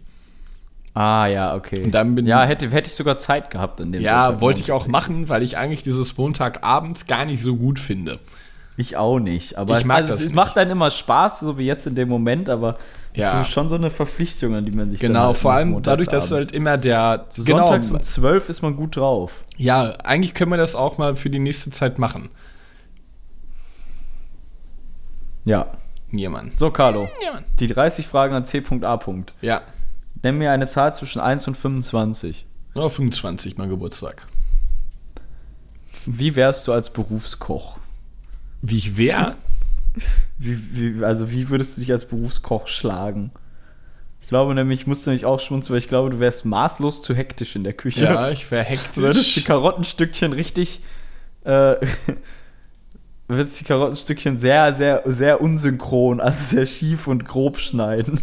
Ah, 0.95 1.27
ja, 1.27 1.55
okay. 1.55 1.85
Und 1.85 1.93
dann 1.93 2.15
bin- 2.15 2.27
ja, 2.27 2.43
hätte, 2.45 2.71
hätte 2.71 2.89
ich 2.89 2.95
sogar 2.95 3.19
Zeit 3.19 3.51
gehabt 3.51 3.81
in 3.81 3.93
dem 3.93 4.01
Ja, 4.03 4.41
wollte 4.41 4.61
ich 4.61 4.73
auch 4.73 4.87
machen, 4.87 5.29
weil 5.29 5.43
ich 5.43 5.57
eigentlich 5.59 5.83
dieses 5.83 6.17
Montagabends 6.17 7.07
gar 7.07 7.25
nicht 7.27 7.43
so 7.43 7.57
gut 7.57 7.79
finde. 7.79 8.19
Ich 8.79 8.97
auch 8.97 9.19
nicht. 9.19 9.57
Aber 9.57 9.73
Ich 9.75 9.81
es, 9.81 9.85
mag 9.87 9.97
also 9.99 10.09
das 10.11 10.21
es 10.21 10.27
nicht. 10.27 10.35
macht 10.35 10.57
dann 10.57 10.69
immer 10.71 10.91
Spaß, 10.91 11.41
so 11.41 11.57
wie 11.59 11.65
jetzt 11.65 11.87
in 11.87 11.95
dem 11.95 12.09
Moment, 12.11 12.51
aber 12.51 12.77
Ja. 13.15 13.35
es 13.41 13.47
ist 13.47 13.53
schon 13.53 13.69
so 13.71 13.75
eine 13.77 13.89
Verpflichtung, 13.91 14.55
an 14.55 14.67
die 14.67 14.73
man 14.73 14.91
sich 14.91 15.01
Genau, 15.01 15.29
halt 15.29 15.37
vor 15.39 15.53
allem 15.55 15.83
dadurch, 15.83 16.09
dass 16.11 16.31
halt 16.31 16.53
immer 16.53 16.77
der. 16.77 17.25
Sonntags 17.31 17.87
genau, 17.89 17.99
um 17.99 18.03
12 18.03 18.49
ist 18.51 18.63
man 18.63 18.77
gut 18.77 18.97
drauf. 18.97 19.45
ja, 19.57 19.93
eigentlich 20.05 20.35
können 20.35 20.51
wir 20.51 20.59
das 20.59 20.75
auch 20.75 20.99
mal 20.99 21.17
für 21.17 21.31
die 21.31 21.39
nächste 21.39 21.71
Zeit 21.71 21.99
machen. 21.99 22.29
Ja. 25.45 25.67
Niemand. 26.11 26.59
So, 26.59 26.71
Carlo. 26.71 27.09
Niemand. 27.21 27.47
Die 27.61 27.67
30 27.67 28.07
Fragen 28.07 28.35
an 28.35 28.45
C.A. 28.45 28.99
Ja. 29.41 29.63
Nenn 30.23 30.39
mir 30.39 30.51
eine 30.53 30.67
Zahl 30.67 30.95
zwischen 30.95 31.21
1 31.21 31.49
und 31.49 31.57
25. 31.57 32.47
Oh, 32.75 32.89
25, 32.89 33.57
mein 33.59 33.69
Geburtstag. 33.69 34.27
Wie 36.05 36.37
wärst 36.37 36.69
du 36.69 36.73
als 36.73 36.91
Berufskoch? 36.91 37.79
Wie 38.69 38.79
ich 38.79 38.97
wär? 38.97 39.37
Wie, 40.39 40.59
wie, 40.99 41.05
also, 41.05 41.31
wie 41.31 41.49
würdest 41.49 41.77
du 41.77 41.81
dich 41.81 41.93
als 41.93 42.07
Berufskoch 42.07 42.67
schlagen? 42.67 43.31
Ich 44.21 44.29
glaube 44.29 44.55
nämlich, 44.55 44.81
ich 44.81 44.87
musste 44.89 45.11
nämlich 45.11 45.25
auch 45.25 45.39
schmunzeln, 45.39 45.75
weil 45.75 45.79
ich 45.79 45.89
glaube, 45.89 46.11
du 46.11 46.19
wärst 46.19 46.45
maßlos 46.45 47.01
zu 47.01 47.15
hektisch 47.15 47.55
in 47.55 47.63
der 47.63 47.75
Küche. 47.75 48.05
Ja, 48.05 48.29
ich 48.29 48.51
wär 48.51 48.65
Du 48.95 49.03
würdest 49.03 49.27
die 49.27 49.31
hektisch. 49.31 49.45
Karottenstückchen 49.45 50.33
richtig. 50.33 50.81
Äh, 51.45 51.77
würdest 53.29 53.61
die 53.61 53.65
Karottenstückchen 53.65 54.37
sehr, 54.37 54.75
sehr, 54.75 55.03
sehr 55.05 55.41
unsynchron, 55.41 56.21
also 56.21 56.57
sehr 56.57 56.67
schief 56.67 57.07
und 57.07 57.27
grob 57.27 57.59
schneiden. 57.59 58.21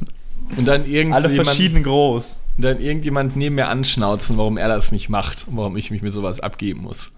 Und 0.58 0.68
dann 0.68 0.82
Alle 0.82 0.90
irgendjemand, 0.92 1.36
verschieden 1.36 1.84
groß. 1.84 2.42
und 2.58 2.66
dann 2.66 2.82
irgendjemand 2.82 3.38
neben 3.38 3.56
mir 3.56 3.68
anschnauzen, 3.68 4.38
warum 4.38 4.58
er 4.58 4.68
das 4.68 4.92
nicht 4.92 5.08
macht 5.08 5.48
und 5.48 5.56
warum 5.56 5.78
ich 5.78 5.90
mich 5.90 6.02
mit 6.02 6.12
sowas 6.12 6.42
abgeben 6.42 6.82
muss. 6.82 7.14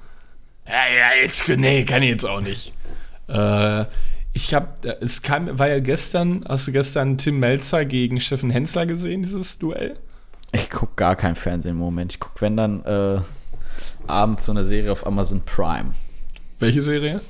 Ja, 0.68 0.74
ja, 0.74 1.22
jetzt, 1.24 1.48
nee, 1.48 1.86
kann 1.86 2.04
ich 2.04 2.10
jetzt 2.10 2.26
auch 2.26 2.42
nicht. 2.42 2.74
Äh, 3.28 3.86
ich 4.34 4.54
hab, 4.54 4.86
es 4.86 5.22
kam, 5.22 5.58
war 5.58 5.70
ja 5.70 5.80
gestern, 5.80 6.44
hast 6.48 6.68
du 6.68 6.72
gestern 6.72 7.18
Tim 7.18 7.40
Melzer 7.40 7.86
gegen 7.86 8.20
Steffen 8.20 8.50
Hensler 8.50 8.86
gesehen, 8.86 9.24
dieses 9.24 9.60
Duell? 9.60 9.96
Ich 10.52 10.70
guck 10.70 10.96
gar 10.96 11.16
kein 11.16 11.36
Fernsehen 11.36 11.72
im 11.72 11.78
Moment. 11.78 12.14
Ich 12.14 12.20
guck, 12.20 12.42
wenn 12.42 12.58
dann, 12.58 12.84
äh, 12.84 13.20
abends 14.08 14.46
so 14.46 14.52
eine 14.52 14.64
Serie 14.64 14.92
auf 14.92 15.06
Amazon 15.06 15.42
Prime. 15.46 15.92
Welche 16.60 16.82
Serie? 16.82 17.22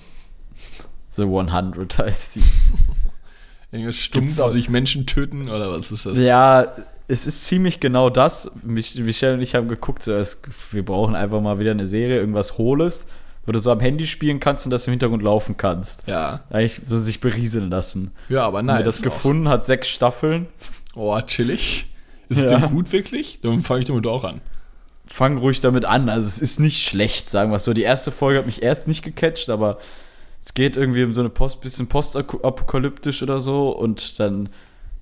The 1.09 1.23
100 1.23 1.97
heißt 1.97 2.35
die. 2.35 2.43
Irgendwas 3.71 3.95
stumpf, 3.97 4.37
wo 4.37 4.47
sich 4.47 4.69
Menschen 4.69 5.05
töten 5.05 5.49
oder 5.49 5.71
was 5.71 5.91
ist 5.91 6.05
das? 6.05 6.17
Ja, 6.17 6.73
es 7.07 7.27
ist 7.27 7.45
ziemlich 7.45 7.79
genau 7.79 8.09
das. 8.09 8.49
Mich, 8.63 8.95
Michelle 8.95 9.33
und 9.33 9.41
ich 9.41 9.55
haben 9.55 9.67
geguckt, 9.67 10.03
so, 10.03 10.13
es, 10.13 10.41
wir 10.71 10.85
brauchen 10.85 11.15
einfach 11.15 11.41
mal 11.41 11.59
wieder 11.59 11.71
eine 11.71 11.85
Serie, 11.85 12.17
irgendwas 12.19 12.57
Hohles, 12.57 13.07
wo 13.45 13.51
du 13.51 13.59
so 13.59 13.71
am 13.71 13.79
Handy 13.79 14.07
spielen 14.07 14.39
kannst 14.39 14.65
und 14.65 14.71
das 14.71 14.87
im 14.87 14.91
Hintergrund 14.91 15.21
laufen 15.23 15.55
kannst. 15.57 16.07
Ja, 16.07 16.41
Eigentlich 16.49 16.81
so 16.85 16.97
sich 16.97 17.19
berieseln 17.19 17.69
lassen. 17.69 18.11
ja 18.29 18.43
aber 18.45 18.61
nein. 18.63 18.79
wir 18.79 18.83
das 18.85 19.01
gefunden, 19.01 19.47
hat 19.49 19.65
sechs 19.65 19.87
Staffeln. 19.87 20.47
Oh, 20.95 21.19
chillig. 21.21 21.87
Ist 22.29 22.39
es 22.39 22.51
Ja. 22.51 22.59
denn 22.59 22.69
gut 22.71 22.91
wirklich? 22.91 23.39
Dann 23.41 23.61
fange 23.61 23.81
ich 23.81 23.85
damit 23.87 24.07
auch 24.07 24.23
an. 24.23 24.41
Fang 25.07 25.37
ruhig 25.37 25.61
damit 25.61 25.85
an. 25.85 26.09
Also 26.09 26.27
es 26.27 26.39
ist 26.39 26.59
nicht 26.59 26.81
schlecht, 26.83 27.29
sagen 27.29 27.51
wir 27.51 27.57
es 27.57 27.63
so. 27.65 27.73
Die 27.73 27.83
erste 27.83 28.11
Folge 28.11 28.39
hat 28.39 28.45
mich 28.47 28.63
erst 28.63 28.87
nicht 28.87 29.03
gecatcht, 29.03 29.49
aber 29.51 29.77
es 30.41 30.53
geht 30.55 30.77
irgendwie 30.77 31.03
um 31.03 31.13
so 31.13 31.21
eine 31.21 31.29
Post, 31.29 31.61
bisschen 31.61 31.87
postapokalyptisch 31.87 33.21
oder 33.21 33.39
so 33.39 33.69
und 33.69 34.19
dann 34.19 34.49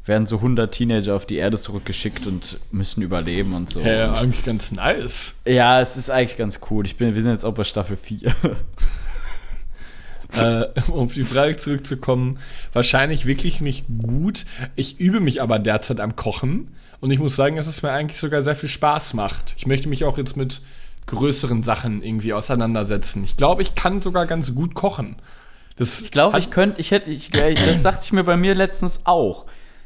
werden 0.05 0.25
so 0.25 0.37
100 0.37 0.73
Teenager 0.73 1.15
auf 1.15 1.25
die 1.25 1.37
Erde 1.37 1.57
zurückgeschickt 1.57 2.27
und 2.27 2.57
müssen 2.71 3.01
überleben 3.01 3.53
und 3.53 3.69
so. 3.69 3.79
Ja, 3.79 4.09
und 4.11 4.17
eigentlich 4.17 4.43
ganz 4.43 4.71
nice. 4.71 5.35
Ja, 5.45 5.79
es 5.79 5.95
ist 5.95 6.09
eigentlich 6.09 6.37
ganz 6.37 6.59
cool. 6.69 6.85
Ich 6.85 6.97
bin, 6.97 7.15
wir 7.15 7.23
sind 7.23 7.31
jetzt 7.31 7.45
auch 7.45 7.53
bei 7.53 7.63
Staffel 7.63 7.95
4. 7.95 8.19
äh, 10.33 10.65
um 10.89 11.05
auf 11.05 11.13
die 11.13 11.23
Frage 11.23 11.55
zurückzukommen, 11.55 12.39
wahrscheinlich 12.73 13.25
wirklich 13.25 13.61
nicht 13.61 13.85
gut. 14.01 14.45
Ich 14.75 14.99
übe 14.99 15.19
mich 15.19 15.41
aber 15.41 15.59
derzeit 15.59 16.01
am 16.01 16.15
Kochen 16.15 16.75
und 16.99 17.11
ich 17.11 17.19
muss 17.19 17.35
sagen, 17.35 17.55
dass 17.55 17.67
es 17.67 17.81
mir 17.81 17.91
eigentlich 17.91 18.19
sogar 18.19 18.41
sehr 18.43 18.55
viel 18.55 18.69
Spaß 18.69 19.13
macht. 19.13 19.55
Ich 19.57 19.67
möchte 19.67 19.87
mich 19.89 20.03
auch 20.03 20.17
jetzt 20.17 20.35
mit 20.35 20.61
größeren 21.05 21.63
Sachen 21.63 22.01
irgendwie 22.01 22.33
auseinandersetzen. 22.33 23.23
Ich 23.23 23.37
glaube, 23.37 23.61
ich 23.61 23.75
kann 23.75 24.01
sogar 24.01 24.25
ganz 24.25 24.55
gut 24.55 24.73
kochen. 24.73 25.17
Das 25.75 26.01
Ich 26.01 26.11
glaube, 26.11 26.37
ich 26.39 26.49
könnte, 26.49 26.79
ich 26.79 26.91
hätte, 26.91 27.09
ich, 27.09 27.29
das 27.31 27.83
dachte 27.83 28.01
ich 28.03 28.13
mir 28.13 28.23
bei 28.23 28.37
mir 28.37 28.55
letztens 28.55 29.01
auch, 29.05 29.45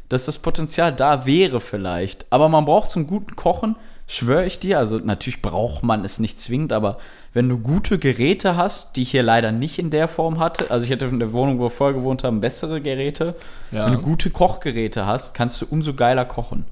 dass 0.09 0.25
das 0.25 0.39
Potenzial 0.39 0.93
da 0.93 1.25
wäre 1.25 1.59
vielleicht. 1.59 2.25
Aber 2.29 2.49
man 2.49 2.65
braucht 2.65 2.91
zum 2.91 3.07
guten 3.07 3.35
Kochen, 3.35 3.75
schwöre 4.09 4.45
ich 4.45 4.59
dir, 4.59 4.79
also 4.79 4.99
natürlich 4.99 5.41
braucht 5.41 5.83
man 5.83 6.05
es 6.05 6.19
nicht 6.19 6.39
zwingend, 6.39 6.71
aber 6.71 6.97
wenn 7.33 7.49
du 7.49 7.57
gute 7.57 7.99
Geräte 7.99 8.55
hast, 8.55 8.95
die 8.95 9.01
ich 9.01 9.11
hier 9.11 9.21
leider 9.23 9.51
nicht 9.51 9.79
in 9.79 9.89
der 9.89 10.07
Form 10.07 10.39
hatte, 10.39 10.71
also 10.71 10.85
ich 10.85 10.91
hatte 10.93 11.05
in 11.05 11.19
der 11.19 11.33
Wohnung, 11.33 11.59
wo 11.59 11.63
wir 11.63 11.69
vorher 11.69 11.93
gewohnt 11.97 12.23
haben, 12.23 12.39
bessere 12.39 12.79
Geräte. 12.81 13.35
Ja. 13.71 13.85
Wenn 13.85 13.93
du 13.93 13.99
gute 13.99 14.29
Kochgeräte 14.29 15.05
hast, 15.05 15.33
kannst 15.33 15.61
du 15.61 15.65
umso 15.69 15.93
geiler 15.93 16.23
kochen. 16.23 16.65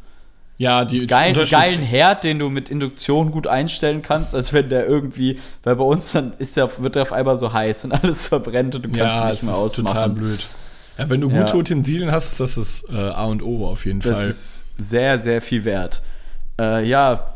ja, 0.57 0.85
die 0.85 1.05
Geil, 1.07 1.33
geilen 1.33 1.81
Herd, 1.81 2.23
den 2.23 2.39
du 2.39 2.49
mit 2.49 2.69
Induktion 2.69 3.31
gut 3.31 3.47
einstellen 3.47 4.01
kannst, 4.01 4.33
als 4.33 4.53
wenn 4.53 4.69
der 4.69 4.87
irgendwie, 4.87 5.37
weil 5.63 5.75
bei 5.75 5.83
uns 5.83 6.13
dann 6.13 6.31
ist 6.37 6.55
der, 6.55 6.69
wird 6.81 6.95
der 6.95 7.01
auf 7.01 7.11
einmal 7.11 7.37
so 7.37 7.51
heiß 7.51 7.83
und 7.83 7.91
alles 8.03 8.29
verbrennt 8.29 8.75
und 8.75 8.85
du 8.85 8.89
kannst 8.89 9.17
Ja, 9.17 9.29
nicht 9.29 9.43
mehr 9.43 9.51
ist 9.65 9.75
total 9.75 10.11
ausmachen. 10.11 10.13
blöd. 10.15 10.47
Ja, 10.97 11.09
wenn 11.09 11.21
du 11.21 11.29
Ja. 11.29 11.41
gute 11.41 11.57
Utensilien 11.57 12.11
hast, 12.11 12.31
ist 12.33 12.39
das 12.39 12.55
das 12.55 12.85
äh, 12.89 12.95
A 13.09 13.25
und 13.25 13.43
O 13.43 13.67
auf 13.67 13.85
jeden 13.85 13.99
Das 13.99 14.17
Fall. 14.19 14.29
ist 14.29 14.63
sehr, 14.77 15.19
sehr 15.19 15.41
viel 15.41 15.65
wert. 15.65 16.01
Äh, 16.59 16.85
ja, 16.87 17.33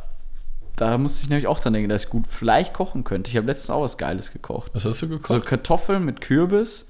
da 0.77 0.97
musste 0.97 1.23
ich 1.23 1.29
nämlich 1.29 1.47
auch 1.47 1.59
dran 1.59 1.73
denken, 1.73 1.89
dass 1.89 2.05
ich 2.05 2.09
gut 2.09 2.25
vielleicht 2.27 2.73
kochen 2.73 3.03
könnte. 3.03 3.29
Ich 3.29 3.35
habe 3.37 3.47
letztens 3.47 3.69
auch 3.69 3.81
was 3.81 3.97
Geiles 3.97 4.31
gekocht. 4.31 4.71
Was 4.73 4.85
hast 4.85 5.01
du 5.01 5.09
gekocht? 5.09 5.27
So 5.27 5.39
Kartoffeln 5.41 6.05
mit 6.05 6.21
Kürbis 6.21 6.87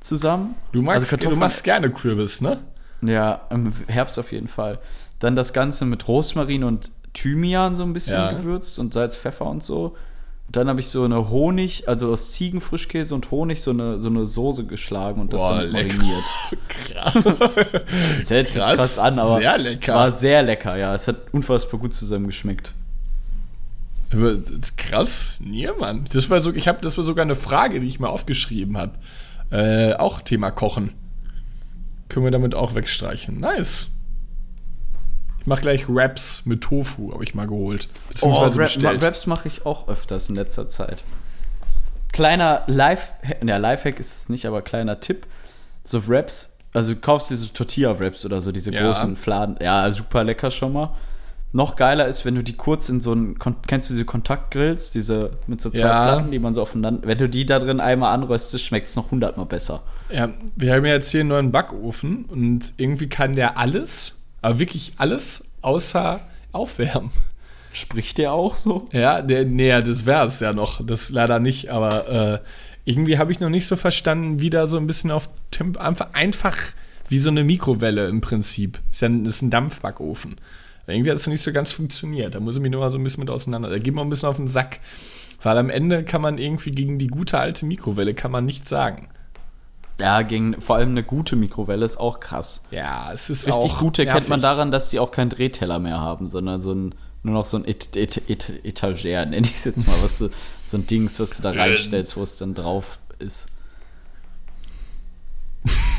zusammen. 0.00 0.54
du, 0.72 0.82
magst, 0.82 1.00
also 1.04 1.16
Kartoffeln- 1.16 1.30
du 1.34 1.40
machst 1.40 1.64
gerne 1.64 1.90
Kürbis, 1.90 2.40
ne? 2.42 2.58
Ja, 3.02 3.42
im 3.50 3.72
Herbst 3.88 4.18
auf 4.18 4.30
jeden 4.32 4.48
Fall. 4.48 4.78
Dann 5.20 5.36
das 5.36 5.52
Ganze 5.54 5.86
mit 5.86 6.06
Rosmarin 6.06 6.64
und 6.64 6.90
Thymian 7.14 7.76
so 7.76 7.82
ein 7.82 7.92
bisschen 7.94 8.14
Ja. 8.14 8.32
gewürzt 8.32 8.78
und 8.78 8.92
Salz, 8.92 9.16
Pfeffer 9.16 9.46
und 9.46 9.62
so. 9.64 9.96
Und 10.50 10.56
dann 10.56 10.68
habe 10.68 10.80
ich 10.80 10.88
so 10.88 11.04
eine 11.04 11.30
Honig, 11.30 11.86
also 11.86 12.10
aus 12.10 12.32
Ziegenfrischkäse 12.32 13.14
und 13.14 13.30
Honig 13.30 13.62
so 13.62 13.70
eine, 13.70 14.00
so 14.00 14.08
eine 14.08 14.26
Soße 14.26 14.64
geschlagen 14.64 15.20
und 15.20 15.32
das 15.32 15.40
Boah, 15.40 15.62
dann 15.62 15.70
mariniert. 15.70 16.24
Krass. 16.66 17.14
Das 18.18 18.30
hört 18.30 18.46
jetzt 18.46 18.56
Krass, 18.56 18.74
krass 18.74 18.98
an, 18.98 19.20
aber 19.20 19.38
sehr 19.38 19.54
es 19.54 19.62
lecker. 19.62 19.94
war 19.94 20.10
sehr 20.10 20.42
lecker, 20.42 20.76
ja. 20.76 20.92
Es 20.92 21.06
hat 21.06 21.18
unfassbar 21.30 21.78
gut 21.78 21.94
zusammengeschmeckt. 21.94 22.74
Aber 24.12 24.38
Krass, 24.76 25.40
nee, 25.44 25.68
Mann. 25.78 26.06
Das 26.12 26.28
war 26.30 26.42
so, 26.42 26.52
ich 26.52 26.66
habe, 26.66 26.80
das 26.82 26.96
war 26.96 27.04
sogar 27.04 27.24
eine 27.24 27.36
Frage, 27.36 27.78
die 27.78 27.86
ich 27.86 28.00
mal 28.00 28.08
aufgeschrieben 28.08 28.76
habe. 28.76 28.94
Äh, 29.52 29.94
auch 29.94 30.20
Thema 30.20 30.50
Kochen. 30.50 30.94
Können 32.08 32.24
wir 32.24 32.32
damit 32.32 32.56
auch 32.56 32.74
wegstreichen. 32.74 33.38
Nice. 33.38 33.86
Ich 35.40 35.46
mache 35.46 35.62
gleich 35.62 35.88
Wraps 35.88 36.42
mit 36.44 36.60
Tofu, 36.60 37.12
habe 37.12 37.24
ich 37.24 37.34
mal 37.34 37.46
geholt. 37.46 37.88
Beziehungsweise 38.08 38.58
Rap- 38.58 38.66
bestellt. 38.66 38.98
Oh, 39.02 39.04
Raps 39.06 39.26
mache 39.26 39.48
ich 39.48 39.64
auch 39.66 39.88
öfters 39.88 40.28
in 40.28 40.34
letzter 40.34 40.68
Zeit. 40.68 41.04
Kleiner 42.12 42.62
Life, 42.66 43.12
ja, 43.44 43.56
Lifehack 43.56 44.00
ist 44.00 44.14
es 44.16 44.28
nicht, 44.28 44.46
aber 44.46 44.62
kleiner 44.62 45.00
Tipp. 45.00 45.26
So 45.84 46.06
Wraps, 46.08 46.56
also 46.72 46.92
du 46.94 47.00
kaufst 47.00 47.30
diese 47.30 47.52
Tortilla-Wraps 47.52 48.24
oder 48.26 48.40
so, 48.40 48.52
diese 48.52 48.72
Ja. 48.72 48.82
großen 48.82 49.16
Fladen. 49.16 49.56
Ja, 49.62 49.90
super 49.92 50.24
lecker 50.24 50.50
schon 50.50 50.72
mal. 50.72 50.90
Noch 51.52 51.74
geiler 51.74 52.06
ist, 52.06 52.24
wenn 52.24 52.34
du 52.36 52.44
die 52.44 52.52
kurz 52.56 52.88
in 52.88 53.00
so 53.00 53.10
einen, 53.12 53.36
kennst 53.66 53.88
du 53.90 53.94
diese 53.94 54.04
Kontaktgrills, 54.04 54.92
diese 54.92 55.32
mit 55.48 55.60
so 55.60 55.70
zwei 55.70 55.78
Ja. 55.80 56.04
Platten, 56.14 56.30
die 56.30 56.38
man 56.38 56.54
so 56.54 56.62
aufeinander, 56.62 57.06
wenn 57.08 57.18
du 57.18 57.28
die 57.28 57.44
da 57.46 57.58
drin 57.58 57.80
einmal 57.80 58.12
anröstest, 58.14 58.64
schmeckt 58.64 58.86
es 58.88 58.94
noch 58.94 59.10
hundertmal 59.10 59.46
besser. 59.46 59.80
Ja, 60.10 60.28
wir 60.54 60.74
haben 60.74 60.84
ja 60.86 60.92
jetzt 60.92 61.10
hier 61.10 61.20
einen 61.20 61.28
neuen 61.30 61.50
Backofen 61.50 62.24
und 62.26 62.74
irgendwie 62.76 63.08
kann 63.08 63.34
der 63.34 63.58
alles, 63.58 64.16
aber 64.42 64.58
wirklich 64.58 64.94
alles, 64.96 65.44
außer 65.62 66.20
aufwärmen. 66.52 67.10
Spricht 67.72 68.18
der 68.18 68.32
auch 68.32 68.56
so? 68.56 68.88
Ja, 68.92 69.22
der, 69.22 69.44
nee, 69.44 69.70
das 69.82 70.06
wär's 70.06 70.40
ja 70.40 70.52
noch. 70.52 70.84
Das 70.84 71.10
leider 71.10 71.38
nicht, 71.38 71.68
aber 71.70 72.08
äh, 72.08 72.38
irgendwie 72.84 73.18
habe 73.18 73.30
ich 73.30 73.40
noch 73.40 73.48
nicht 73.48 73.66
so 73.66 73.76
verstanden, 73.76 74.40
wie 74.40 74.50
da 74.50 74.66
so 74.66 74.76
ein 74.76 74.86
bisschen 74.86 75.10
auf 75.10 75.28
Temp 75.50 75.76
einfach, 75.76 76.12
einfach 76.12 76.56
wie 77.08 77.18
so 77.18 77.30
eine 77.30 77.44
Mikrowelle 77.44 78.08
im 78.08 78.20
Prinzip. 78.20 78.80
Ist 78.90 79.02
ja 79.02 79.08
ein, 79.08 79.24
ist 79.26 79.42
ein 79.42 79.50
Dampfbackofen. 79.50 80.36
Irgendwie 80.86 81.10
hat 81.10 81.18
es 81.18 81.26
noch 81.26 81.32
nicht 81.32 81.42
so 81.42 81.52
ganz 81.52 81.70
funktioniert. 81.70 82.34
Da 82.34 82.40
muss 82.40 82.56
ich 82.56 82.62
mich 82.62 82.72
nur 82.72 82.80
mal 82.80 82.90
so 82.90 82.98
ein 82.98 83.04
bisschen 83.04 83.20
mit 83.20 83.30
auseinander. 83.30 83.70
Da 83.70 83.78
geht 83.78 83.94
man 83.94 84.06
ein 84.06 84.10
bisschen 84.10 84.28
auf 84.28 84.36
den 84.36 84.48
Sack. 84.48 84.80
Weil 85.42 85.56
am 85.56 85.70
Ende 85.70 86.04
kann 86.04 86.20
man 86.20 86.38
irgendwie 86.38 86.72
gegen 86.72 86.98
die 86.98 87.06
gute 87.06 87.38
alte 87.38 87.64
Mikrowelle 87.64 88.14
kann 88.14 88.30
man 88.30 88.44
nichts 88.44 88.68
sagen. 88.68 89.08
Ja, 90.00 90.22
gegen 90.22 90.60
vor 90.60 90.76
allem 90.76 90.90
eine 90.90 91.02
gute 91.02 91.36
Mikrowelle 91.36 91.84
ist 91.84 91.98
auch 91.98 92.20
krass. 92.20 92.62
Ja, 92.70 93.12
es 93.12 93.30
ist 93.30 93.46
Richtig 93.46 93.72
auch 93.72 93.78
gute 93.78 94.04
kennt 94.06 94.28
man 94.28 94.40
nervig. 94.40 94.42
daran, 94.56 94.70
dass 94.70 94.90
die 94.90 94.98
auch 94.98 95.10
keinen 95.10 95.30
Drehteller 95.30 95.78
mehr 95.78 96.00
haben, 96.00 96.28
sondern 96.28 96.62
so 96.62 96.72
ein, 96.72 96.94
nur 97.22 97.34
noch 97.34 97.44
so 97.44 97.56
ein 97.58 97.64
Et 97.66 97.96
Et 97.96 98.30
Et 98.30 98.64
Etagere, 98.64 99.26
nenne 99.26 99.46
ich 99.46 99.56
es 99.56 99.64
jetzt 99.64 99.86
mal, 99.86 99.96
was 100.02 100.18
du, 100.18 100.30
so 100.66 100.76
ein 100.78 100.86
Dings, 100.86 101.20
was 101.20 101.36
du 101.36 101.42
da 101.42 101.50
reinstellst, 101.50 102.16
wo 102.16 102.22
es 102.22 102.36
dann 102.38 102.54
drauf 102.54 102.98
ist. 103.18 103.48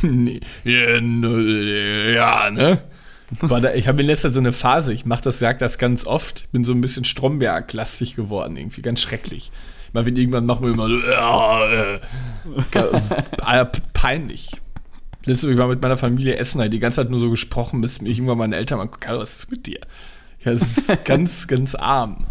Nee. 0.01 0.41
Ja, 0.63 0.99
ne- 0.99 2.13
ja, 2.15 2.49
ne? 2.49 2.81
Ich 3.75 3.87
habe 3.87 4.01
in 4.01 4.07
letzter 4.07 4.29
Zeit 4.29 4.33
so 4.33 4.39
eine 4.39 4.51
Phase, 4.51 4.91
ich 4.93 5.05
mache 5.05 5.21
das, 5.21 5.39
sag 5.39 5.59
das 5.59 5.77
ganz 5.77 6.05
oft, 6.05 6.51
bin 6.51 6.65
so 6.65 6.73
ein 6.73 6.81
bisschen 6.81 7.05
Stromberg-lastig 7.05 8.15
geworden, 8.15 8.57
irgendwie, 8.57 8.81
ganz 8.81 8.99
schrecklich. 9.01 9.51
Mal 9.93 10.05
wenn 10.05 10.15
irgendwann 10.15 10.45
machen 10.45 10.65
wir 10.65 10.73
immer 10.73 10.87
so, 10.87 10.97
ja, 10.99 11.65
äh, 11.69 11.99
äh, 13.61 13.65
peinlich. 13.93 14.51
Ich 15.25 15.57
war 15.57 15.67
mit 15.67 15.81
meiner 15.81 15.97
Familie 15.97 16.37
essen, 16.37 16.61
halt 16.61 16.73
die 16.73 16.79
ganze 16.79 17.01
Zeit 17.01 17.11
nur 17.11 17.19
so 17.19 17.29
gesprochen, 17.29 17.81
bis 17.81 18.01
mich 18.01 18.17
irgendwann 18.17 18.39
meine 18.39 18.55
Eltern 18.55 18.79
mal 18.79 18.85
gucken, 18.85 19.01
"Carlo, 19.01 19.21
was 19.21 19.39
ist 19.39 19.51
mit 19.51 19.67
dir? 19.67 19.79
Ja, 20.43 20.51
es 20.51 20.77
ist 20.77 21.05
ganz, 21.05 21.47
ganz 21.47 21.75
arm. 21.75 22.25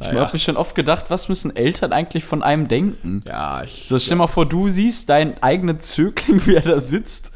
Ich 0.00 0.06
habe 0.08 0.32
mich 0.32 0.42
schon 0.42 0.56
oft 0.56 0.74
gedacht, 0.74 1.06
was 1.08 1.28
müssen 1.28 1.54
Eltern 1.54 1.92
eigentlich 1.92 2.24
von 2.24 2.42
einem 2.42 2.68
denken? 2.68 3.20
ja, 3.26 3.62
ich. 3.62 3.84
So, 3.86 3.98
stell 3.98 4.16
dir 4.16 4.20
mal 4.20 4.26
vor, 4.28 4.46
du 4.46 4.68
siehst 4.68 5.10
deinen 5.10 5.40
eigenen 5.42 5.78
Zögling, 5.80 6.44
wie 6.46 6.54
er 6.54 6.62
da 6.62 6.80
sitzt. 6.80 7.32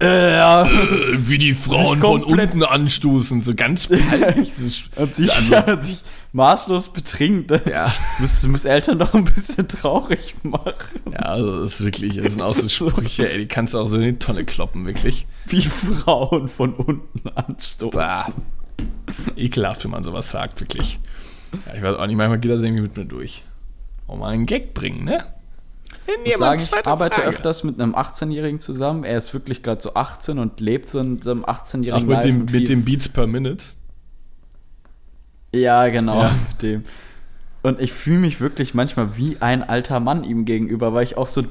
Äh, 0.00 0.32
ja. 0.32 0.68
wie 1.16 1.38
die 1.38 1.54
Frauen 1.54 1.98
von 2.00 2.22
unten 2.22 2.62
anstoßen, 2.62 3.40
so 3.40 3.54
ganz 3.54 3.86
peinlich. 3.88 4.84
Und 4.96 5.16
sich, 5.16 5.32
Also- 5.34 5.76
sich 5.82 6.02
maßlos 6.32 6.92
betrinkt. 6.92 7.50
Ja. 7.66 7.92
Muss, 8.20 8.46
muss 8.46 8.64
Eltern 8.64 8.98
doch 9.00 9.14
ein 9.14 9.24
bisschen 9.24 9.66
traurig 9.66 10.34
machen. 10.44 11.00
Ja, 11.10 11.18
also 11.20 11.60
das 11.62 11.74
ist 11.80 11.84
wirklich, 11.84 12.16
das 12.16 12.34
sind 12.34 12.42
auch 12.42 12.54
so 12.54 12.68
Sprüche, 12.68 13.28
ey, 13.32 13.38
die 13.38 13.46
kannst 13.48 13.74
du 13.74 13.78
auch 13.78 13.86
so 13.86 13.96
in 13.96 14.02
die 14.02 14.18
Tonne 14.18 14.44
kloppen, 14.44 14.86
wirklich. 14.86 15.26
Wie 15.46 15.62
Frauen 15.62 16.48
von 16.48 16.74
unten 16.74 17.28
anstoßen. 17.28 17.90
Bah. 17.90 18.28
Ekelhaft, 19.36 19.82
wenn 19.84 19.90
man 19.90 20.02
sowas 20.04 20.30
sagt, 20.30 20.60
wirklich. 20.60 21.00
Ja, 21.66 21.74
ich 21.74 21.82
weiß 21.82 21.96
auch 21.96 22.06
nicht, 22.06 22.16
manchmal 22.16 22.38
geht 22.38 22.50
das 22.52 22.62
irgendwie 22.62 22.82
mit 22.82 22.96
mir 22.96 23.04
durch. 23.06 23.42
Auch 24.06 24.16
mal 24.18 24.28
einen 24.32 24.46
Gag 24.46 24.74
bringen, 24.74 25.04
ne? 25.04 25.24
Ich 26.10 26.24
muss 26.24 26.38
sagen, 26.38 26.60
ich 26.62 26.86
arbeite 26.86 27.22
öfters 27.22 27.64
mit 27.64 27.80
einem 27.80 27.94
18-Jährigen 27.94 28.60
zusammen. 28.60 29.04
Er 29.04 29.18
ist 29.18 29.34
wirklich 29.34 29.62
gerade 29.62 29.80
so 29.82 29.94
18 29.94 30.38
und 30.38 30.58
lebt 30.60 30.88
so 30.88 31.00
in 31.00 31.20
so 31.20 31.30
einem 31.30 31.44
18-jährigen 31.44 32.04
Auch 32.08 32.14
mit 32.14 32.24
dem, 32.24 32.40
und 32.40 32.52
mit 32.52 32.68
dem 32.68 32.84
Beats 32.84 33.08
per 33.10 33.26
Minute. 33.26 33.66
Ja, 35.54 35.88
genau, 35.88 36.22
Ja. 36.22 36.34
mit 36.50 36.62
dem. 36.62 36.84
Und 37.62 37.80
ich 37.80 37.92
fühle 37.92 38.20
mich 38.20 38.40
wirklich 38.40 38.72
manchmal 38.72 39.16
wie 39.18 39.36
ein 39.40 39.68
alter 39.68 40.00
Mann 40.00 40.24
ihm 40.24 40.44
gegenüber, 40.44 40.94
weil 40.94 41.02
ich 41.04 41.16
auch 41.18 41.26
so, 41.26 41.42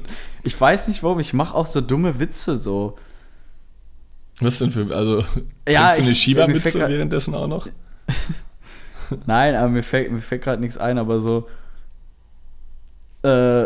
ich 0.42 0.58
weiß 0.60 0.88
nicht 0.88 1.02
warum, 1.02 1.20
ich 1.20 1.34
mache 1.34 1.54
auch 1.54 1.66
so 1.66 1.80
dumme 1.80 2.18
Witze 2.18 2.56
so. 2.56 2.96
Was 4.40 4.58
denn 4.58 4.70
für, 4.70 4.92
also, 4.94 5.24
Ja, 5.68 5.94
du 5.94 6.02
eine 6.02 6.14
Schiebermütze 6.14 6.78
grad- 6.78 6.90
währenddessen 6.90 7.34
auch 7.34 7.46
noch? 7.46 7.68
Nein, 9.26 9.54
aber 9.54 9.68
mir 9.68 9.82
fällt, 9.82 10.10
mir 10.10 10.20
fällt 10.20 10.42
gerade 10.42 10.60
nichts 10.60 10.78
ein, 10.78 10.98
aber 10.98 11.20
so, 11.20 11.48
äh, 13.22 13.64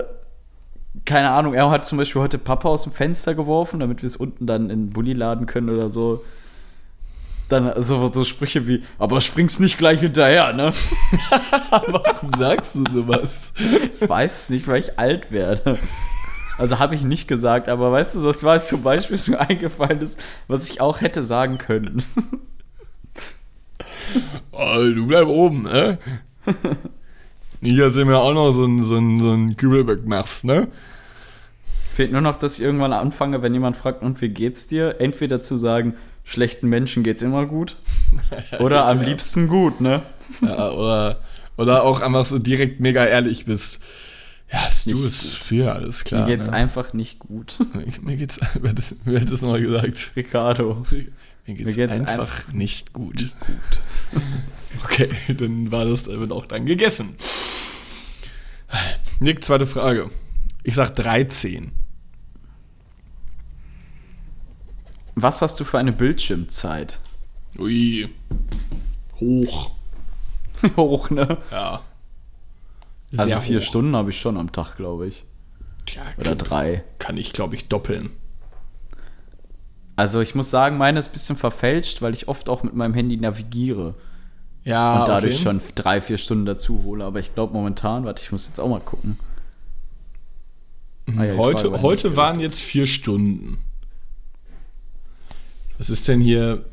keine 1.04 1.30
Ahnung, 1.30 1.54
er 1.54 1.70
hat 1.70 1.84
zum 1.84 1.98
Beispiel 1.98 2.20
heute 2.20 2.38
Papa 2.38 2.68
aus 2.68 2.82
dem 2.82 2.92
Fenster 2.92 3.34
geworfen, 3.34 3.80
damit 3.80 4.02
wir 4.02 4.08
es 4.08 4.16
unten 4.16 4.46
dann 4.46 4.70
in 4.70 4.86
den 4.86 4.90
Bulli 4.90 5.12
laden 5.12 5.46
können 5.46 5.70
oder 5.70 5.88
so. 5.88 6.22
Dann 7.48 7.82
so, 7.82 8.10
so 8.12 8.24
Sprüche 8.24 8.66
wie, 8.66 8.82
aber 8.98 9.20
springst 9.20 9.60
nicht 9.60 9.78
gleich 9.78 10.00
hinterher, 10.00 10.52
ne? 10.52 10.72
Warum 11.88 12.30
sagst 12.36 12.76
du 12.76 12.84
sowas? 12.90 13.52
Ich 14.00 14.08
weiß 14.08 14.42
es 14.42 14.50
nicht, 14.50 14.68
weil 14.68 14.80
ich 14.80 14.98
alt 14.98 15.30
werde. 15.30 15.78
Also 16.58 16.78
habe 16.78 16.94
ich 16.94 17.02
nicht 17.02 17.28
gesagt, 17.28 17.68
aber 17.68 17.90
weißt 17.92 18.14
du, 18.14 18.22
das 18.22 18.42
war 18.44 18.62
zum 18.62 18.82
Beispiel 18.82 19.16
so 19.16 19.36
eingefallen 19.36 20.00
ist, 20.00 20.22
was 20.48 20.70
ich 20.70 20.80
auch 20.80 21.00
hätte 21.00 21.24
sagen 21.24 21.58
können. 21.58 22.04
Oh, 24.52 24.76
du 24.76 25.06
bleib 25.06 25.26
oben, 25.26 25.62
ne? 25.62 25.98
Dass 27.62 27.94
du 27.94 28.04
mir 28.04 28.18
auch 28.18 28.34
noch 28.34 28.50
so 28.50 28.64
ein, 28.64 28.82
so 28.82 28.96
ein, 28.96 29.20
so 29.20 29.32
ein 29.32 29.56
Kübelberg 29.56 30.04
machst, 30.06 30.44
ne? 30.44 30.68
Fehlt 31.94 32.10
nur 32.10 32.20
noch, 32.20 32.36
dass 32.36 32.58
ich 32.58 32.64
irgendwann 32.64 32.92
anfange, 32.92 33.42
wenn 33.42 33.54
jemand 33.54 33.76
fragt, 33.76 34.02
und 34.02 34.20
wie 34.20 34.30
geht's 34.30 34.66
dir? 34.66 35.00
Entweder 35.00 35.40
zu 35.42 35.56
sagen, 35.56 35.94
schlechten 36.24 36.68
Menschen 36.68 37.02
geht's 37.02 37.22
immer 37.22 37.46
gut. 37.46 37.76
Oder 38.58 38.88
am 38.88 39.00
liebsten 39.00 39.46
gut, 39.46 39.80
ne? 39.80 40.02
Ja, 40.40 40.70
oder, 40.70 41.20
oder 41.56 41.82
auch 41.82 42.00
einfach 42.00 42.24
so 42.24 42.38
direkt 42.38 42.80
mega 42.80 43.04
ehrlich 43.04 43.44
bist. 43.44 43.80
Ja, 44.50 44.66
ist 44.66 44.86
du 44.86 45.06
ist 45.06 45.44
viel, 45.44 45.68
alles 45.68 46.04
klar. 46.04 46.22
Mir 46.26 46.36
geht's 46.36 46.48
ne? 46.48 46.54
einfach 46.54 46.92
nicht 46.92 47.18
gut. 47.18 47.58
Mir 48.02 48.16
geht's, 48.16 48.40
wer 48.60 48.70
hat 48.70 48.78
das, 48.78 48.96
wer 49.04 49.20
hat 49.20 49.30
das 49.30 49.42
nochmal 49.42 49.60
gesagt? 49.60 50.12
Ricardo. 50.16 50.84
Mir 51.46 51.54
geht's, 51.54 51.74
geht's 51.74 51.98
einfach, 52.00 52.12
einfach 52.18 52.52
nicht 52.52 52.92
gut. 52.92 53.32
Okay, 54.84 55.10
dann 55.28 55.70
war 55.70 55.84
das 55.84 56.04
damit 56.04 56.32
auch 56.32 56.46
dann 56.46 56.64
gegessen. 56.64 57.14
Nick, 59.20 59.44
zweite 59.44 59.66
Frage. 59.66 60.10
Ich 60.64 60.74
sag 60.74 60.96
13. 60.96 61.72
Was 65.14 65.42
hast 65.42 65.60
du 65.60 65.64
für 65.64 65.78
eine 65.78 65.92
Bildschirmzeit? 65.92 67.00
Ui. 67.58 68.08
Hoch. 69.20 69.70
Hoch, 70.76 71.10
ne? 71.10 71.38
Ja. 71.50 71.82
Also 73.12 73.24
Sehr 73.24 73.40
vier 73.40 73.60
hoch. 73.60 73.64
Stunden 73.64 73.94
habe 73.94 74.10
ich 74.10 74.18
schon 74.18 74.38
am 74.38 74.52
Tag, 74.52 74.76
glaube 74.76 75.06
ich. 75.06 75.24
Ja, 75.94 76.02
Oder 76.16 76.30
kann, 76.30 76.38
drei. 76.38 76.84
kann 76.98 77.16
ich, 77.18 77.32
glaube 77.34 77.54
ich, 77.56 77.68
doppeln. 77.68 78.10
Also 80.02 80.20
ich 80.20 80.34
muss 80.34 80.50
sagen, 80.50 80.78
meine 80.78 80.98
ist 80.98 81.10
ein 81.10 81.12
bisschen 81.12 81.36
verfälscht, 81.36 82.02
weil 82.02 82.12
ich 82.12 82.26
oft 82.26 82.48
auch 82.48 82.64
mit 82.64 82.74
meinem 82.74 82.92
Handy 82.92 83.16
navigiere. 83.16 83.94
Ja, 84.64 84.98
und 84.98 85.08
dadurch 85.08 85.34
okay. 85.34 85.42
schon 85.44 85.60
drei, 85.76 86.02
vier 86.02 86.18
Stunden 86.18 86.44
dazu 86.44 86.82
hole. 86.82 87.04
Aber 87.04 87.20
ich 87.20 87.36
glaube 87.36 87.52
momentan, 87.52 88.04
warte, 88.04 88.20
ich 88.20 88.32
muss 88.32 88.48
jetzt 88.48 88.58
auch 88.58 88.68
mal 88.68 88.80
gucken. 88.80 89.16
Ah 91.16 91.22
ja, 91.22 91.36
heute 91.36 91.70
war 91.70 91.82
heute 91.82 92.16
waren 92.16 92.40
jetzt 92.40 92.60
vier 92.60 92.88
Stunden. 92.88 93.58
Was 95.78 95.88
ist 95.88 96.08
denn 96.08 96.20
hier? 96.20 96.64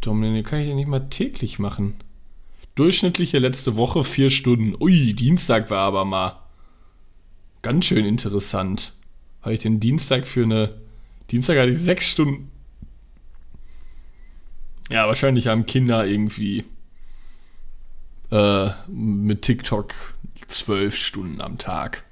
Dominik, 0.00 0.46
kann 0.46 0.60
ich 0.60 0.68
ja 0.68 0.76
nicht 0.76 0.86
mal 0.86 1.08
täglich 1.08 1.58
machen. 1.58 1.94
Durchschnittliche 2.76 3.40
letzte 3.40 3.74
Woche 3.74 4.04
vier 4.04 4.30
Stunden. 4.30 4.76
Ui, 4.78 5.14
Dienstag 5.14 5.68
war 5.68 5.82
aber 5.82 6.04
mal 6.04 6.38
ganz 7.62 7.86
schön 7.86 8.04
interessant. 8.04 8.92
Habe 9.42 9.54
ich 9.54 9.60
den 9.60 9.80
Dienstag 9.80 10.28
für 10.28 10.44
eine. 10.44 10.74
Dienstag 11.32 11.58
hatte 11.58 11.70
ich 11.70 11.78
sechs 11.80 12.08
Stunden. 12.08 12.52
Ja, 14.88 15.06
wahrscheinlich 15.06 15.48
haben 15.48 15.66
Kinder 15.66 16.06
irgendwie 16.06 16.64
äh, 18.30 18.70
mit 18.88 19.42
TikTok 19.42 19.94
zwölf 20.46 20.96
Stunden 20.96 21.40
am 21.40 21.58
Tag. 21.58 22.04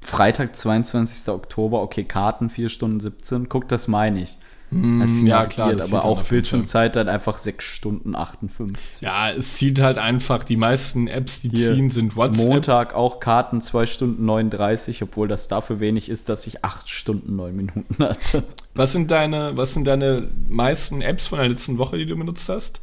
Freitag, 0.00 0.56
22. 0.56 1.28
Oktober, 1.28 1.82
okay, 1.82 2.04
Karten 2.04 2.48
4 2.48 2.68
Stunden 2.68 2.98
17. 2.98 3.48
Guck, 3.48 3.68
das 3.68 3.88
meine 3.88 4.22
ich. 4.22 4.38
Hm, 4.70 5.26
ja, 5.26 5.46
klar, 5.46 5.72
aber 5.80 6.04
auch 6.04 6.24
Bildschirmzeit 6.24 6.94
dann 6.94 7.08
einfach 7.08 7.38
6 7.38 7.64
Stunden 7.64 8.14
58. 8.14 9.00
Ja, 9.00 9.30
es 9.30 9.54
zieht 9.54 9.80
halt 9.80 9.96
einfach, 9.96 10.44
die 10.44 10.58
meisten 10.58 11.08
Apps, 11.08 11.40
die 11.40 11.48
Hier, 11.48 11.72
ziehen, 11.72 11.90
sind 11.90 12.16
WhatsApp. 12.16 12.46
Montag 12.46 12.94
auch 12.94 13.18
Karten 13.18 13.62
2 13.62 13.86
Stunden 13.86 14.26
39, 14.26 15.02
obwohl 15.02 15.26
das 15.26 15.48
dafür 15.48 15.80
wenig 15.80 16.10
ist, 16.10 16.28
dass 16.28 16.46
ich 16.46 16.64
8 16.64 16.88
Stunden 16.88 17.36
9 17.36 17.56
Minuten 17.56 17.96
hatte. 17.98 18.44
Was 18.74 18.92
sind 18.92 19.10
deine, 19.10 19.56
was 19.56 19.72
sind 19.72 19.86
deine 19.86 20.28
meisten 20.48 21.00
Apps 21.00 21.28
von 21.28 21.38
der 21.38 21.48
letzten 21.48 21.78
Woche, 21.78 21.96
die 21.96 22.04
du 22.04 22.16
benutzt 22.16 22.48
hast? 22.50 22.80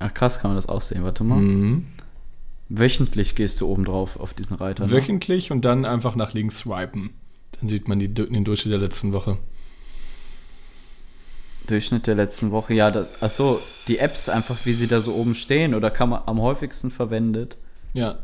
Ach 0.00 0.12
krass, 0.12 0.38
kann 0.38 0.50
man 0.50 0.56
das 0.56 0.66
aussehen. 0.66 1.02
Warte 1.02 1.24
mal. 1.24 1.38
Mhm. 1.38 1.86
Wöchentlich 2.68 3.34
gehst 3.34 3.60
du 3.60 3.68
oben 3.68 3.84
drauf 3.84 4.18
auf 4.20 4.34
diesen 4.34 4.56
Reiter. 4.56 4.86
Ne? 4.86 4.90
Wöchentlich 4.90 5.50
und 5.50 5.64
dann 5.64 5.84
einfach 5.84 6.14
nach 6.14 6.34
links 6.34 6.58
swipen. 6.58 7.10
Dann 7.60 7.68
sieht 7.68 7.88
man 7.88 7.98
die, 7.98 8.12
den 8.12 8.44
Durchschnitt 8.44 8.74
der 8.74 8.80
letzten 8.80 9.12
Woche. 9.12 9.38
Durchschnitt 11.66 12.06
der 12.06 12.14
letzten 12.14 12.50
Woche. 12.50 12.74
Ja, 12.74 12.90
das, 12.90 13.22
achso, 13.22 13.60
die 13.88 13.98
Apps 13.98 14.28
einfach, 14.28 14.56
wie 14.64 14.74
sie 14.74 14.86
da 14.86 15.00
so 15.00 15.14
oben 15.14 15.34
stehen 15.34 15.74
oder 15.74 15.90
kann 15.90 16.08
man 16.10 16.22
am 16.26 16.40
häufigsten 16.40 16.90
verwendet. 16.90 17.56
Ja. 17.92 18.18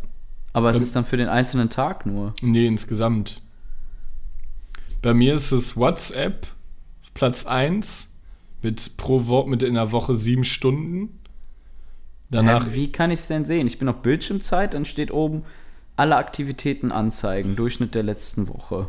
Aber 0.53 0.71
es 0.71 0.77
Ähm, 0.77 0.83
ist 0.83 0.97
dann 0.97 1.05
für 1.05 1.17
den 1.17 1.29
einzelnen 1.29 1.69
Tag 1.71 2.07
nur. 2.07 2.35
Nee, 2.43 2.67
insgesamt. 2.67 3.41
Bei 5.03 5.15
mir 5.15 5.35
ist 5.35 5.53
es 5.53 5.77
WhatsApp, 5.77 6.47
Platz 7.15 7.47
1, 7.47 8.11
mit 8.63 8.97
pro 8.97 9.27
Woche, 9.27 9.49
mit 9.49 9.63
in 9.63 9.75
der 9.75 9.93
Woche 9.93 10.15
sieben 10.15 10.45
Stunden. 10.45 11.19
Danach 12.31 12.67
Hä, 12.67 12.71
wie 12.75 12.93
kann 12.93 13.11
ich 13.11 13.21
es 13.21 13.27
denn 13.29 13.45
sehen? 13.45 13.67
Ich 13.67 13.79
bin 13.79 13.89
auf 13.89 14.03
Bildschirmzeit, 14.03 14.75
dann 14.75 14.85
steht 14.85 15.11
oben 15.13 15.43
alle 15.97 16.17
Aktivitäten 16.17 16.93
anzeigen, 16.93 17.57
Durchschnitt 17.57 17.95
der 17.95 18.03
letzten 18.03 18.49
Woche. 18.49 18.89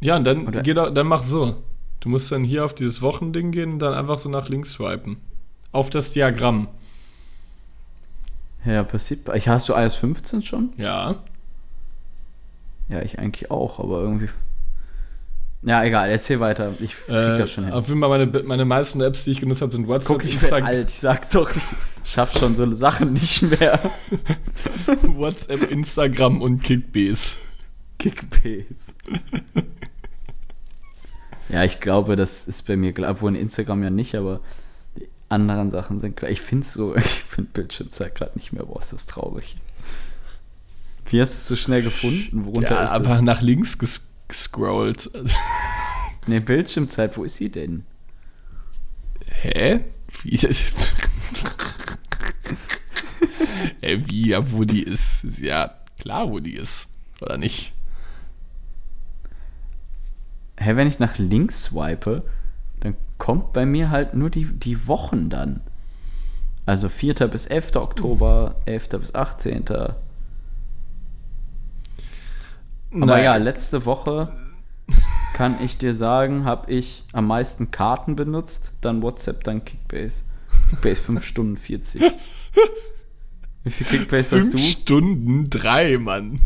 Ja, 0.00 0.16
und 0.16 0.24
dann, 0.24 0.46
Oder- 0.48 0.62
geh 0.62 0.74
doch, 0.74 0.92
dann 0.92 1.06
mach 1.06 1.22
so. 1.22 1.56
Du 2.00 2.08
musst 2.08 2.30
dann 2.30 2.44
hier 2.44 2.64
auf 2.64 2.74
dieses 2.74 3.02
Wochending 3.02 3.50
gehen 3.50 3.72
und 3.74 3.78
dann 3.80 3.94
einfach 3.94 4.18
so 4.18 4.28
nach 4.28 4.48
links 4.48 4.72
swipen. 4.72 5.16
Auf 5.72 5.90
das 5.90 6.12
Diagramm. 6.12 6.68
Ja, 8.64 8.82
passiert. 8.84 9.28
Ich 9.34 9.48
hast 9.48 9.68
du 9.68 9.74
iOS 9.74 9.96
15 9.96 10.42
schon? 10.42 10.72
Ja. 10.76 11.16
Ja, 12.88 13.02
ich 13.02 13.18
eigentlich 13.18 13.50
auch, 13.50 13.78
aber 13.80 14.00
irgendwie. 14.00 14.28
Ja, 15.62 15.82
egal, 15.84 16.08
erzähl 16.08 16.38
weiter. 16.40 16.72
Ich 16.80 16.94
krieg 16.94 17.14
Äh, 17.14 17.36
das 17.36 17.50
schon 17.50 17.64
hin. 17.64 17.72
Auf 17.72 17.88
jeden 17.88 18.00
Fall 18.00 18.08
meine, 18.08 18.42
meine 18.44 18.64
meisten 18.64 19.00
Apps, 19.00 19.24
die 19.24 19.32
ich 19.32 19.40
genutzt 19.40 19.60
habe, 19.60 19.72
sind 19.72 19.88
WhatsApp, 19.88 20.18
Guck, 20.20 20.24
ich 20.24 20.40
werde 20.40 20.64
alt. 20.64 20.90
Ich 20.90 21.00
sag 21.00 21.28
doch, 21.30 21.50
ich 21.50 21.62
schaff 22.04 22.32
schon 22.38 22.54
so 22.54 22.70
Sachen 22.74 23.12
nicht 23.12 23.42
mehr. 23.42 23.80
WhatsApp, 25.02 25.70
Instagram 25.70 26.40
und 26.40 26.62
Kickbase. 26.62 27.34
Kickbase. 27.98 28.94
ja, 31.48 31.64
ich 31.64 31.80
glaube, 31.80 32.16
das 32.16 32.46
ist 32.46 32.66
bei 32.66 32.76
mir, 32.76 32.92
klar, 32.92 33.12
obwohl 33.12 33.34
in 33.34 33.42
Instagram 33.42 33.82
ja 33.82 33.90
nicht, 33.90 34.14
aber 34.14 34.40
die 34.96 35.08
anderen 35.28 35.70
Sachen 35.70 36.00
sind 36.00 36.16
klar. 36.16 36.30
Ich 36.30 36.40
finde 36.40 36.66
so, 36.66 36.94
ich 36.96 37.04
finde 37.04 37.50
Bildschirmzeit 37.52 38.14
gerade 38.14 38.36
nicht 38.36 38.52
mehr. 38.52 38.64
Boah, 38.64 38.80
ist 38.80 38.92
das 38.92 39.06
traurig. 39.06 39.56
Wie 41.06 41.20
hast 41.20 41.32
du 41.32 41.36
es 41.36 41.48
so 41.48 41.56
schnell 41.56 41.82
gefunden? 41.82 42.44
Worunter 42.44 42.74
Ja, 42.74 42.84
ist 42.84 42.90
einfach 42.90 43.16
es? 43.16 43.22
nach 43.22 43.40
links 43.40 43.78
ges 43.78 44.06
gescrollt. 44.28 45.10
Ne, 46.26 46.42
Bildschirmzeit, 46.42 47.16
wo 47.16 47.24
ist 47.24 47.36
sie 47.36 47.48
denn? 47.50 47.86
Hä? 49.40 49.80
Wie? 50.22 50.38
Ey, 53.80 54.06
wie, 54.06 54.28
ja, 54.28 54.52
wo 54.52 54.64
die 54.64 54.82
ist? 54.82 55.24
Ist 55.24 55.38
Ja, 55.38 55.74
klar, 55.98 56.30
wo 56.30 56.38
die 56.40 56.52
ist. 56.54 56.88
Oder 57.22 57.38
nicht? 57.38 57.72
Hä, 60.58 60.76
wenn 60.76 60.88
ich 60.88 60.98
nach 60.98 61.18
links 61.18 61.64
swipe, 61.64 62.24
dann 62.80 62.96
kommt 63.16 63.52
bei 63.52 63.64
mir 63.66 63.90
halt 63.90 64.14
nur 64.14 64.30
die, 64.30 64.44
die 64.44 64.88
Wochen 64.88 65.30
dann. 65.30 65.60
Also 66.66 66.88
4. 66.88 67.14
bis 67.28 67.46
11. 67.46 67.76
Oktober, 67.76 68.56
11. 68.66 68.88
bis 69.00 69.14
18. 69.14 69.68
Aber 69.70 69.96
Naja. 72.90 73.22
ja, 73.24 73.36
letzte 73.36 73.84
Woche 73.86 74.32
kann 75.34 75.54
ich 75.62 75.78
dir 75.78 75.94
sagen, 75.94 76.44
habe 76.44 76.70
ich 76.72 77.04
am 77.12 77.26
meisten 77.26 77.70
Karten 77.70 78.16
benutzt, 78.16 78.72
dann 78.80 79.02
WhatsApp, 79.02 79.44
dann 79.44 79.64
Kickbase. 79.64 80.22
Kickbase 80.70 81.02
5 81.02 81.24
Stunden 81.24 81.56
40. 81.56 82.02
Wie 83.64 83.70
viel 83.70 83.86
Kickbase 83.86 84.38
hast 84.38 84.52
du? 84.52 84.58
Stunden, 84.58 85.48
drei, 85.50 85.98
Mann. 85.98 86.40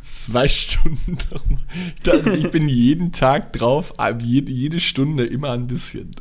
Zwei 0.00 0.48
Stunden. 0.48 1.18
Dann- 2.02 2.34
Ich 2.34 2.50
bin 2.50 2.68
jeden 2.68 3.12
Tag 3.12 3.52
drauf, 3.52 3.92
jede, 4.20 4.80
Stunde 4.80 5.24
immer 5.24 5.50
ein 5.52 5.66
bisschen. 5.66 6.14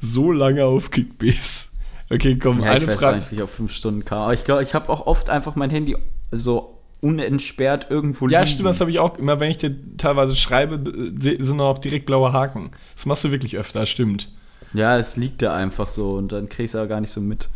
So 0.00 0.32
lange 0.32 0.64
auf 0.64 0.90
Kickbase. 0.90 1.66
Okay, 2.10 2.38
komm, 2.38 2.60
Ja, 2.60 2.74
ich 2.76 2.82
eine 2.82 2.86
weiß 2.88 3.00
gar 3.00 3.10
Frage. 3.10 3.16
nicht, 3.18 3.30
wie 3.30 3.36
ich 3.36 3.42
auf 3.42 3.50
5 3.50 3.72
Stunden 3.72 4.04
kam. 4.04 4.18
Aber 4.18 4.34
ich 4.34 4.44
glaube, 4.44 4.62
ich 4.62 4.74
habe 4.74 4.88
auch 4.90 5.06
oft 5.06 5.30
einfach 5.30 5.56
mein 5.56 5.70
Handy 5.70 5.96
so 6.30 6.78
unentsperrt 7.00 7.90
irgendwo 7.90 8.28
Ja, 8.28 8.40
liegen. 8.40 8.50
stimmt, 8.52 8.68
das 8.68 8.80
habe 8.80 8.90
ich 8.90 8.98
auch. 8.98 9.18
Immer 9.18 9.40
wenn 9.40 9.50
ich 9.50 9.58
dir 9.58 9.74
teilweise 9.96 10.36
schreibe, 10.36 10.80
se- 11.18 11.36
sind 11.42 11.60
auch 11.60 11.78
direkt 11.78 12.06
blaue 12.06 12.32
Haken. 12.32 12.70
Das 12.94 13.06
machst 13.06 13.24
du 13.24 13.30
wirklich 13.32 13.56
öfter, 13.56 13.86
stimmt. 13.86 14.30
Ja, 14.74 14.96
es 14.98 15.16
liegt 15.16 15.42
da 15.42 15.54
einfach 15.54 15.88
so 15.88 16.12
und 16.12 16.32
dann 16.32 16.48
krieg 16.48 16.64
ich 16.64 16.70
es 16.70 16.76
aber 16.76 16.86
gar 16.86 17.00
nicht 17.00 17.10
so 17.10 17.20
mit. 17.20 17.48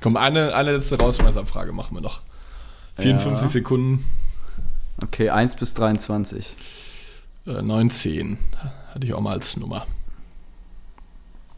Komm, 0.00 0.16
eine, 0.16 0.54
eine 0.54 0.72
letzte 0.72 0.98
Rausschmeißerfrage 0.98 1.72
machen 1.72 1.96
wir 1.96 2.00
noch. 2.00 2.22
54 2.96 3.42
Ja. 3.42 3.48
Sekunden, 3.48 4.04
Okay, 5.02 5.28
1 5.30 5.56
bis 5.56 5.74
23. 5.74 6.54
äh, 7.46 7.60
19 7.62 8.38
hatte 8.92 9.06
ich 9.06 9.12
auch 9.12 9.20
mal 9.20 9.32
als 9.32 9.56
Nummer. 9.56 9.86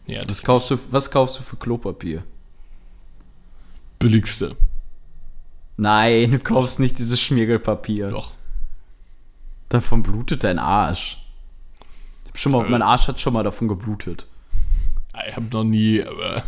Ja, 0.07 0.25
das 0.25 0.39
Was 0.39 0.45
kaufst 0.45 0.71
du, 0.71 0.79
was 0.91 1.11
kaufst 1.11 1.39
du 1.39 1.43
für 1.43 1.57
Klopapier? 1.57 2.23
billigste. 3.99 4.57
Nein, 5.77 6.33
du 6.33 6.39
kaufst 6.39 6.81
nicht 6.81 6.99
dieses 6.99 7.21
Schmiergelpapier. 7.21 8.09
Doch. 8.11 8.33
Davon 9.69 10.03
blutet 10.03 10.45
dein 10.45 10.59
Arsch. 10.59 11.19
Ich 12.25 12.31
hab 12.31 12.39
schon 12.39 12.53
mal, 12.53 12.65
Äh. 12.67 12.71
mein 12.71 12.83
Arsch 12.83 13.09
hat 13.09 13.21
schon 13.21 13.33
mal 13.35 13.43
davon 13.43 13.69
geblutet. 13.69 14.27
Ich 15.29 15.37
habe 15.37 15.47
noch 15.53 15.65
nie, 15.65 16.03
aber 16.03 16.43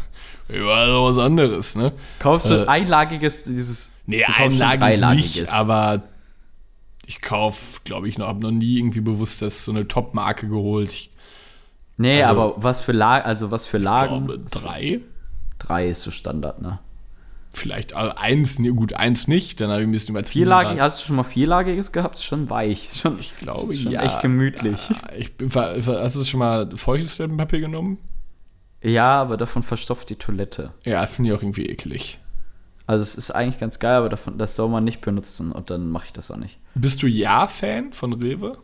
überall 0.49 0.89
so 0.89 1.05
was 1.05 1.19
anderes, 1.19 1.77
ne? 1.77 1.93
Kaufst 2.19 2.51
du 2.51 2.64
Äh. 2.64 2.66
einlagiges, 2.66 3.45
dieses. 3.45 3.91
Nee, 4.07 4.19
du 4.27 4.33
kaufst 4.33 4.59
schon 4.59 4.66
einlagig 4.66 4.79
dreilagiges. 5.01 5.35
nicht, 5.41 5.53
aber 5.53 6.03
ich 7.07 7.21
kauf, 7.21 7.83
glaube 7.85 8.09
ich, 8.09 8.19
noch, 8.19 8.29
habe 8.29 8.41
noch 8.41 8.51
nie 8.51 8.79
irgendwie 8.79 9.01
bewusst 9.01 9.43
das 9.43 9.64
so 9.64 9.73
eine 9.73 9.87
Top-Marke 9.89 10.49
geholt. 10.49 10.93
Ich 10.93 11.11
Nee, 12.01 12.23
Also- 12.23 12.41
aber 12.43 12.62
was 12.62 12.81
für 12.81 12.93
Lagen, 12.93 13.27
also 13.27 13.51
was 13.51 13.66
für 13.66 13.79
Lagen? 13.79 14.27
glaube, 14.27 14.39
drei. 14.51 15.01
Drei 15.59 15.89
ist 15.89 16.03
so 16.03 16.12
Standard, 16.12 16.62
ne? 16.62 16.79
Vielleicht 17.51 17.93
also 17.95 18.14
eins, 18.14 18.59
nee, 18.61 18.69
gut, 18.69 18.93
eins 18.93 19.27
nicht, 19.27 19.61
dann 19.61 19.71
habe 19.71 19.81
ich 19.81 19.89
ein 19.89 19.91
bisschen 19.91 20.14
übertrieben. 20.14 20.45
Vierlagig, 20.47 20.81
hast 20.81 21.03
du 21.03 21.07
schon 21.07 21.16
mal 21.16 21.23
vierlagiges 21.25 21.91
gehabt? 21.91 22.14
Ist 22.16 22.25
schon 22.25 22.49
weich. 22.51 22.91
Schon, 22.93 23.19
Ich 23.19 23.37
glaube, 23.39 23.73
ist 23.75 23.83
schon 23.83 23.91
ja. 23.93 24.03
echt 24.03 24.21
gemütlich. 24.21 24.79
Ich 25.19 25.35
bin, 25.37 25.51
ver- 25.51 25.83
ver- 25.83 26.01
hast 26.03 26.14
du 26.14 26.23
schon 26.25 26.39
mal 26.39 26.69
feuchtes 26.77 27.16
Toilettenpapier 27.16 27.61
genommen? 27.61 27.99
Ja, 28.83 29.20
aber 29.20 29.37
davon 29.37 29.62
verstopft 29.62 30.09
die 30.11 30.16
Toilette. 30.16 30.72
Ja, 30.85 31.05
finde 31.07 31.31
ich 31.31 31.37
auch 31.37 31.43
irgendwie 31.43 31.66
eklig. 31.66 32.18
Also 32.87 33.03
es 33.03 33.16
ist 33.16 33.31
eigentlich 33.33 33.59
ganz 33.59 33.79
geil, 33.81 33.97
aber 33.97 34.09
davon, 34.09 34.39
das 34.39 34.57
soll 34.57 34.68
man 34.68 34.85
nicht 34.85 35.01
benutzen 35.01 35.53
und 35.53 35.70
dann 35.70 35.91
mache 35.91 36.07
ich 36.07 36.12
das 36.12 36.31
auch 36.31 36.37
nicht. 36.37 36.59
Bist 36.74 37.03
du 37.03 37.07
Ja-Fan 37.07 37.93
von 37.93 38.14
Rewe? 38.14 38.57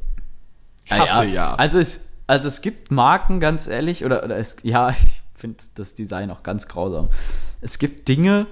Ich 0.85 0.93
Ah, 0.93 1.01
hasse 1.01 1.25
Ja. 1.27 1.55
Also 1.57 1.79
es, 1.79 2.09
also 2.27 2.49
es 2.49 2.63
gibt 2.63 2.91
Marken, 2.91 3.39
ganz 3.41 3.67
ehrlich, 3.67 4.05
oder, 4.05 4.25
oder 4.25 4.37
es, 4.39 4.57
ja, 4.63 4.89
ich 5.07 5.23
finde 5.37 5.63
das 5.75 5.95
Design 5.95 6.31
auch 6.31 6.43
ganz 6.43 6.69
grausam. 6.69 7.09
Es 7.61 7.79
gibt 7.79 8.09
Dinge, 8.09 8.47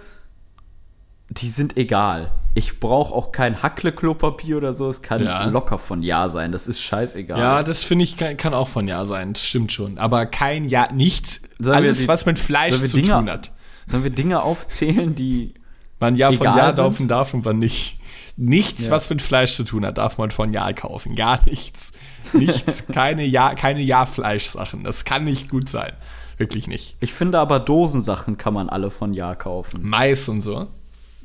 die 1.39 1.49
sind 1.49 1.77
egal. 1.77 2.31
Ich 2.55 2.81
brauche 2.81 3.15
auch 3.15 3.33
kein 3.33 3.63
Hackle-Klopapier 3.63 4.59
oder 4.59 4.75
so. 4.77 4.89
Es 4.89 5.01
kann 5.03 5.25
Ja. 5.25 5.45
locker 5.47 5.79
von 5.79 6.03
Ja 6.03 6.29
sein. 6.29 6.53
Das 6.53 6.69
ist 6.69 6.81
scheißegal. 6.83 7.39
Ja, 7.39 7.63
das 7.63 7.83
finde 7.83 8.05
ich 8.05 8.17
kann, 8.17 8.37
kann 8.37 8.53
auch 8.55 8.69
von 8.69 8.87
Ja 8.89 9.05
sein, 9.07 9.33
das 9.33 9.45
stimmt 9.45 9.73
schon. 9.73 9.97
Aber 9.99 10.27
kein 10.27 10.65
Ja, 10.65 10.89
nichts, 10.93 11.43
Sollen 11.59 11.77
alles, 11.77 12.01
die- 12.01 12.09
was 12.09 12.27
mit 12.27 12.39
Fleisch 12.39 12.77
zu 12.77 12.89
Dinge- 12.89 13.17
tun 13.19 13.31
hat. 13.31 13.53
Sollen 13.89 14.05
wir 14.05 14.11
Dinge 14.11 14.43
aufzählen, 14.43 15.15
die. 15.15 15.55
Wann 15.99 16.17
Ja 16.17 16.31
von 16.33 16.45
Ja 16.45 16.67
sind? 16.67 16.77
kaufen 16.85 17.09
darf 17.09 17.33
und 17.33 17.45
wann 17.45 17.59
nicht. 17.61 17.99
Nichts, 18.37 18.87
Ja. 18.87 18.93
was 18.93 19.09
mit 19.09 19.23
Fleisch 19.23 19.55
zu 19.55 19.63
tun 19.65 19.85
hat, 19.87 19.99
darf 19.99 20.19
man 20.19 20.31
von 20.31 20.53
Ja 20.53 20.73
kaufen. 20.73 21.15
Gar 21.15 21.39
nichts. 21.47 21.93
Nichts, 22.33 22.87
keine 22.93 23.25
Ja, 23.25 23.55
keine 23.55 23.81
Ja-Fleisch-Sachen. 23.83 24.85
Das 24.85 25.05
kann 25.05 25.25
nicht 25.25 25.49
gut 25.51 25.69
sein. 25.69 25.93
Wirklich 26.39 26.67
nicht. 26.67 26.97
Ich 27.01 27.13
finde 27.13 27.39
aber 27.39 27.61
Dosensachen 27.61 28.37
kann 28.37 28.53
man 28.55 28.69
alle 28.69 28.91
von 28.91 29.15
Ja 29.15 29.35
kaufen. 29.35 29.81
Mais 29.83 30.29
und 30.29 30.41
so. 30.41 30.67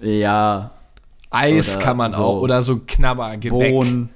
Ja, 0.01 0.71
Eis 1.29 1.75
Oder 1.75 1.83
kann 1.85 1.97
man 1.97 2.11
so 2.11 2.17
auch. 2.23 2.41
Oder 2.41 2.61
so 2.61 2.81
Knabber, 2.87 3.35
Gebäck. 3.37 3.71
Bohnen. 3.71 4.09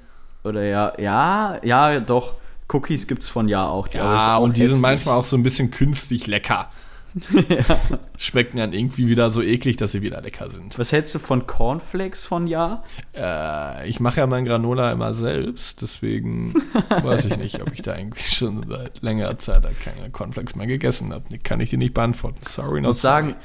Oder 0.43 0.63
ja, 0.63 0.93
ja, 0.97 1.59
ja, 1.63 1.99
doch. 1.99 2.35
Cookies 2.71 3.05
gibt's 3.05 3.27
von 3.27 3.49
Ja 3.49 3.67
auch. 3.67 3.87
Die 3.89 3.97
Ja, 3.97 4.37
auch 4.37 4.43
und 4.43 4.55
die 4.55 4.61
sind 4.61 4.67
hässlich. 4.69 4.81
manchmal 4.81 5.15
auch 5.17 5.25
so 5.25 5.35
ein 5.35 5.43
bisschen 5.43 5.71
künstlich 5.71 6.27
lecker. 6.27 6.69
Schmecken 8.17 8.57
dann 8.57 8.71
irgendwie 8.71 9.09
wieder 9.09 9.29
so 9.29 9.41
eklig, 9.41 9.75
dass 9.75 9.91
sie 9.91 10.01
wieder 10.01 10.21
lecker 10.21 10.49
sind. 10.49 10.79
Was 10.79 10.93
hältst 10.93 11.13
du 11.13 11.19
von 11.19 11.45
Cornflakes 11.45 12.25
von 12.25 12.47
Ja? 12.47 12.83
Äh, 13.13 13.89
ich 13.89 13.99
mache 13.99 14.21
ja 14.21 14.27
mein 14.27 14.45
Granola 14.45 14.91
immer 14.93 15.13
selbst, 15.13 15.81
deswegen 15.81 16.53
weiß 16.89 17.25
ich 17.25 17.35
nicht, 17.35 17.61
ob 17.61 17.73
ich 17.73 17.81
da 17.81 17.97
irgendwie 17.97 18.23
schon 18.23 18.65
seit 18.69 19.01
längerer 19.01 19.37
Zeit 19.37 19.63
keine 19.83 20.09
Cornflakes 20.09 20.55
mehr 20.55 20.67
gegessen 20.67 21.11
habe. 21.13 21.25
Kann 21.39 21.59
ich 21.59 21.71
dir 21.71 21.77
nicht 21.77 21.93
beantworten. 21.93 22.39
Sorry, 22.43 22.77
Ich 22.77 22.83
not 22.83 22.89
muss 22.91 23.01
sagen, 23.01 23.29
sorry. 23.31 23.41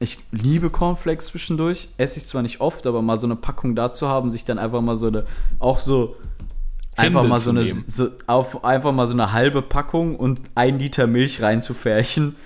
Ich 0.00 0.18
liebe 0.30 0.70
Cornflakes 0.70 1.26
zwischendurch. 1.26 1.88
Esse 1.96 2.18
ich 2.18 2.26
zwar 2.26 2.42
nicht 2.42 2.60
oft, 2.60 2.86
aber 2.86 3.02
mal 3.02 3.18
so 3.18 3.26
eine 3.26 3.36
Packung 3.36 3.74
da 3.74 3.92
zu 3.92 4.08
haben, 4.08 4.30
sich 4.30 4.44
dann 4.44 4.58
einfach 4.58 4.80
mal 4.80 4.96
so 4.96 5.08
eine, 5.08 5.24
auch 5.58 5.80
so, 5.80 6.16
einfach 6.96 7.26
mal 7.26 7.40
so 7.40 7.50
eine, 7.50 7.64
so, 7.64 8.08
auf, 8.26 8.64
einfach 8.64 8.92
mal 8.92 9.06
so 9.06 9.14
eine 9.14 9.32
halbe 9.32 9.62
Packung 9.62 10.16
und 10.16 10.40
ein 10.54 10.78
Liter 10.78 11.06
Milch 11.06 11.42
reinzufärchen. 11.42 12.36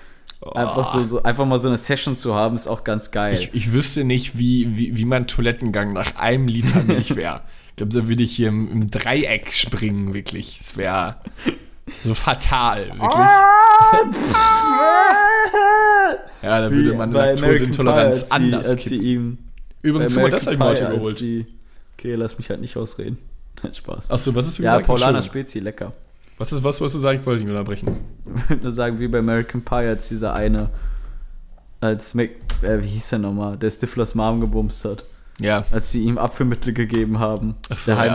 Einfach 0.55 0.91
so, 0.91 1.03
so, 1.05 1.23
einfach 1.23 1.45
mal 1.45 1.61
so 1.61 1.69
eine 1.69 1.77
Session 1.77 2.17
zu 2.17 2.33
haben, 2.33 2.55
ist 2.55 2.67
auch 2.67 2.83
ganz 2.83 3.11
geil. 3.11 3.35
Ich, 3.35 3.53
ich 3.53 3.71
wüsste 3.71 4.03
nicht, 4.03 4.37
wie, 4.37 4.75
wie, 4.75 4.97
wie 4.97 5.05
mein 5.05 5.25
Toilettengang 5.25 5.93
nach 5.93 6.17
einem 6.17 6.47
Liter 6.47 6.83
Milch 6.83 7.15
wäre. 7.15 7.41
Ich 7.69 7.77
glaube, 7.77 7.93
da 7.93 8.07
würde 8.07 8.23
ich 8.23 8.35
hier 8.35 8.49
im, 8.49 8.69
im 8.69 8.89
Dreieck 8.89 9.53
springen, 9.53 10.13
wirklich. 10.13 10.59
Es 10.59 10.75
wäre 10.75 11.15
so 12.03 12.13
fatal, 12.13 12.87
wirklich. 12.87 13.27
Ja, 16.41 16.59
da 16.61 16.71
würde 16.71 16.93
man 16.97 17.11
Laktoseintoleranz 17.11 18.31
anders 18.31 18.69
als 18.69 18.83
sie, 18.83 18.95
als 18.97 19.03
ihm 19.03 19.37
Übrigens, 19.81 20.13
guck 20.13 20.23
mal, 20.23 20.29
das 20.29 20.45
habe 20.45 20.53
ich 20.55 20.59
mir 20.59 20.65
heute 20.65 20.89
geholt. 20.89 21.15
sie- 21.17 21.45
Okay, 21.97 22.15
lass 22.15 22.37
mich 22.37 22.49
halt 22.49 22.59
nicht 22.59 22.75
ausreden. 22.75 23.17
Hat 23.63 23.75
Spaß. 23.75 24.11
Achso, 24.11 24.35
was 24.35 24.47
ist 24.47 24.57
ja, 24.57 24.79
Paulaner 24.79 25.17
Entschuldigung. 25.19 25.47
Spezi, 25.47 25.59
lecker. 25.59 25.93
Was 26.37 26.51
ist 26.51 26.63
was, 26.63 26.81
was 26.81 26.91
du 26.91 26.99
sagen? 26.99 27.19
Ich 27.19 27.25
wollte 27.25 27.41
dich 27.43 27.49
unterbrechen. 27.49 27.97
Ich 28.35 28.49
würde 28.49 28.63
nur 28.63 28.71
sagen, 28.73 28.99
wie 28.99 29.07
bei 29.07 29.19
American 29.19 29.61
Pie, 29.63 29.75
als 29.87 30.09
dieser 30.09 30.33
eine, 30.33 30.69
als 31.79 32.13
Mac, 32.13 32.31
äh, 32.61 32.81
wie 32.81 32.87
hieß 32.87 33.09
der 33.11 33.19
nochmal, 33.19 33.55
der 33.57 33.69
Stiflers 33.69 34.15
Mom 34.15 34.41
gebumst 34.41 34.83
hat. 34.85 35.05
Ja, 35.39 35.63
Als 35.71 35.91
sie 35.91 36.03
ihm 36.03 36.17
Apfelmittel 36.17 36.73
gegeben 36.73 37.19
haben. 37.19 37.55
Ach 37.69 37.77
so, 37.77 37.91
der 37.95 38.05
ja. 38.05 38.11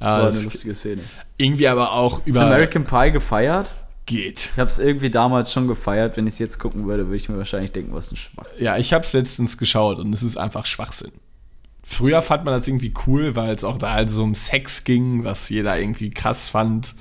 Das 0.00 0.08
war 0.08 0.28
eine 0.28 0.42
lustige 0.42 0.74
Szene. 0.74 1.02
irgendwie 1.36 1.68
aber 1.68 1.92
auch 1.92 2.20
Ist 2.26 2.34
über 2.34 2.46
American 2.46 2.84
Pie 2.84 3.12
gefeiert? 3.12 3.76
geht. 4.06 4.50
Ich 4.52 4.58
habe 4.58 4.68
es 4.68 4.80
irgendwie 4.80 5.10
damals 5.10 5.52
schon 5.52 5.68
gefeiert. 5.68 6.16
Wenn 6.16 6.26
ich 6.26 6.32
es 6.34 6.38
jetzt 6.40 6.58
gucken 6.58 6.86
würde, 6.86 7.06
würde 7.06 7.16
ich 7.16 7.28
mir 7.28 7.38
wahrscheinlich 7.38 7.70
denken, 7.70 7.94
was 7.94 8.10
ein 8.10 8.16
Schwachsinn. 8.16 8.66
Ja, 8.66 8.76
ich 8.76 8.92
habe 8.92 9.04
es 9.04 9.12
letztens 9.12 9.56
geschaut 9.56 10.00
und 10.00 10.12
es 10.12 10.24
ist 10.24 10.36
einfach 10.36 10.66
Schwachsinn. 10.66 11.12
Früher 11.84 12.20
fand 12.20 12.44
man 12.44 12.54
das 12.54 12.66
irgendwie 12.66 12.92
cool, 13.06 13.36
weil 13.36 13.54
es 13.54 13.62
auch 13.62 13.78
da 13.78 13.92
halt 13.92 14.10
so 14.10 14.24
um 14.24 14.34
Sex 14.34 14.82
ging, 14.82 15.22
was 15.22 15.48
jeder 15.48 15.78
irgendwie 15.78 16.10
krass 16.10 16.48
fand. 16.48 16.96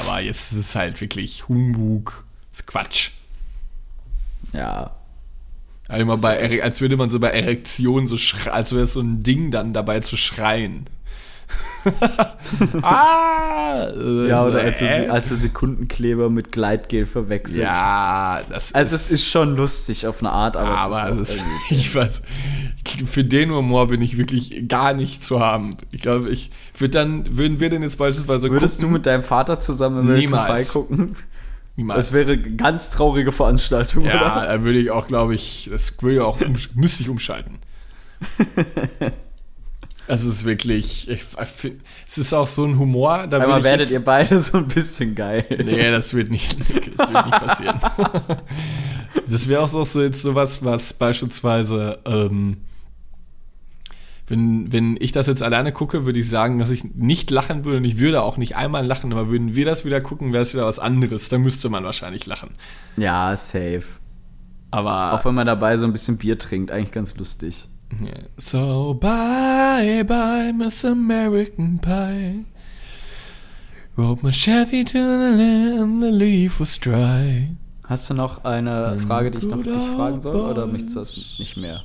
Aber 0.00 0.20
jetzt 0.20 0.52
ist 0.52 0.58
es 0.58 0.74
halt 0.74 1.00
wirklich 1.00 1.48
Humbug. 1.48 2.24
Das 2.50 2.60
ist 2.60 2.66
Quatsch. 2.66 3.10
Ja. 4.52 4.96
Also 5.86 6.02
immer 6.02 6.18
bei, 6.18 6.62
als 6.62 6.80
würde 6.80 6.96
man 6.96 7.08
so 7.10 7.20
bei 7.20 7.30
Erektion 7.30 8.06
so 8.06 8.18
schreien, 8.18 8.52
als 8.54 8.72
wäre 8.72 8.82
es 8.82 8.92
so 8.94 9.00
ein 9.00 9.22
Ding 9.22 9.50
dann 9.50 9.72
dabei 9.72 10.00
zu 10.00 10.16
schreien. 10.16 10.88
ah! 12.82 13.88
Ja, 14.26 14.42
so, 14.42 14.48
oder 14.48 14.60
als 14.60 14.80
äh? 14.80 15.04
er, 15.04 15.12
als 15.12 15.30
er 15.30 15.36
Sekundenkleber 15.36 16.30
mit 16.30 16.52
Gleitgel 16.52 17.06
verwechselt. 17.06 17.64
Ja, 17.64 18.42
das 18.48 18.74
Also 18.74 18.94
es 18.94 19.10
ist 19.10 19.26
schon 19.26 19.56
lustig 19.56 20.06
auf 20.06 20.20
eine 20.20 20.30
Art, 20.30 20.56
aber, 20.56 20.78
Aber 20.78 21.20
ist 21.20 21.38
ich 21.70 21.94
weiß, 21.94 22.22
für 23.06 23.24
den 23.24 23.50
Humor 23.50 23.88
bin 23.88 24.02
ich 24.02 24.18
wirklich 24.18 24.68
gar 24.68 24.92
nicht 24.92 25.22
zu 25.22 25.40
haben. 25.40 25.76
Ich 25.90 26.00
glaube, 26.00 26.30
ich 26.30 26.50
würde 26.76 26.92
dann, 26.92 27.36
würden 27.36 27.60
wir 27.60 27.70
denn 27.70 27.82
jetzt 27.82 27.98
beispielsweise 27.98 28.50
Würdest 28.50 28.78
du 28.78 28.82
gucken? 28.82 28.92
mit 28.94 29.06
deinem 29.06 29.22
Vater 29.22 29.60
zusammen 29.60 29.98
American 29.98 30.20
Niemals. 30.20 30.66
Pie 30.66 30.72
gucken? 30.72 31.16
Niemals. 31.76 32.06
Das 32.06 32.12
wäre 32.12 32.32
eine 32.32 32.42
ganz 32.56 32.90
traurige 32.90 33.30
Veranstaltung, 33.32 34.04
ja, 34.04 34.16
oder? 34.16 34.46
da 34.46 34.64
würde 34.64 34.80
ich 34.80 34.90
auch, 34.90 35.06
glaube 35.06 35.34
ich, 35.34 35.68
das 35.70 36.02
würde 36.02 36.16
ich 36.16 36.20
auch, 36.20 36.38
müsste 36.74 37.02
ich 37.04 37.08
umschalten. 37.08 37.58
Es 40.10 40.24
ist 40.24 40.46
wirklich, 40.46 41.08
ich, 41.10 41.22
es 42.06 42.18
ist 42.18 42.32
auch 42.32 42.46
so 42.46 42.64
ein 42.64 42.78
Humor, 42.78 43.26
da 43.26 43.58
ich 43.58 43.64
werdet 43.64 43.80
jetzt, 43.80 43.92
ihr 43.92 44.02
beide 44.02 44.40
so 44.40 44.56
ein 44.56 44.66
bisschen 44.66 45.14
geil. 45.14 45.44
Nee, 45.50 45.90
das 45.90 46.14
wird 46.14 46.30
nicht, 46.30 46.58
das 46.58 46.68
wird 46.68 47.26
nicht 47.26 47.44
passieren. 47.44 47.78
das 49.28 49.48
wäre 49.48 49.60
auch 49.62 49.68
so, 49.68 49.84
so 49.84 50.02
jetzt 50.02 50.22
sowas, 50.22 50.64
was 50.64 50.94
beispielsweise, 50.94 51.98
ähm, 52.06 52.56
wenn, 54.26 54.72
wenn 54.72 54.96
ich 54.98 55.12
das 55.12 55.26
jetzt 55.26 55.42
alleine 55.42 55.72
gucke, 55.72 56.06
würde 56.06 56.20
ich 56.20 56.28
sagen, 56.30 56.58
dass 56.58 56.70
ich 56.70 56.84
nicht 56.94 57.30
lachen 57.30 57.66
würde 57.66 57.76
und 57.78 57.84
ich 57.84 57.98
würde 57.98 58.22
auch 58.22 58.38
nicht 58.38 58.56
einmal 58.56 58.86
lachen, 58.86 59.12
aber 59.12 59.28
würden 59.28 59.54
wir 59.54 59.66
das 59.66 59.84
wieder 59.84 60.00
gucken, 60.00 60.32
wäre 60.32 60.42
es 60.42 60.54
wieder 60.54 60.64
was 60.64 60.78
anderes. 60.78 61.28
Da 61.28 61.36
müsste 61.36 61.68
man 61.68 61.84
wahrscheinlich 61.84 62.24
lachen. 62.24 62.50
Ja, 62.96 63.36
safe. 63.36 63.84
Aber 64.70 65.12
Auch 65.12 65.24
wenn 65.26 65.34
man 65.34 65.46
dabei 65.46 65.76
so 65.76 65.84
ein 65.84 65.92
bisschen 65.92 66.16
Bier 66.18 66.38
trinkt, 66.38 66.70
eigentlich 66.70 66.92
ganz 66.92 67.16
lustig. 67.16 67.68
Yeah. 68.04 68.18
So 68.36 68.94
bye 69.00 70.04
bye, 70.06 70.52
Miss 70.52 70.84
American 70.84 71.78
Pie. 71.78 72.44
Rode 73.96 74.22
my 74.22 74.30
Chevy 74.30 74.84
to 74.84 74.92
the 74.92 75.30
land, 75.36 76.02
the 76.02 76.10
leaf 76.10 76.60
was 76.60 76.78
dry. 76.78 77.48
Hast 77.84 78.10
du 78.10 78.14
noch 78.14 78.44
eine 78.44 78.88
Ein 78.88 79.00
Frage, 79.00 79.30
die 79.30 79.38
ich 79.38 79.46
noch 79.46 79.62
dich 79.62 79.72
fragen 79.96 80.20
soll? 80.20 80.36
Oder 80.36 80.62
Boss. 80.64 80.72
möchtest 80.72 80.96
du 80.96 81.00
das 81.00 81.36
nicht 81.38 81.56
mehr? 81.56 81.82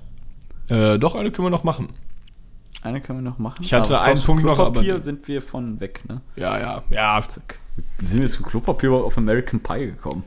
Äh, 0.69 0.99
doch, 0.99 1.15
eine 1.15 1.31
können 1.31 1.45
wir 1.45 1.49
noch 1.49 1.63
machen. 1.63 1.87
Eine 2.81 2.99
können 2.99 3.19
wir 3.23 3.29
noch 3.29 3.39
machen. 3.39 3.63
Ich 3.63 3.73
hatte 3.73 3.93
was 3.93 4.01
einen 4.01 4.21
Punkt 4.21 4.43
noch, 4.43 4.59
aber 4.59 4.81
den- 4.83 5.01
sind 5.01 5.25
wir 5.29 5.41
von 5.41 5.79
weg, 5.79 6.01
ne? 6.09 6.19
Ja, 6.35 6.59
ja, 6.59 6.83
ja. 6.91 7.23
Sind 7.99 8.19
wir 8.21 8.27
zu 8.27 8.43
Klopapier 8.43 8.91
auf 8.91 9.17
American 9.17 9.61
Pie 9.61 9.85
gekommen? 9.85 10.25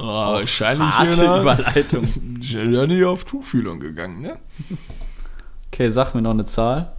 Oh, 0.00 0.04
wahrscheinlich 0.04 0.88
Harte 0.88 1.14
hier 1.14 1.40
Überleitung. 1.40 2.08
ja 2.40 2.86
nicht 2.86 3.04
auf 3.04 3.24
Tuchfühlung 3.24 3.80
gegangen, 3.80 4.22
ne? 4.22 4.38
Okay, 5.72 5.90
sag 5.90 6.14
mir 6.14 6.22
noch 6.22 6.30
eine 6.30 6.46
Zahl. 6.46 6.92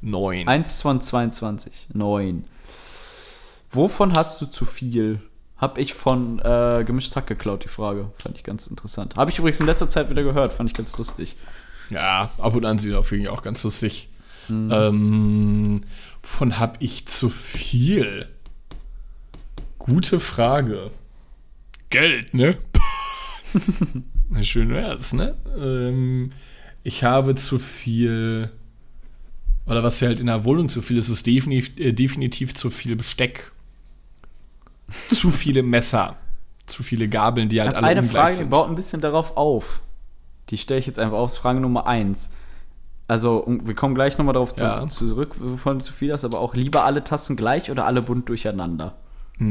Neun. 0.00 0.46
1 0.46 0.82
von 0.82 1.00
22. 1.00 1.88
9. 1.94 2.44
Wovon 3.72 4.12
hast 4.14 4.40
du 4.40 4.46
zu 4.46 4.64
viel? 4.64 5.20
Hab 5.56 5.78
ich 5.78 5.94
von 5.94 6.38
äh, 6.38 6.84
Gemischtes 6.86 7.16
Hack 7.16 7.26
geklaut, 7.26 7.64
die 7.64 7.68
Frage. 7.68 8.12
Fand 8.22 8.36
ich 8.36 8.44
ganz 8.44 8.68
interessant. 8.68 9.16
Habe 9.16 9.32
ich 9.32 9.38
übrigens 9.40 9.58
in 9.58 9.66
letzter 9.66 9.90
Zeit 9.90 10.08
wieder 10.08 10.22
gehört, 10.22 10.52
fand 10.52 10.70
ich 10.70 10.76
ganz 10.76 10.96
lustig. 10.96 11.36
Ja, 11.90 12.30
ab 12.38 12.54
und 12.54 12.64
an 12.64 12.78
sieht 12.78 12.94
auf 12.94 13.10
jeden 13.10 13.24
Fall 13.24 13.34
auch 13.34 13.42
ganz 13.42 13.64
lustig. 13.64 14.10
Ähm, 14.48 15.82
wovon 16.22 16.58
habe 16.60 16.76
ich 16.78 17.06
zu 17.08 17.30
viel? 17.30 18.28
Gute 19.80 20.20
Frage. 20.20 20.92
Geld, 21.90 22.34
ne? 22.34 22.56
Schön 24.42 24.70
wär's, 24.70 25.12
ne? 25.12 25.34
Ähm, 25.58 26.30
ich 26.82 27.04
habe 27.04 27.34
zu 27.34 27.58
viel. 27.58 28.50
Oder 29.66 29.82
was 29.82 30.00
ja 30.00 30.08
halt 30.08 30.20
in 30.20 30.26
der 30.26 30.44
Wohnung 30.44 30.68
zu 30.68 30.80
viel 30.82 30.96
ist, 30.98 31.08
ist 31.08 31.26
definitiv, 31.26 31.78
äh, 31.78 31.92
definitiv 31.92 32.54
zu 32.54 32.70
viel 32.70 32.96
Besteck. 32.96 33.52
zu 35.10 35.30
viele 35.30 35.62
Messer. 35.62 36.16
Zu 36.66 36.82
viele 36.82 37.08
Gabeln, 37.08 37.48
die 37.48 37.60
halt 37.62 37.74
alle 37.74 37.86
eine 37.86 38.00
ungleich 38.02 38.12
Frage, 38.16 38.32
die 38.32 38.36
sind. 38.38 38.50
baut 38.50 38.68
ein 38.68 38.74
bisschen 38.74 39.00
darauf 39.00 39.36
auf. 39.36 39.80
Die 40.50 40.58
stelle 40.58 40.80
ich 40.80 40.86
jetzt 40.86 40.98
einfach 40.98 41.16
auf. 41.18 41.28
Das 41.30 41.36
ist 41.36 41.42
Frage 41.42 41.60
Nummer 41.60 41.86
1. 41.86 42.30
Also, 43.06 43.44
wir 43.46 43.74
kommen 43.74 43.94
gleich 43.94 44.18
nochmal 44.18 44.34
darauf 44.34 44.54
zu, 44.54 44.64
Ja. 44.64 44.86
zurück, 44.86 45.36
wovon 45.38 45.78
du 45.78 45.84
zu 45.84 45.94
viel 45.94 46.12
hast, 46.12 46.24
aber 46.26 46.40
auch 46.40 46.54
lieber 46.54 46.84
alle 46.84 47.02
Tassen 47.04 47.36
gleich 47.36 47.70
oder 47.70 47.86
alle 47.86 48.02
bunt 48.02 48.28
durcheinander? 48.28 48.96
Ja, 49.40 49.46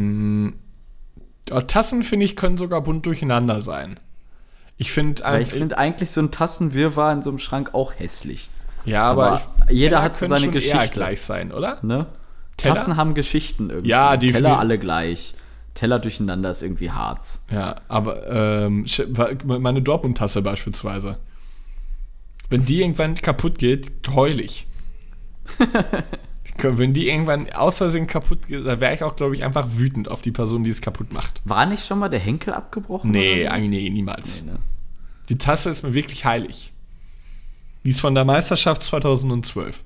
Tassen, 1.48 2.04
finde 2.04 2.26
ich, 2.26 2.36
können 2.36 2.58
sogar 2.58 2.82
bunt 2.82 3.06
durcheinander 3.06 3.62
sein. 3.62 4.00
Ich 4.78 4.92
finde 4.92 5.24
ich 5.40 5.48
finde 5.48 5.78
eigentlich 5.78 6.12
so 6.12 6.22
ein 6.22 6.32
Tassenwirrwarr 6.32 7.14
in 7.14 7.22
so 7.22 7.32
einem 7.32 7.40
Schrank 7.40 7.74
auch 7.74 7.94
hässlich. 7.98 8.50
Ja, 8.86 9.04
aber, 9.04 9.28
aber 9.28 9.42
ich, 9.68 9.80
jeder 9.80 9.98
Teller 9.98 10.04
hat 10.04 10.16
so 10.16 10.28
seine 10.28 10.50
Geschichte. 10.50 10.94
gleich 10.94 11.22
sein, 11.22 11.52
oder? 11.52 11.80
Ne? 11.82 12.06
Teller? 12.58 12.76
Tassen 12.76 12.96
haben 12.96 13.14
Geschichten 13.14 13.70
irgendwie. 13.70 13.90
Ja, 13.90 14.16
definitiv. 14.18 14.44
Teller 14.44 14.60
alle 14.60 14.80
gleich. 14.80 15.36
Teller 15.74 16.00
durcheinander 16.00 16.50
ist 16.50 16.64
irgendwie 16.64 16.92
Harz. 16.92 17.46
Ja, 17.52 17.76
aber 17.88 18.28
ähm, 18.28 18.86
meine 19.44 19.82
Dortmund-Tasse 19.82 20.42
beispielsweise. 20.42 21.18
Wenn 22.50 22.66
die 22.66 22.82
irgendwann 22.82 23.16
kaputt 23.16 23.58
geht, 23.60 23.92
heul 24.14 24.40
ich. 24.40 24.66
Wenn 26.62 26.94
die 26.94 27.08
irgendwann 27.10 27.50
aus 27.54 27.78
Versehen 27.78 28.08
kaputt 28.08 28.48
geht, 28.48 28.66
da 28.66 28.80
wäre 28.80 28.94
ich 28.94 29.04
auch, 29.04 29.16
glaube 29.16 29.36
ich, 29.36 29.44
einfach 29.44 29.68
wütend 29.78 30.10
auf 30.10 30.22
die 30.22 30.32
Person, 30.32 30.64
die 30.64 30.72
es 30.72 30.82
kaputt 30.82 31.14
macht. 31.14 31.42
War 31.46 31.66
nicht 31.66 31.86
schon 31.86 32.00
mal 32.00 32.10
der 32.10 32.20
Henkel 32.20 32.54
abgebrochen? 32.54 33.12
Nee, 33.12 33.44
so? 33.44 33.50
eigentlich 33.50 33.84
nee, 33.84 33.90
niemals. 33.90 34.44
Nee, 34.44 34.52
ne? 34.52 34.60
Die 35.30 35.38
Tasse 35.38 35.70
ist 35.70 35.84
mir 35.84 35.94
wirklich 35.94 36.26
heilig. 36.26 36.74
Die 37.84 37.90
ist 37.90 38.02
von 38.02 38.16
der 38.16 38.26
Meisterschaft 38.26 38.84
2012. 38.84 39.84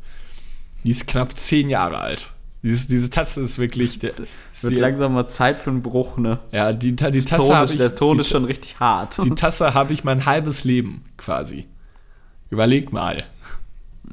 Die 0.84 0.92
ist 0.92 1.08
knapp 1.08 1.38
zehn 1.38 1.70
Jahre 1.70 2.00
alt. 2.00 2.34
Dieses, 2.64 2.88
diese 2.88 3.10
Tasse 3.10 3.42
ist 3.42 3.58
wirklich. 3.58 4.00
Der, 4.00 4.14
Wird 4.18 4.28
die, 4.74 4.78
langsam 4.78 5.14
mal 5.14 5.28
Zeit 5.28 5.58
für 5.58 5.72
einen 5.72 5.82
Bruch, 5.82 6.18
ne? 6.18 6.40
ja, 6.52 6.74
die, 6.74 6.96
die 6.96 6.96
Der 6.96 7.12
Tasse 7.12 7.48
Ton, 7.48 7.56
habe 7.56 7.66
ist, 7.66 7.72
ich. 7.72 7.78
der 7.78 7.96
Ton 7.96 8.18
die, 8.18 8.22
ist 8.22 8.30
schon 8.30 8.46
richtig 8.46 8.80
hart. 8.80 9.18
die 9.24 9.32
Tasse 9.32 9.74
habe 9.74 9.94
ich 9.94 10.04
mein 10.04 10.26
halbes 10.26 10.64
Leben 10.64 11.04
quasi. 11.18 11.66
Überleg 12.50 12.92
mal. 12.92 13.24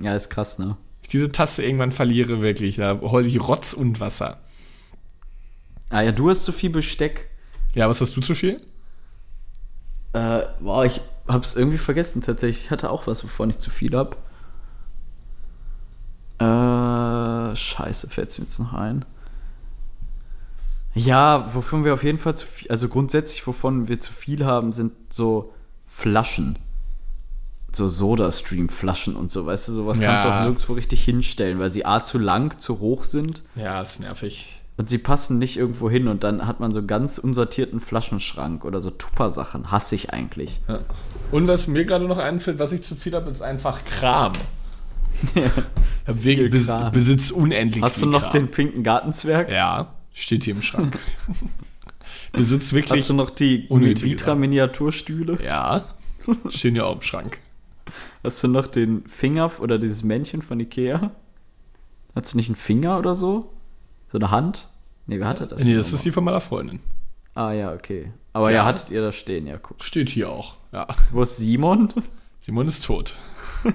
ja, 0.01 0.15
ist 0.15 0.31
krass, 0.31 0.59
ne? 0.59 0.77
Ich 1.09 1.13
diese 1.13 1.33
Tasse 1.33 1.65
irgendwann 1.65 1.91
verliere, 1.91 2.43
wirklich. 2.43 2.77
Da 2.77 3.01
hol 3.01 3.25
ich 3.25 3.41
Rotz 3.41 3.73
und 3.73 3.99
Wasser. 3.99 4.41
Ah 5.89 6.03
ja, 6.03 6.13
du 6.13 6.29
hast 6.29 6.45
zu 6.45 6.53
viel 6.53 6.69
Besteck. 6.69 7.31
Ja, 7.75 7.89
was 7.89 8.03
hast 8.03 8.15
du 8.15 8.21
zu 8.21 8.35
viel? 8.35 8.61
Äh, 10.13 10.41
boah, 10.61 10.85
ich 10.85 11.01
hab's 11.27 11.55
irgendwie 11.55 11.79
vergessen 11.79 12.21
tatsächlich. 12.21 12.67
Ich 12.67 12.71
hatte 12.71 12.91
auch 12.91 13.07
was, 13.07 13.25
wovon 13.25 13.49
ich 13.49 13.59
zu 13.59 13.71
viel 13.71 13.97
hab. 13.97 14.19
Äh, 16.41 17.57
scheiße, 17.57 18.11
fällt's 18.11 18.39
mir 18.39 18.45
jetzt 18.45 18.59
noch 18.59 18.75
ein. 18.75 19.07
Ja, 20.93 21.55
wovon 21.55 21.87
wir 21.87 21.95
auf 21.95 22.05
jeden 22.05 22.19
Fall 22.19 22.37
zu 22.37 22.47
viel, 22.47 22.71
also 22.71 22.87
grundsätzlich, 22.91 23.47
wovon 23.47 23.89
wir 23.89 23.99
zu 23.99 24.13
viel 24.13 24.45
haben, 24.45 24.73
sind 24.73 24.93
so 25.09 25.55
Flaschen. 25.87 26.59
So 27.71 27.87
Soda-Stream-Flaschen 27.89 29.15
und 29.15 29.31
so, 29.31 29.45
weißt 29.47 29.69
du, 29.69 29.73
sowas 29.73 30.01
kannst 30.01 30.25
du 30.25 30.29
Ja. 30.29 30.39
auch 30.41 30.45
nirgendwo 30.45 30.73
richtig 30.73 31.05
hinstellen, 31.05 31.59
weil 31.59 31.71
sie 31.71 31.85
A 31.85 32.03
zu 32.03 32.19
lang, 32.19 32.59
zu 32.59 32.81
hoch 32.81 33.05
sind 33.05 33.43
Ja, 33.57 33.83
ist 33.83 34.01
nervig. 34.01 34.61
und 34.79 34.89
sie 34.89 34.97
passen 34.99 35.37
nicht 35.39 35.59
irgendwo 35.59 35.91
hin 35.91 36.09
und 36.09 36.25
dann 36.25 36.47
hat 36.47 36.61
man 36.61 36.73
so 36.73 36.85
ganz 36.87 37.19
unsortierten 37.19 37.79
Flaschenschrank 37.81 38.65
oder 38.65 38.81
so 38.81 38.89
Tupper-Sachen. 38.91 39.71
Hasse 39.71 39.95
ich 39.97 40.15
eigentlich. 40.15 40.61
Ja. 40.67 40.79
Und 41.31 41.47
was 41.47 41.67
mir 41.67 41.85
gerade 41.85 42.07
noch 42.07 42.17
einfällt, 42.19 42.59
was 42.59 42.73
ich 42.73 42.81
zu 42.83 42.95
viel 42.97 43.15
habe, 43.15 43.29
ist 43.31 43.43
einfach 43.43 43.85
Kram. 43.85 44.33
Wirklich 46.07 46.51
bes 46.51 46.71
besitz 46.93 47.31
unendlich 47.31 47.83
Hast 47.85 47.97
du 47.99 48.03
viel 48.03 48.11
noch 48.13 48.23
Kram. 48.23 48.33
den 48.33 48.51
pinken 48.51 48.83
Gartenzwerg? 48.83 49.51
Ja, 49.51 49.95
steht 50.15 50.45
hier 50.45 50.55
im 50.55 50.63
Schrank. 50.63 50.99
besitz 52.33 52.73
wirklich. 52.73 53.01
Hast 53.01 53.11
du 53.11 53.15
noch 53.15 53.31
die 53.31 53.67
Vitra-Miniaturstühle? 53.69 55.39
Ja, 55.45 55.85
stehen 56.49 56.77
ja 56.77 56.85
auch 56.85 56.97
im 56.97 57.03
Schrank. 57.03 57.41
Hast 58.25 58.43
du 58.43 58.49
noch 58.49 58.67
den 58.67 59.07
Finger 59.07 59.51
oder 59.61 59.79
dieses 59.79 60.03
Männchen 60.03 60.43
von 60.43 60.59
Ikea? 60.61 61.11
Hast 62.15 62.33
du 62.33 62.37
nicht 62.37 62.49
einen 62.49 62.57
Finger 62.57 62.99
oder 62.99 63.15
so? 63.15 63.53
So 64.09 64.19
eine 64.19 64.31
Hand? 64.31 64.69
Nee, 65.07 65.19
wer 65.21 65.29
hatte 65.29 65.47
das? 65.47 65.65
nee, 65.65 65.75
das 65.75 65.93
ist 65.93 66.05
die 66.05 66.11
von 66.11 66.25
meiner 66.25 66.41
Freundin. 66.41 66.81
Ah 67.35 67.53
ja, 67.53 67.73
okay. 67.73 68.13
Aber 68.33 68.51
Ja. 68.51 68.59
ja, 68.59 68.65
hattet 68.67 68.91
ihr 68.91 69.01
da 69.01 69.13
stehen, 69.13 69.47
ja, 69.47 69.59
guck. 69.59 69.83
Steht 69.83 70.09
hier 70.09 70.29
auch. 70.31 70.57
Ja. 70.73 70.87
Wo 71.13 71.23
ist 71.23 71.37
Simon? 71.37 71.93
Simon 72.41 72.67
ist 72.67 72.85
tot. 72.85 73.17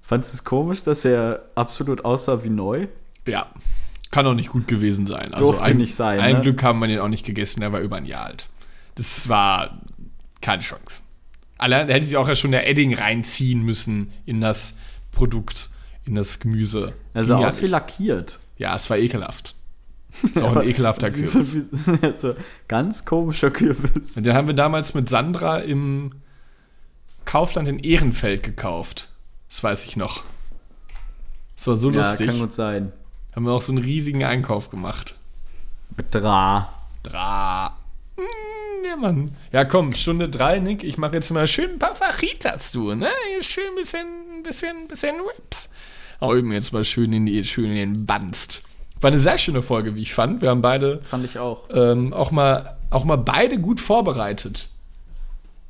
Fandest 0.00 0.32
du 0.32 0.36
es 0.36 0.44
komisch, 0.44 0.84
dass 0.84 1.04
er 1.04 1.46
absolut 1.56 2.04
aussah 2.04 2.44
wie 2.44 2.48
neu? 2.48 2.86
Ja. 3.26 3.46
Kann 4.12 4.26
auch 4.26 4.34
nicht 4.34 4.50
gut 4.50 4.68
gewesen 4.68 5.04
sein. 5.06 5.34
Also 5.34 5.46
Durfte 5.46 5.64
ein, 5.64 5.76
nicht 5.78 5.94
sein, 5.94 6.20
Ein 6.20 6.36
ne? 6.36 6.40
Glück 6.42 6.62
haben 6.62 6.78
wir 6.78 6.86
den 6.86 7.00
auch 7.00 7.08
nicht 7.08 7.26
gegessen, 7.26 7.60
der 7.60 7.72
war 7.72 7.80
über 7.80 7.96
ein 7.96 8.04
Jahr 8.06 8.26
alt. 8.26 8.48
Das 8.94 9.28
war 9.28 9.82
keine 10.40 10.62
Chance. 10.62 11.02
Allein, 11.58 11.86
da 11.88 11.94
hätte 11.94 12.06
sich 12.06 12.16
auch 12.16 12.28
ja 12.28 12.34
schon 12.34 12.52
der 12.52 12.68
Edding 12.68 12.94
reinziehen 12.94 13.62
müssen 13.62 14.12
in 14.26 14.40
das 14.40 14.76
Produkt, 15.12 15.70
in 16.04 16.14
das 16.14 16.38
Gemüse. 16.40 16.92
Er 17.14 17.24
sah 17.24 17.40
ja 17.40 17.46
aus 17.46 17.62
wie 17.62 17.66
lackiert. 17.66 18.40
Ja, 18.58 18.74
es 18.76 18.88
war 18.90 18.98
ekelhaft. 18.98 19.54
Ist 20.22 20.42
auch 20.42 20.56
ein 20.56 20.66
ekelhafter 20.68 21.10
Kürbis. 21.10 21.70
so, 22.14 22.34
ganz 22.68 23.04
komischer 23.04 23.50
Kürbis. 23.50 24.14
Den 24.14 24.34
haben 24.34 24.46
wir 24.48 24.54
damals 24.54 24.94
mit 24.94 25.08
Sandra 25.08 25.58
im 25.58 26.10
Kaufland 27.24 27.68
in 27.68 27.78
Ehrenfeld 27.78 28.42
gekauft. 28.42 29.10
Das 29.48 29.62
weiß 29.62 29.84
ich 29.84 29.96
noch. 29.96 30.22
Das 31.56 31.66
war 31.66 31.76
so 31.76 31.90
Ja, 31.90 31.96
lustig. 31.98 32.28
kann 32.28 32.38
gut 32.38 32.52
sein. 32.52 32.92
Haben 33.34 33.44
wir 33.44 33.52
auch 33.52 33.62
so 33.62 33.72
einen 33.72 33.82
riesigen 33.82 34.24
Einkauf 34.24 34.70
gemacht. 34.70 35.16
Mit 35.96 36.14
Dra. 36.14 36.72
Dra. 37.02 37.76
Hm, 38.16 38.24
Ja, 38.88 38.96
Mann. 38.96 39.30
Ja, 39.52 39.64
komm, 39.64 39.92
Stunde 39.92 40.28
drei, 40.28 40.58
Nick. 40.58 40.84
Ich 40.84 40.98
mache 40.98 41.14
jetzt 41.16 41.30
mal 41.30 41.46
schön 41.46 41.70
ein 41.72 41.78
paar 41.78 41.94
Fajitas, 41.94 42.72
du, 42.72 42.94
ne? 42.94 43.08
Hier 43.32 43.42
schön 43.42 43.64
ein 43.70 43.74
bisschen, 43.76 44.06
ein 44.38 44.42
bisschen, 44.42 44.76
ein 44.76 44.88
bisschen 44.88 45.14
Rips. 45.20 45.70
Auch 46.20 46.34
eben 46.34 46.52
jetzt 46.52 46.72
mal 46.72 46.84
schön 46.84 47.12
in, 47.12 47.26
die, 47.26 47.42
schön 47.44 47.66
in 47.74 47.94
den 47.94 48.08
Wanst. 48.08 48.62
War 49.00 49.08
eine 49.08 49.18
sehr 49.18 49.38
schöne 49.38 49.62
Folge, 49.62 49.94
wie 49.96 50.02
ich 50.02 50.14
fand. 50.14 50.40
Wir 50.40 50.50
haben 50.50 50.62
beide 50.62 51.00
Fand 51.02 51.24
ich 51.24 51.38
auch. 51.38 51.64
ähm, 51.72 52.12
auch, 52.12 52.30
mal, 52.30 52.76
auch 52.90 53.04
mal 53.04 53.16
beide 53.16 53.58
gut 53.58 53.80
vorbereitet. 53.80 54.68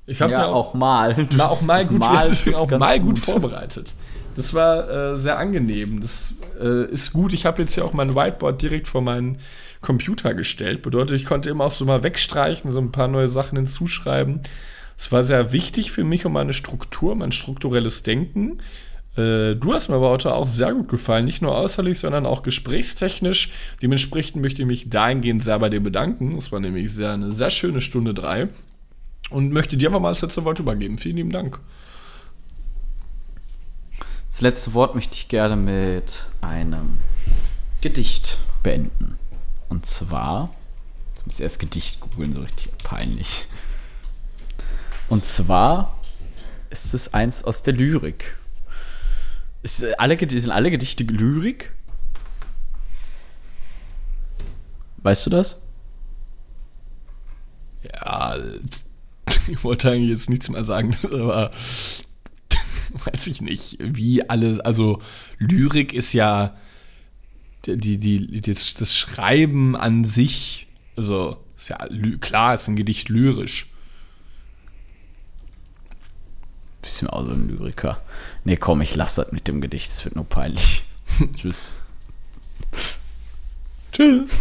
Ich 0.06 0.22
hab 0.22 0.30
Ja, 0.30 0.38
mir 0.38 0.48
auch 0.48 0.74
mal. 0.74 1.26
mal 1.36 1.46
auch 1.46 1.62
mal 1.62 1.80
Das 1.80 1.88
gut, 1.88 1.98
Mal 1.98 2.30
auch 2.54 2.70
mal 2.78 3.00
gut. 3.00 3.16
gut. 3.16 3.24
vorbereitet. 3.24 3.94
Das 4.36 4.52
war 4.54 4.88
äh, 5.14 5.18
sehr 5.18 5.38
angenehm. 5.38 6.00
Das 6.00 6.34
äh, 6.60 6.84
ist 6.92 7.12
gut. 7.12 7.32
Ich 7.32 7.46
habe 7.46 7.62
jetzt 7.62 7.74
ja 7.74 7.84
auch 7.84 7.92
mein 7.94 8.14
Whiteboard 8.14 8.60
direkt 8.62 8.86
vor 8.86 9.00
meinen 9.00 9.38
Computer 9.86 10.34
gestellt. 10.34 10.82
Bedeutet, 10.82 11.16
ich 11.16 11.24
konnte 11.24 11.48
immer 11.48 11.64
auch 11.64 11.70
so 11.70 11.84
mal 11.84 12.02
wegstreichen, 12.02 12.72
so 12.72 12.80
ein 12.80 12.90
paar 12.90 13.06
neue 13.06 13.28
Sachen 13.28 13.56
hinzuschreiben. 13.56 14.40
Es 14.98 15.12
war 15.12 15.22
sehr 15.22 15.52
wichtig 15.52 15.92
für 15.92 16.02
mich 16.02 16.26
um 16.26 16.32
meine 16.32 16.52
Struktur, 16.52 17.14
mein 17.14 17.30
strukturelles 17.30 18.02
Denken. 18.02 18.58
Äh, 19.16 19.54
du 19.54 19.72
hast 19.72 19.88
mir 19.88 19.94
aber 19.94 20.10
heute 20.10 20.34
auch 20.34 20.48
sehr 20.48 20.74
gut 20.74 20.88
gefallen, 20.88 21.24
nicht 21.24 21.40
nur 21.40 21.54
äußerlich, 21.54 22.00
sondern 22.00 22.26
auch 22.26 22.42
gesprächstechnisch. 22.42 23.52
Dementsprechend 23.80 24.42
möchte 24.42 24.62
ich 24.62 24.68
mich 24.68 24.90
dahingehend 24.90 25.44
sehr 25.44 25.58
bei 25.60 25.68
dir 25.68 25.80
bedanken. 25.80 26.36
Es 26.36 26.50
war 26.50 26.58
nämlich 26.58 26.92
sehr, 26.92 27.12
eine 27.12 27.32
sehr 27.32 27.50
schöne 27.50 27.80
Stunde 27.80 28.12
drei. 28.12 28.48
Und 29.30 29.52
möchte 29.52 29.76
dir 29.76 29.88
einfach 29.88 30.00
mal 30.00 30.10
das 30.10 30.22
letzte 30.22 30.44
Wort 30.44 30.58
übergeben. 30.58 30.98
Vielen 30.98 31.16
lieben 31.16 31.32
Dank. 31.32 31.60
Das 34.28 34.40
letzte 34.40 34.74
Wort 34.74 34.96
möchte 34.96 35.14
ich 35.14 35.28
gerne 35.28 35.56
mit 35.56 36.26
einem 36.40 36.98
Gedicht 37.80 38.38
beenden. 38.64 39.16
Und 39.68 39.86
zwar, 39.86 40.54
ich 41.16 41.26
muss 41.26 41.40
erst 41.40 41.58
Gedicht 41.58 42.00
googeln, 42.00 42.32
so 42.32 42.40
richtig 42.40 42.76
peinlich. 42.78 43.46
Und 45.08 45.24
zwar 45.24 46.00
ist 46.70 46.94
es 46.94 47.14
eins 47.14 47.44
aus 47.44 47.62
der 47.62 47.74
Lyrik. 47.74 48.36
Ist, 49.62 49.82
äh, 49.82 49.94
alle, 49.98 50.18
sind 50.18 50.50
alle 50.50 50.70
Gedichte 50.70 51.04
Lyrik? 51.04 51.72
Weißt 54.98 55.26
du 55.26 55.30
das? 55.30 55.60
Ja, 57.82 58.36
ich 59.48 59.62
wollte 59.62 59.90
eigentlich 59.90 60.10
jetzt 60.10 60.30
nichts 60.30 60.48
mehr 60.48 60.64
sagen, 60.64 60.96
aber 61.04 61.50
weiß 63.04 63.26
ich 63.26 63.40
nicht, 63.40 63.78
wie 63.80 64.28
alle, 64.28 64.64
also 64.64 65.00
Lyrik 65.38 65.92
ist 65.92 66.12
ja 66.12 66.56
die, 67.66 67.98
die, 67.98 68.40
das, 68.40 68.74
das 68.74 68.96
Schreiben 68.96 69.76
an 69.76 70.04
sich, 70.04 70.68
also 70.96 71.38
ist 71.56 71.68
ja 71.68 71.78
klar, 72.20 72.54
ist 72.54 72.68
ein 72.68 72.76
Gedicht 72.76 73.08
lyrisch. 73.08 73.66
Bist 76.82 77.02
du 77.02 77.12
auch 77.12 77.24
so 77.24 77.32
ein 77.32 77.48
Lyriker? 77.48 78.00
Nee, 78.44 78.56
komm, 78.56 78.80
ich 78.80 78.94
lasse 78.94 79.22
das 79.22 79.32
mit 79.32 79.48
dem 79.48 79.60
Gedicht, 79.60 79.90
es 79.90 80.04
wird 80.04 80.14
nur 80.14 80.28
peinlich. 80.28 80.84
Tschüss. 81.36 81.72
Tschüss. 83.92 84.38